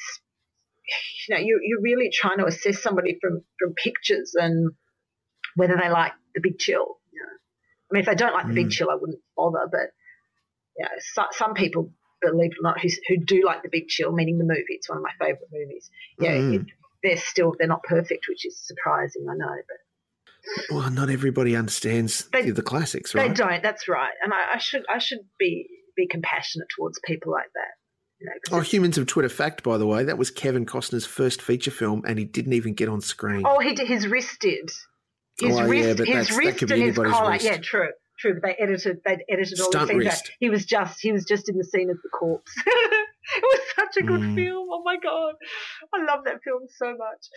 you 1.27 1.35
know 1.35 1.41
you 1.41 1.59
you're 1.63 1.81
really 1.81 2.09
trying 2.13 2.37
to 2.39 2.45
assess 2.45 2.81
somebody 2.81 3.17
from 3.21 3.43
from 3.59 3.73
pictures 3.73 4.33
and 4.35 4.71
whether 5.55 5.77
they 5.81 5.89
like 5.89 6.13
the 6.33 6.41
big 6.41 6.59
chill. 6.59 6.99
You 7.11 7.21
know? 7.21 7.29
I 7.91 7.93
mean, 7.93 8.01
if 8.01 8.07
they 8.07 8.15
don't 8.15 8.33
like 8.33 8.47
the 8.47 8.53
big 8.53 8.67
Mm. 8.67 8.71
chill, 8.71 8.89
I 8.89 8.95
wouldn't 8.95 9.21
bother. 9.37 9.67
But 9.71 9.91
you 10.77 10.83
know, 10.83 10.91
so, 11.13 11.23
some 11.31 11.53
people, 11.53 11.93
believe 12.21 12.51
it 12.51 12.57
or 12.59 12.63
not, 12.63 12.81
who, 12.81 12.89
who 13.07 13.17
do 13.23 13.43
like 13.45 13.63
the 13.63 13.69
big 13.69 13.87
chill, 13.87 14.11
meaning 14.11 14.37
the 14.37 14.43
movie. 14.43 14.63
It's 14.69 14.89
one 14.89 14.97
of 14.97 15.03
my 15.03 15.13
favourite 15.19 15.47
movies. 15.51 15.89
Yeah, 16.19 16.33
Mm. 16.33 16.65
They're 17.05 17.17
still 17.17 17.53
they're 17.57 17.67
not 17.67 17.83
perfect, 17.83 18.25
which 18.27 18.45
is 18.45 18.57
surprising. 18.59 19.25
I 19.29 19.35
know, 19.35 19.55
but 19.67 20.75
Well, 20.75 20.89
not 20.91 21.09
everybody 21.09 21.55
understands 21.55 22.27
They- 22.33 22.49
the 22.51 22.61
classics, 22.61 23.15
right? 23.15 23.27
they 23.29 23.33
don't. 23.33 23.63
That's 23.63 23.87
right. 23.87 24.13
And 24.23 24.33
I, 24.33 24.55
I 24.55 24.57
should 24.57 24.83
I 24.89 24.97
should 24.97 25.19
be 25.39 25.67
be 25.95 26.07
compassionate 26.07 26.67
towards 26.75 26.99
people 27.05 27.31
like 27.31 27.51
that. 27.53 27.71
You 28.19 28.27
know, 28.27 28.57
Oh, 28.57 28.61
Humans 28.61 28.97
of 28.97 29.07
Twitter 29.07 29.29
fact, 29.29 29.63
by 29.63 29.77
the 29.77 29.85
way, 29.87 30.03
that 30.05 30.17
was 30.17 30.31
Kevin 30.31 30.65
Costner's 30.65 31.05
first 31.05 31.41
feature 31.41 31.71
film, 31.71 32.03
and 32.07 32.17
he 32.19 32.25
didn't 32.25 32.53
even 32.53 32.73
get 32.73 32.89
on 32.89 33.01
screen. 33.01 33.43
oh, 33.45 33.59
he 33.59 33.73
did, 33.73 33.87
his 33.87 34.07
wrist 34.07 34.39
did. 34.39 34.69
His 35.39 35.53
Oh, 35.57 35.59
yeah, 35.59 35.63
wrist, 35.65 35.97
but 35.97 36.07
his 36.07 36.31
wrist 36.37 36.57
could 36.59 36.69
be 36.69 36.75
and 36.75 36.83
his 36.83 36.95
collar. 36.97 37.31
wrist. 37.31 37.43
Yeah, 37.45 37.57
true, 37.57 37.89
true. 38.17 38.33
But 38.41 38.43
they 38.47 38.55
edited, 38.63 38.97
they 39.05 39.17
edited 39.29 39.59
all 39.59 39.71
Stunt 39.71 39.87
the 39.89 39.93
scenes. 39.99 40.13
out. 40.13 40.21
He 40.39 40.49
was 40.49 40.65
just, 40.65 40.99
he 41.01 41.11
was 41.11 41.25
just 41.25 41.49
in 41.49 41.57
the 41.57 41.63
scene 41.63 41.89
as 41.89 41.97
the 42.03 42.09
corpse. 42.09 42.51
it 42.67 43.43
was 43.43 43.59
such 43.75 43.97
a 43.97 44.05
good 44.05 44.21
Mm. 44.21 44.35
film. 44.35 44.67
Oh 44.71 44.81
my 44.83 44.97
god, 44.97 45.33
I 45.93 46.03
love 46.05 46.25
that 46.25 46.41
film 46.43 46.63
so 46.77 46.91
much. 46.91 47.27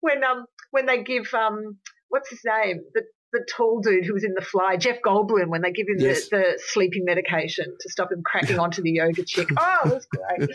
When 0.00 0.22
um, 0.24 0.46
when 0.70 0.86
they 0.86 1.02
give 1.02 1.32
um, 1.34 1.78
what's 2.08 2.30
his 2.30 2.40
name, 2.44 2.80
the 2.94 3.02
the 3.32 3.44
tall 3.50 3.80
dude 3.80 4.04
who 4.04 4.12
was 4.12 4.24
in 4.24 4.34
The 4.34 4.42
Fly, 4.44 4.76
Jeff 4.76 4.98
Goldblum, 5.02 5.46
when 5.48 5.62
they 5.62 5.72
give 5.72 5.86
him 5.88 5.96
Yes. 5.98 6.28
the, 6.28 6.36
the 6.36 6.60
sleeping 6.66 7.04
medication 7.06 7.64
to 7.80 7.88
stop 7.90 8.12
him 8.12 8.22
cracking 8.22 8.58
onto 8.58 8.82
the 8.82 8.90
yoga 8.90 9.24
chick. 9.24 9.48
Oh, 9.58 9.80
it 9.86 9.94
was 9.94 10.06
great. 10.06 10.48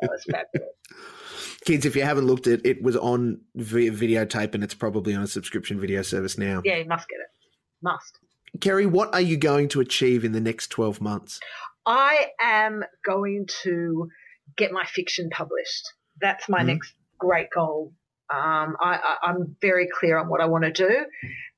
that 0.00 0.10
was 0.10 0.24
fabulous. 0.30 0.70
Kids, 1.64 1.84
if 1.86 1.96
you 1.96 2.02
haven't 2.02 2.26
looked 2.26 2.46
at 2.46 2.60
it, 2.60 2.66
it 2.66 2.82
was 2.84 2.96
on 2.96 3.40
vi- 3.56 3.90
videotape, 3.90 4.54
and 4.54 4.62
it's 4.62 4.74
probably 4.74 5.12
on 5.14 5.22
a 5.22 5.26
subscription 5.26 5.80
video 5.80 6.02
service 6.02 6.38
now. 6.38 6.62
Yeah, 6.64 6.76
you 6.76 6.84
must 6.84 7.08
get 7.08 7.16
it. 7.16 7.26
Must. 7.82 8.18
Kerry, 8.60 8.86
what 8.86 9.12
are 9.14 9.20
you 9.20 9.36
going 9.36 9.68
to 9.70 9.80
achieve 9.80 10.24
in 10.24 10.32
the 10.32 10.40
next 10.40 10.68
12 10.68 11.00
months? 11.00 11.40
I 11.86 12.28
am 12.40 12.82
going 13.04 13.46
to 13.62 14.08
get 14.56 14.72
my 14.72 14.84
fiction 14.84 15.28
published. 15.30 15.84
That's 16.20 16.48
my 16.48 16.62
Mhm. 16.62 16.66
next 16.66 16.94
great 17.18 17.48
goal. 17.50 17.92
Um, 18.30 18.76
I, 18.80 18.96
I, 19.02 19.16
I'm 19.28 19.56
very 19.60 19.88
clear 19.88 20.16
on 20.16 20.28
what 20.28 20.40
I 20.40 20.46
want 20.46 20.64
to 20.64 20.72
do, 20.72 21.06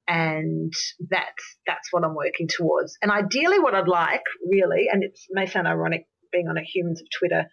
and 0.08 0.72
that's 1.08 1.58
that's 1.66 1.92
what 1.92 2.04
I'm 2.04 2.14
working 2.14 2.48
towards. 2.48 2.96
And 3.02 3.10
ideally, 3.10 3.58
what 3.60 3.74
I'd 3.74 3.86
like, 3.88 4.24
really, 4.44 4.88
and 4.90 5.04
it 5.04 5.16
may 5.30 5.46
sound 5.46 5.68
ironic 5.68 6.06
being 6.32 6.48
on 6.48 6.56
a 6.56 6.62
Humans 6.62 7.00
of 7.02 7.06
Twitter 7.16 7.46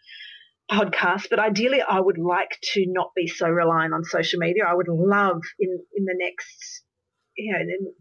podcast, 0.71 1.29
but 1.29 1.37
ideally, 1.39 1.81
I 1.81 1.99
would 1.99 2.17
like 2.17 2.57
to 2.73 2.85
not 2.87 3.11
be 3.15 3.27
so 3.27 3.47
reliant 3.47 3.93
on 3.93 4.03
social 4.03 4.39
media. 4.39 4.63
I 4.67 4.73
would 4.73 4.87
love 4.87 5.41
in 5.59 5.79
in 5.95 6.05
the 6.05 6.15
next, 6.17 6.83
you 7.37 7.53
know, 7.53 7.59
in, 7.59 7.93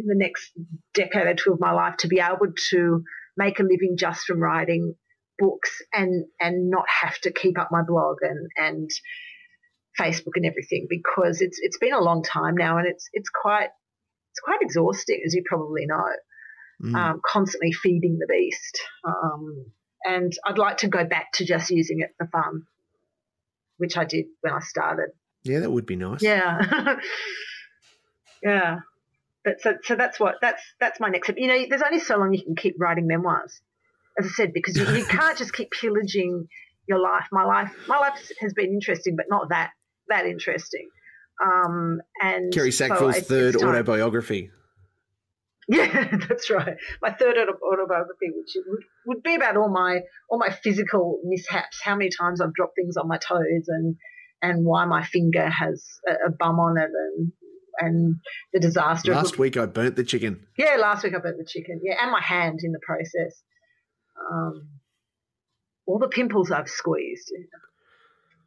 in 0.00 0.06
the 0.06 0.14
next 0.14 0.52
decade 0.94 1.26
or 1.26 1.34
two 1.34 1.52
of 1.52 1.60
my 1.60 1.72
life 1.72 1.96
to 1.98 2.08
be 2.08 2.20
able 2.20 2.52
to 2.70 3.04
make 3.36 3.58
a 3.60 3.62
living 3.62 3.96
just 3.96 4.24
from 4.24 4.40
writing 4.40 4.94
books 5.38 5.82
and 5.92 6.26
and 6.40 6.70
not 6.70 6.84
have 7.02 7.18
to 7.20 7.32
keep 7.32 7.58
up 7.58 7.68
my 7.70 7.82
blog 7.82 8.18
and 8.22 8.48
and 8.56 8.90
Facebook 9.98 10.32
and 10.36 10.46
everything 10.46 10.86
because 10.88 11.40
it's 11.40 11.58
it's 11.60 11.78
been 11.78 11.92
a 11.92 12.00
long 12.00 12.22
time 12.22 12.54
now 12.56 12.78
and 12.78 12.86
it's 12.86 13.08
it's 13.12 13.28
quite 13.30 13.68
it's 14.30 14.40
quite 14.44 14.58
exhausting 14.62 15.20
as 15.26 15.34
you 15.34 15.42
probably 15.46 15.86
know 15.86 16.04
Mm. 16.82 16.96
um, 16.96 17.20
constantly 17.24 17.70
feeding 17.70 18.18
the 18.18 18.26
beast 18.28 18.80
um, 19.04 19.66
and 20.04 20.32
I'd 20.44 20.58
like 20.58 20.78
to 20.78 20.88
go 20.88 21.04
back 21.04 21.30
to 21.34 21.44
just 21.44 21.70
using 21.70 22.00
it 22.00 22.10
for 22.18 22.26
fun 22.26 22.62
which 23.76 23.96
I 23.96 24.04
did 24.04 24.24
when 24.40 24.52
I 24.52 24.58
started 24.60 25.10
yeah, 25.44 25.60
that 25.60 25.70
would 25.70 25.86
be 25.86 25.94
nice. 25.96 26.22
yeah. 26.22 26.58
yeah. 28.42 28.80
But 29.44 29.60
so 29.60 29.74
so 29.82 29.96
that's 29.96 30.20
what 30.20 30.36
that's 30.40 30.62
that's 30.80 31.00
my 31.00 31.08
next 31.08 31.26
step. 31.26 31.36
You 31.38 31.48
know, 31.48 31.66
there's 31.68 31.82
only 31.82 31.98
so 31.98 32.16
long 32.16 32.32
you 32.32 32.42
can 32.42 32.54
keep 32.54 32.76
writing 32.78 33.06
memoirs. 33.06 33.60
As 34.18 34.26
I 34.26 34.28
said, 34.28 34.52
because 34.52 34.76
you, 34.76 34.86
you 34.94 35.04
can't 35.04 35.36
just 35.38 35.52
keep 35.52 35.70
pillaging 35.70 36.46
your 36.86 36.98
life. 36.98 37.24
My 37.32 37.44
life 37.44 37.72
my 37.88 37.98
life 37.98 38.30
has 38.40 38.52
been 38.52 38.66
interesting, 38.66 39.16
but 39.16 39.26
not 39.28 39.48
that 39.48 39.70
that 40.08 40.26
interesting. 40.26 40.88
Um 41.44 42.00
and 42.20 42.52
Kerry 42.52 42.70
so 42.70 42.86
Sackville's 42.86 43.16
it's- 43.16 43.28
third 43.28 43.56
autobiography. 43.56 44.50
Yeah, 45.68 46.16
that's 46.28 46.50
right. 46.50 46.76
My 47.00 47.12
third 47.12 47.36
autobiography, 47.38 48.30
which 48.34 48.56
would, 48.66 48.84
would 49.06 49.22
be 49.22 49.36
about 49.36 49.56
all 49.56 49.70
my 49.70 50.00
all 50.28 50.38
my 50.38 50.50
physical 50.50 51.20
mishaps, 51.24 51.80
how 51.82 51.96
many 51.96 52.10
times 52.10 52.40
I've 52.40 52.52
dropped 52.52 52.74
things 52.76 52.96
on 52.96 53.08
my 53.08 53.18
toes, 53.18 53.68
and 53.68 53.96
and 54.42 54.64
why 54.64 54.84
my 54.86 55.04
finger 55.04 55.48
has 55.48 55.84
a, 56.06 56.28
a 56.28 56.30
bum 56.30 56.58
on 56.58 56.78
it, 56.78 56.90
and 56.90 57.32
and 57.78 58.16
the 58.52 58.60
disaster. 58.60 59.12
Last 59.14 59.38
week 59.38 59.56
I 59.56 59.66
burnt 59.66 59.96
the 59.96 60.04
chicken. 60.04 60.46
yeah, 60.56 60.76
last 60.80 61.04
week 61.04 61.14
I 61.14 61.18
burnt 61.18 61.38
the 61.38 61.44
chicken. 61.46 61.80
Yeah, 61.82 61.94
and 62.02 62.10
my 62.10 62.20
hand 62.22 62.60
in 62.62 62.72
the 62.72 62.80
process. 62.84 63.42
Um, 64.30 64.68
all 65.86 65.98
the 65.98 66.08
pimples 66.08 66.50
I've 66.50 66.68
squeezed. 66.68 67.32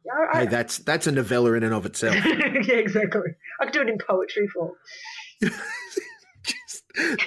Yeah, 0.04 0.12
I- 0.32 0.38
Hey, 0.40 0.46
that's 0.46 0.78
that's 0.78 1.06
a 1.06 1.12
novella 1.12 1.52
in 1.54 1.62
and 1.64 1.74
of 1.74 1.84
itself. 1.86 2.14
yeah, 2.24 2.74
exactly. 2.76 3.30
I 3.60 3.64
could 3.64 3.72
do 3.74 3.80
it 3.82 3.88
in 3.88 3.98
poetry 3.98 4.48
form. 4.48 4.72
Just 5.42 6.84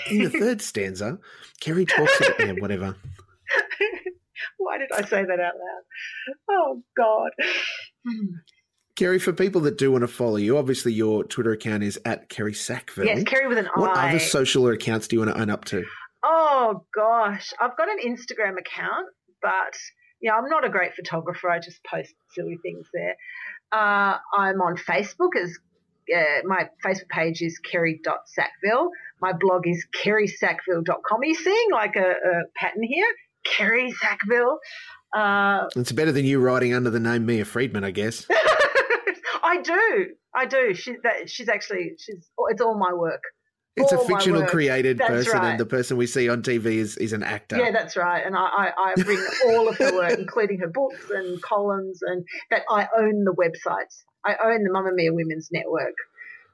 in 0.09 0.23
the 0.23 0.29
third 0.29 0.61
stanza, 0.61 1.19
Kerry 1.59 1.85
talks 1.85 2.19
about 2.21 2.39
yeah, 2.39 2.53
whatever. 2.53 2.95
Why 4.57 4.77
did 4.77 4.91
I 4.93 5.01
say 5.03 5.23
that 5.23 5.39
out 5.39 5.53
loud? 5.55 6.35
Oh 6.49 6.83
God. 6.97 7.31
Kerry, 8.99 9.17
for 9.17 9.31
people 9.31 9.61
that 9.61 9.77
do 9.77 9.93
want 9.93 10.01
to 10.01 10.09
follow 10.09 10.35
you, 10.35 10.57
obviously 10.57 10.91
your 10.91 11.23
Twitter 11.23 11.53
account 11.53 11.83
is 11.83 11.97
at 12.03 12.27
Kerry 12.27 12.53
Sackville. 12.53 13.05
Yes, 13.05 13.23
Kerry 13.23 13.47
with 13.47 13.57
an 13.57 13.69
what 13.75 13.91
I. 13.91 13.93
What 13.93 14.09
other 14.09 14.19
social 14.19 14.67
accounts 14.67 15.07
do 15.07 15.15
you 15.15 15.21
want 15.21 15.33
to 15.33 15.39
own 15.39 15.49
up 15.49 15.63
to? 15.65 15.85
oh 16.21 16.83
gosh, 16.93 17.53
I've 17.61 17.77
got 17.77 17.87
an 17.87 17.99
Instagram 18.05 18.59
account, 18.59 19.07
but 19.41 19.77
yeah, 20.21 20.33
I'm 20.35 20.49
not 20.49 20.65
a 20.65 20.69
great 20.69 20.95
photographer. 20.95 21.49
I 21.49 21.59
just 21.59 21.81
post 21.85 22.13
silly 22.31 22.57
things 22.61 22.87
there. 22.93 23.15
Uh, 23.71 24.17
I'm 24.33 24.59
on 24.59 24.75
Facebook 24.75 25.29
as 25.41 25.57
uh, 26.13 26.41
my 26.43 26.67
Facebook 26.85 27.07
page 27.07 27.41
is 27.41 27.57
kerry.sackville, 27.59 28.89
my 29.21 29.31
blog 29.31 29.65
is 29.65 29.87
kerrysackville.com. 29.95 31.21
Are 31.21 31.25
you 31.25 31.35
seeing 31.35 31.71
like 31.71 31.95
a, 31.95 32.01
a 32.01 32.41
pattern 32.57 32.83
here? 32.83 33.07
Kerry 33.45 33.93
Sackville. 33.93 34.59
Uh, 35.15 35.67
it's 35.77 35.93
better 35.93 36.11
than 36.11 36.25
you 36.25 36.41
writing 36.41 36.73
under 36.73 36.89
the 36.89 36.99
name 36.99 37.25
Mia 37.25 37.45
Freedman, 37.45 37.85
I 37.85 37.91
guess. 37.91 38.27
I 39.49 39.61
do. 39.61 40.07
I 40.35 40.45
do. 40.45 40.75
She, 40.75 40.95
that, 41.03 41.29
she's 41.29 41.49
actually, 41.49 41.93
she's, 41.97 42.29
it's 42.49 42.61
all 42.61 42.77
my 42.77 42.93
work. 42.93 43.23
It's 43.75 43.91
all 43.91 44.03
a 44.03 44.07
fictional 44.07 44.45
created 44.45 44.97
that's 44.99 45.09
person, 45.09 45.39
right. 45.39 45.51
and 45.51 45.59
the 45.59 45.65
person 45.65 45.97
we 45.97 46.05
see 46.05 46.29
on 46.29 46.43
TV 46.43 46.65
is, 46.75 46.97
is 46.97 47.13
an 47.13 47.23
actor. 47.23 47.57
Yeah, 47.57 47.71
that's 47.71 47.95
right. 47.97 48.23
And 48.23 48.35
I, 48.35 48.41
I, 48.41 48.71
I 48.77 48.93
bring 49.01 49.25
all 49.47 49.69
of 49.69 49.77
her 49.77 49.93
work, 49.95 50.19
including 50.19 50.59
her 50.59 50.67
books 50.67 51.09
and 51.09 51.41
columns, 51.41 52.01
and 52.03 52.23
that 52.51 52.61
I 52.69 52.87
own 52.97 53.23
the 53.23 53.33
websites. 53.33 54.03
I 54.23 54.35
own 54.43 54.63
the 54.63 54.69
Mamamia 54.69 55.15
Women's 55.15 55.49
Network. 55.51 55.95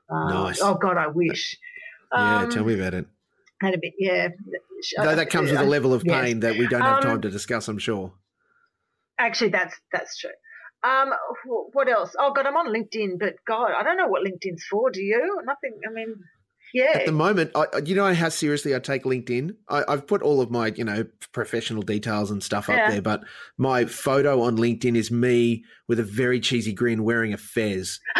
Um, 0.09 0.29
Nice. 0.29 0.61
Oh 0.61 0.75
God, 0.75 0.97
I 0.97 1.07
wish. 1.07 1.57
yeah, 2.13 2.43
Um, 2.43 2.51
tell 2.51 2.63
me 2.63 2.75
about 2.75 2.93
it. 2.93 3.07
Had 3.61 3.73
a 3.73 3.77
bit, 3.77 3.93
yeah. 3.97 4.29
Though 4.97 5.15
that 5.15 5.29
comes 5.29 5.51
with 5.51 5.59
a 5.59 5.63
level 5.63 5.93
of 5.93 6.03
yes. 6.05 6.21
pain 6.21 6.39
that 6.41 6.57
we 6.57 6.67
don't 6.67 6.81
have 6.81 6.97
Um, 6.97 7.03
time 7.03 7.21
to 7.21 7.29
discuss, 7.29 7.67
I'm 7.67 7.79
sure. 7.79 8.13
Actually, 9.17 9.49
that's 9.49 9.75
that's 9.91 10.17
true. 10.17 10.29
Um, 10.85 11.13
what 11.73 11.89
else? 11.89 12.15
Oh 12.19 12.31
God, 12.33 12.45
I'm 12.45 12.57
on 12.57 12.67
LinkedIn, 12.67 13.17
but 13.19 13.35
God, 13.47 13.71
I 13.75 13.81
don't 13.83 13.97
know 13.97 14.07
what 14.07 14.23
LinkedIn's 14.23 14.63
for. 14.69 14.91
Do 14.91 15.01
you? 15.01 15.39
Nothing. 15.43 15.79
I 15.87 15.91
mean, 15.91 16.15
yeah. 16.73 16.91
At 16.93 17.05
the 17.05 17.11
moment, 17.11 17.51
I, 17.55 17.65
you 17.85 17.95
know 17.95 18.13
how 18.13 18.29
seriously 18.29 18.75
I 18.75 18.79
take 18.79 19.03
LinkedIn. 19.03 19.55
I, 19.69 19.83
I've 19.87 20.05
put 20.05 20.21
all 20.21 20.41
of 20.41 20.51
my, 20.51 20.67
you 20.75 20.83
know, 20.83 21.05
professional 21.31 21.81
details 21.81 22.29
and 22.31 22.43
stuff 22.43 22.69
up 22.69 22.75
Yeah. 22.77 22.89
there, 22.91 23.01
but 23.01 23.23
my 23.57 23.85
photo 23.85 24.41
on 24.41 24.57
LinkedIn 24.57 24.95
is 24.95 25.09
me 25.09 25.63
with 25.87 25.99
a 25.99 26.03
very 26.03 26.39
cheesy 26.39 26.73
grin 26.73 27.03
wearing 27.03 27.33
a 27.33 27.37
fez. 27.37 27.99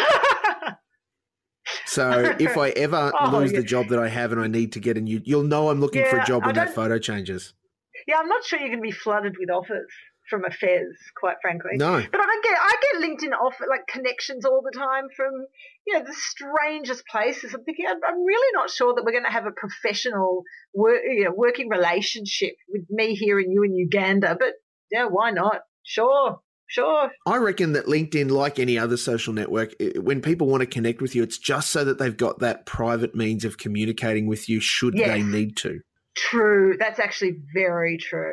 So 1.86 2.34
if 2.38 2.56
I 2.56 2.70
ever 2.70 3.12
Oh, 3.18 3.38
lose 3.38 3.52
yeah. 3.52 3.58
the 3.60 3.64
job 3.64 3.88
that 3.88 3.98
I 3.98 4.08
have 4.08 4.30
and 4.32 4.40
I 4.40 4.46
need 4.48 4.72
to 4.72 4.80
get 4.80 4.96
a 4.98 5.00
new, 5.00 5.20
you'll 5.24 5.44
know 5.44 5.70
I'm 5.70 5.80
looking 5.80 6.04
for 6.04 6.18
a 6.18 6.24
job 6.24 6.44
when 6.44 6.54
that 6.56 6.74
photo 6.74 6.98
changes. 6.98 7.54
yeah, 8.06 8.18
I'm 8.18 8.28
not 8.28 8.44
sure 8.44 8.58
you're 8.58 8.68
going 8.68 8.78
to 8.78 8.82
be 8.82 8.90
flooded 8.92 9.36
with 9.38 9.50
offers 9.50 9.90
from 10.28 10.44
a 10.44 10.50
Fez, 10.50 10.96
quite 11.18 11.36
frankly. 11.40 11.72
No, 11.74 12.02
But 12.10 12.20
I 12.20 12.40
get 12.42 12.58
I 12.58 12.74
get 12.82 13.02
LinkedIn 13.02 13.32
offer 13.32 13.66
like 13.68 13.86
connections 13.86 14.44
all 14.44 14.62
the 14.62 14.76
time 14.76 15.04
from 15.16 15.46
you 15.86 15.94
know 15.94 16.04
the 16.04 16.14
strangest 16.14 17.06
places. 17.06 17.54
I'm 17.54 17.64
thinking 17.64 17.86
I'm, 17.88 18.24
really 18.24 18.52
not 18.54 18.70
sure 18.70 18.94
that 18.94 19.04
we're 19.04 19.12
going 19.12 19.24
to 19.24 19.30
have 19.30 19.46
a 19.46 19.52
professional 19.52 20.42
work, 20.74 21.00
you 21.04 21.24
know, 21.24 21.32
working 21.36 21.68
relationship 21.68 22.54
with 22.68 22.82
me 22.90 23.14
here 23.14 23.38
and 23.38 23.52
you 23.52 23.62
in 23.62 23.74
Uganda. 23.74 24.36
But 24.38 24.54
yeah, 24.90 25.06
why 25.06 25.30
not? 25.30 25.60
Sure, 25.84 26.40
sure. 26.66 27.10
I 27.26 27.36
reckon 27.36 27.72
that 27.74 27.86
LinkedIn, 27.86 28.30
like 28.30 28.58
any 28.58 28.78
other 28.78 28.96
social 28.96 29.32
network, 29.32 29.74
when 29.96 30.20
people 30.20 30.48
want 30.48 30.62
to 30.62 30.66
connect 30.66 31.00
with 31.00 31.14
you, 31.14 31.22
it's 31.22 31.38
just 31.38 31.70
so 31.70 31.84
that 31.84 31.98
they've 31.98 32.16
got 32.16 32.40
that 32.40 32.66
private 32.66 33.14
means 33.14 33.44
of 33.44 33.58
communicating 33.58 34.26
with 34.26 34.48
you 34.48 34.60
should 34.60 34.94
Yes. 34.96 35.08
they 35.08 35.22
need 35.22 35.56
to, 35.58 35.80
True. 36.16 36.76
That's 36.78 36.98
actually 36.98 37.36
very 37.54 37.98
true. 37.98 38.32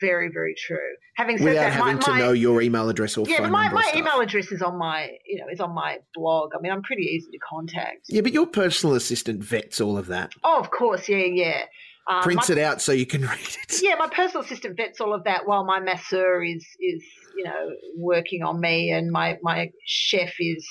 Very 0.00 0.30
very 0.32 0.54
true. 0.54 0.78
Having 1.16 1.38
said 1.38 1.44
without 1.44 1.60
that, 1.60 1.72
having 1.72 1.94
my, 1.96 2.00
to 2.00 2.10
my, 2.10 2.18
know 2.18 2.32
your 2.32 2.62
email 2.62 2.88
address 2.88 3.16
or 3.16 3.26
yeah, 3.28 3.38
phone 3.38 3.50
my, 3.50 3.68
my 3.68 3.92
email 3.94 4.20
address 4.20 4.50
is 4.52 4.62
on 4.62 4.78
my 4.78 5.10
you 5.26 5.38
know 5.38 5.46
is 5.52 5.60
on 5.60 5.74
my 5.74 5.98
blog. 6.14 6.50
I 6.56 6.60
mean, 6.60 6.72
I'm 6.72 6.82
pretty 6.82 7.02
easy 7.02 7.30
to 7.32 7.38
contact. 7.38 8.06
Yeah, 8.08 8.22
but 8.22 8.32
your 8.32 8.46
personal 8.46 8.94
assistant 8.96 9.42
vets 9.42 9.80
all 9.80 9.98
of 9.98 10.06
that, 10.06 10.32
Oh, 10.44 10.58
of 10.58 10.70
course, 10.70 11.08
yeah, 11.08 11.18
yeah. 11.18 11.62
Um, 12.10 12.22
prints 12.22 12.48
my- 12.48 12.56
it 12.56 12.58
out 12.58 12.80
so 12.80 12.92
you 12.92 13.06
can 13.06 13.22
read 13.26 13.38
it. 13.38 13.82
yeah, 13.82 13.94
my 13.98 14.08
personal 14.08 14.42
assistant 14.44 14.76
vets 14.76 15.00
all 15.00 15.14
of 15.14 15.24
that 15.24 15.46
while 15.46 15.64
my 15.64 15.80
masseur 15.80 16.42
is 16.42 16.66
is 16.80 17.04
you 17.36 17.44
know 17.44 17.70
working 17.96 18.42
on 18.42 18.60
me, 18.60 18.90
and 18.90 19.10
my 19.10 19.38
my 19.42 19.70
chef 19.84 20.32
is 20.38 20.66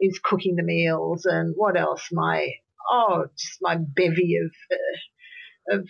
is 0.00 0.18
cooking 0.18 0.56
the 0.56 0.62
meals, 0.62 1.24
and 1.24 1.54
what 1.56 1.78
else? 1.78 2.08
My 2.12 2.50
oh, 2.90 3.26
just 3.38 3.58
my 3.62 3.76
bevy 3.76 4.36
of 4.44 4.52
uh, 4.70 5.76
of 5.78 5.88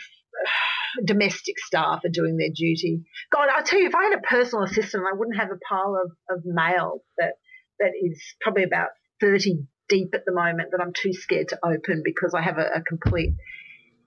domestic 1.05 1.59
staff 1.59 2.01
are 2.05 2.11
doing 2.11 2.37
their 2.37 2.51
duty. 2.55 3.03
God, 3.30 3.49
I'll 3.55 3.64
tell 3.64 3.80
you, 3.80 3.87
if 3.87 3.95
I 3.95 4.05
had 4.05 4.18
a 4.18 4.22
personal 4.22 4.64
assistant, 4.64 5.05
I 5.07 5.16
wouldn't 5.16 5.39
have 5.39 5.51
a 5.51 5.59
pile 5.68 6.01
of 6.03 6.12
of 6.30 6.45
mail 6.45 7.03
that 7.18 7.34
that 7.78 7.93
is 8.01 8.22
probably 8.41 8.64
about 8.64 8.89
thirty 9.20 9.66
deep 9.89 10.14
at 10.14 10.24
the 10.24 10.32
moment 10.32 10.70
that 10.72 10.80
I'm 10.80 10.93
too 10.93 11.12
scared 11.12 11.49
to 11.49 11.59
open 11.64 12.03
because 12.05 12.34
I 12.34 12.43
have 12.43 12.59
a, 12.59 12.66
a 12.76 12.82
complete 12.82 13.34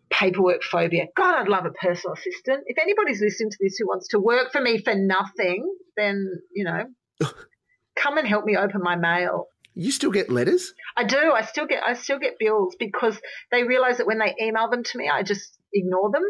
paperwork 0.09 0.63
phobia. 0.63 1.05
God, 1.15 1.35
I'd 1.35 1.47
love 1.47 1.65
a 1.65 1.71
personal 1.71 2.13
assistant. 2.13 2.63
If 2.65 2.77
anybody's 2.77 3.21
listening 3.21 3.51
to 3.51 3.57
this 3.59 3.77
who 3.77 3.87
wants 3.87 4.09
to 4.09 4.19
work 4.19 4.51
for 4.51 4.61
me 4.61 4.79
for 4.79 4.95
nothing, 4.95 5.71
then, 5.95 6.27
you 6.53 6.65
know, 6.65 6.85
come 7.95 8.17
and 8.17 8.27
help 8.27 8.45
me 8.45 8.57
open 8.57 8.81
my 8.81 8.95
mail. 8.95 9.47
You 9.79 9.91
still 9.93 10.11
get 10.11 10.29
letters? 10.29 10.73
I 10.97 11.05
do. 11.05 11.31
I 11.31 11.41
still 11.43 11.65
get 11.65 11.81
I 11.83 11.93
still 11.93 12.19
get 12.19 12.33
bills 12.37 12.75
because 12.77 13.17
they 13.49 13.63
realize 13.63 13.97
that 13.97 14.07
when 14.07 14.19
they 14.19 14.35
email 14.41 14.69
them 14.69 14.83
to 14.83 14.97
me, 14.97 15.09
I 15.09 15.23
just 15.23 15.57
ignore 15.73 16.11
them. 16.11 16.23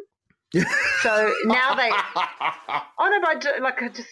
So 1.01 1.33
now 1.45 1.75
they 1.75 1.89
Oh 1.89 3.09
no, 3.09 3.21
but 3.21 3.29
I 3.29 3.35
do, 3.39 3.49
like 3.63 3.81
I 3.81 3.89
just 3.89 4.07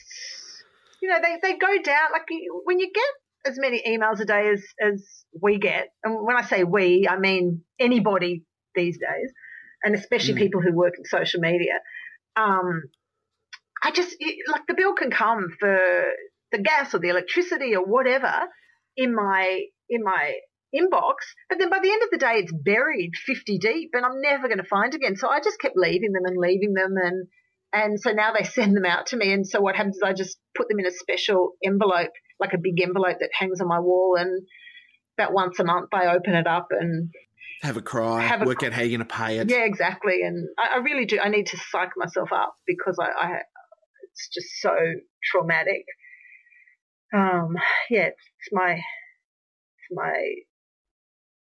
you 1.02 1.10
know, 1.10 1.18
they, 1.22 1.38
they 1.42 1.58
go 1.58 1.82
down 1.84 2.10
like 2.12 2.24
when 2.64 2.80
you 2.80 2.92
get 2.92 3.52
as 3.52 3.60
many 3.60 3.84
emails 3.88 4.20
a 4.20 4.26
day 4.26 4.50
as, 4.50 4.64
as 4.82 5.06
we 5.40 5.60
get, 5.60 5.90
and 6.04 6.26
when 6.26 6.36
I 6.36 6.42
say 6.44 6.64
we, 6.64 7.08
I 7.08 7.20
mean 7.20 7.62
anybody 7.80 8.44
these 8.74 8.98
days, 8.98 9.32
and 9.84 9.94
especially 9.94 10.34
Mm. 10.34 10.38
people 10.38 10.62
who 10.62 10.74
work 10.74 10.94
in 10.98 11.06
social 11.06 11.42
media. 11.42 11.80
Um, 12.36 12.84
I 13.84 13.92
just 13.92 14.16
it- 14.20 14.50
like 14.50 14.66
the 14.68 14.74
bill 14.74 14.94
can 14.96 15.12
come 15.12 15.50
for 15.60 16.04
the 16.52 16.58
gas 16.58 16.96
or 16.96 17.00
the 17.00 17.10
electricity 17.10 17.76
or 17.76 17.86
whatever 17.86 18.48
in 18.98 19.16
my 19.16 19.62
in 19.90 20.04
my 20.04 20.34
inbox, 20.76 21.16
but 21.50 21.60
then 21.60 21.70
by 21.70 21.80
the 21.82 21.90
end 21.90 22.04
of 22.04 22.10
the 22.12 22.18
day, 22.18 22.34
it's 22.40 22.52
buried 22.52 23.12
fifty 23.26 23.58
deep, 23.58 23.92
and 23.94 24.06
I'm 24.06 24.22
never 24.22 24.48
going 24.48 24.58
to 24.58 24.68
find 24.68 24.94
again. 24.94 25.16
So 25.16 25.30
I 25.30 25.40
just 25.40 25.60
kept 25.60 25.78
leaving 25.78 26.12
them 26.12 26.26
and 26.26 26.38
leaving 26.38 26.74
them, 26.74 26.96
and 26.98 27.28
and 27.72 28.00
so 28.00 28.12
now 28.12 28.34
they 28.34 28.44
send 28.50 28.76
them 28.76 28.86
out 28.86 29.08
to 29.08 29.18
me. 29.18 29.32
And 29.32 29.48
so 29.48 29.62
what 29.62 29.76
happens 29.76 29.98
is 29.98 30.04
I 30.04 30.14
just 30.14 30.38
put 30.56 30.68
them 30.68 30.80
in 30.80 30.86
a 30.86 30.92
special 30.92 31.54
envelope, 31.64 32.12
like 32.40 32.54
a 32.54 32.58
big 32.62 32.82
envelope 32.82 33.18
that 33.20 33.30
hangs 33.34 33.62
on 33.62 33.68
my 33.68 33.80
wall, 33.80 34.16
and 34.20 34.42
about 35.18 35.34
once 35.34 35.60
a 35.60 35.64
month 35.64 35.90
I 35.94 36.08
open 36.08 36.36
it 36.36 36.48
up 36.48 36.68
and 36.72 37.10
Have 37.62 37.78
a 37.78 37.82
cry, 37.82 38.22
Have 38.22 38.42
a 38.42 38.46
work 38.46 38.64
out 38.64 38.74
how 38.74 38.82
you're 38.82 38.98
going 38.98 39.08
to 39.08 39.16
pay 39.16 39.40
it. 39.40 39.50
yeah, 39.50 39.64
exactly. 39.64 40.22
And 40.24 40.48
I, 40.60 40.76
I 40.76 40.78
really 40.78 41.06
do. 41.06 41.20
I 41.20 41.30
need 41.30 41.48
to 41.48 41.58
psych 41.72 41.92
myself 41.98 42.30
up 42.32 42.56
because 42.68 42.98
I, 43.00 43.08
I 43.08 43.30
it's 44.12 44.30
just 44.34 44.48
so 44.62 44.76
traumatic. 45.32 45.84
Um, 47.14 47.56
yeah, 47.90 48.08
it's 48.08 48.50
my 48.52 48.74
it's 48.74 49.92
my 49.92 50.26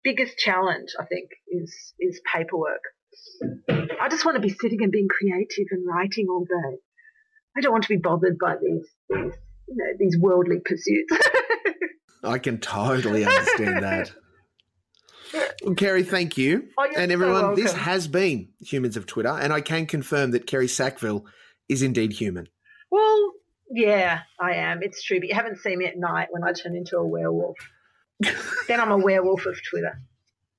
biggest 0.05 0.39
challenge. 0.39 0.91
I 0.99 1.05
think 1.05 1.31
is 1.49 1.95
is 1.99 2.21
paperwork. 2.33 2.83
I 3.71 4.09
just 4.09 4.25
want 4.25 4.37
to 4.37 4.43
be 4.43 4.51
sitting 4.51 4.83
and 4.83 4.93
being 4.93 5.09
creative 5.09 5.67
and 5.71 5.87
writing 5.87 6.27
all 6.31 6.45
day. 6.45 6.79
I 7.57 7.61
don't 7.61 7.73
want 7.73 7.85
to 7.85 7.89
be 7.89 7.97
bothered 7.97 8.39
by 8.39 8.57
these 8.63 8.87
these 9.09 9.33
you 9.69 9.77
know 9.77 9.93
these 9.99 10.19
worldly 10.19 10.59
pursuits. 10.65 11.17
I 12.25 12.39
can 12.39 12.59
totally 12.59 13.25
understand 13.25 13.83
that. 13.85 14.13
Well, 15.63 15.75
Kerry, 15.75 16.03
thank 16.03 16.37
you. 16.37 16.69
Oh, 16.79 16.85
and 16.85 17.11
so 17.11 17.13
everyone, 17.13 17.55
this 17.55 17.73
has 17.73 18.09
been 18.09 18.49
Humans 18.61 18.97
of 18.97 19.07
Twitter, 19.07 19.29
and 19.29 19.53
I 19.53 19.61
can 19.61 19.87
confirm 19.87 20.33
that 20.33 20.47
Kerry 20.47 20.69
Sackville 20.69 21.27
is 21.69 21.83
indeed 21.83 22.13
human. 22.13 22.49
Well, 22.91 23.33
yeah, 23.71 24.21
I 24.41 24.55
am. 24.55 24.83
It's 24.83 25.03
true, 25.03 25.21
but 25.21 25.29
you 25.29 25.35
haven't 25.35 25.59
seen 25.59 25.79
me 25.79 25.87
at 25.87 25.99
night 25.99 26.29
when 26.31 26.45
I 26.45 26.53
turn 26.53 26.77
into 26.77 26.97
a 26.97 27.07
werewolf. 27.07 27.57
then 28.69 28.81
I'm 28.81 28.91
a 28.93 28.99
werewolf 28.99 29.47
of 29.47 29.59
Twitter. 29.63 30.01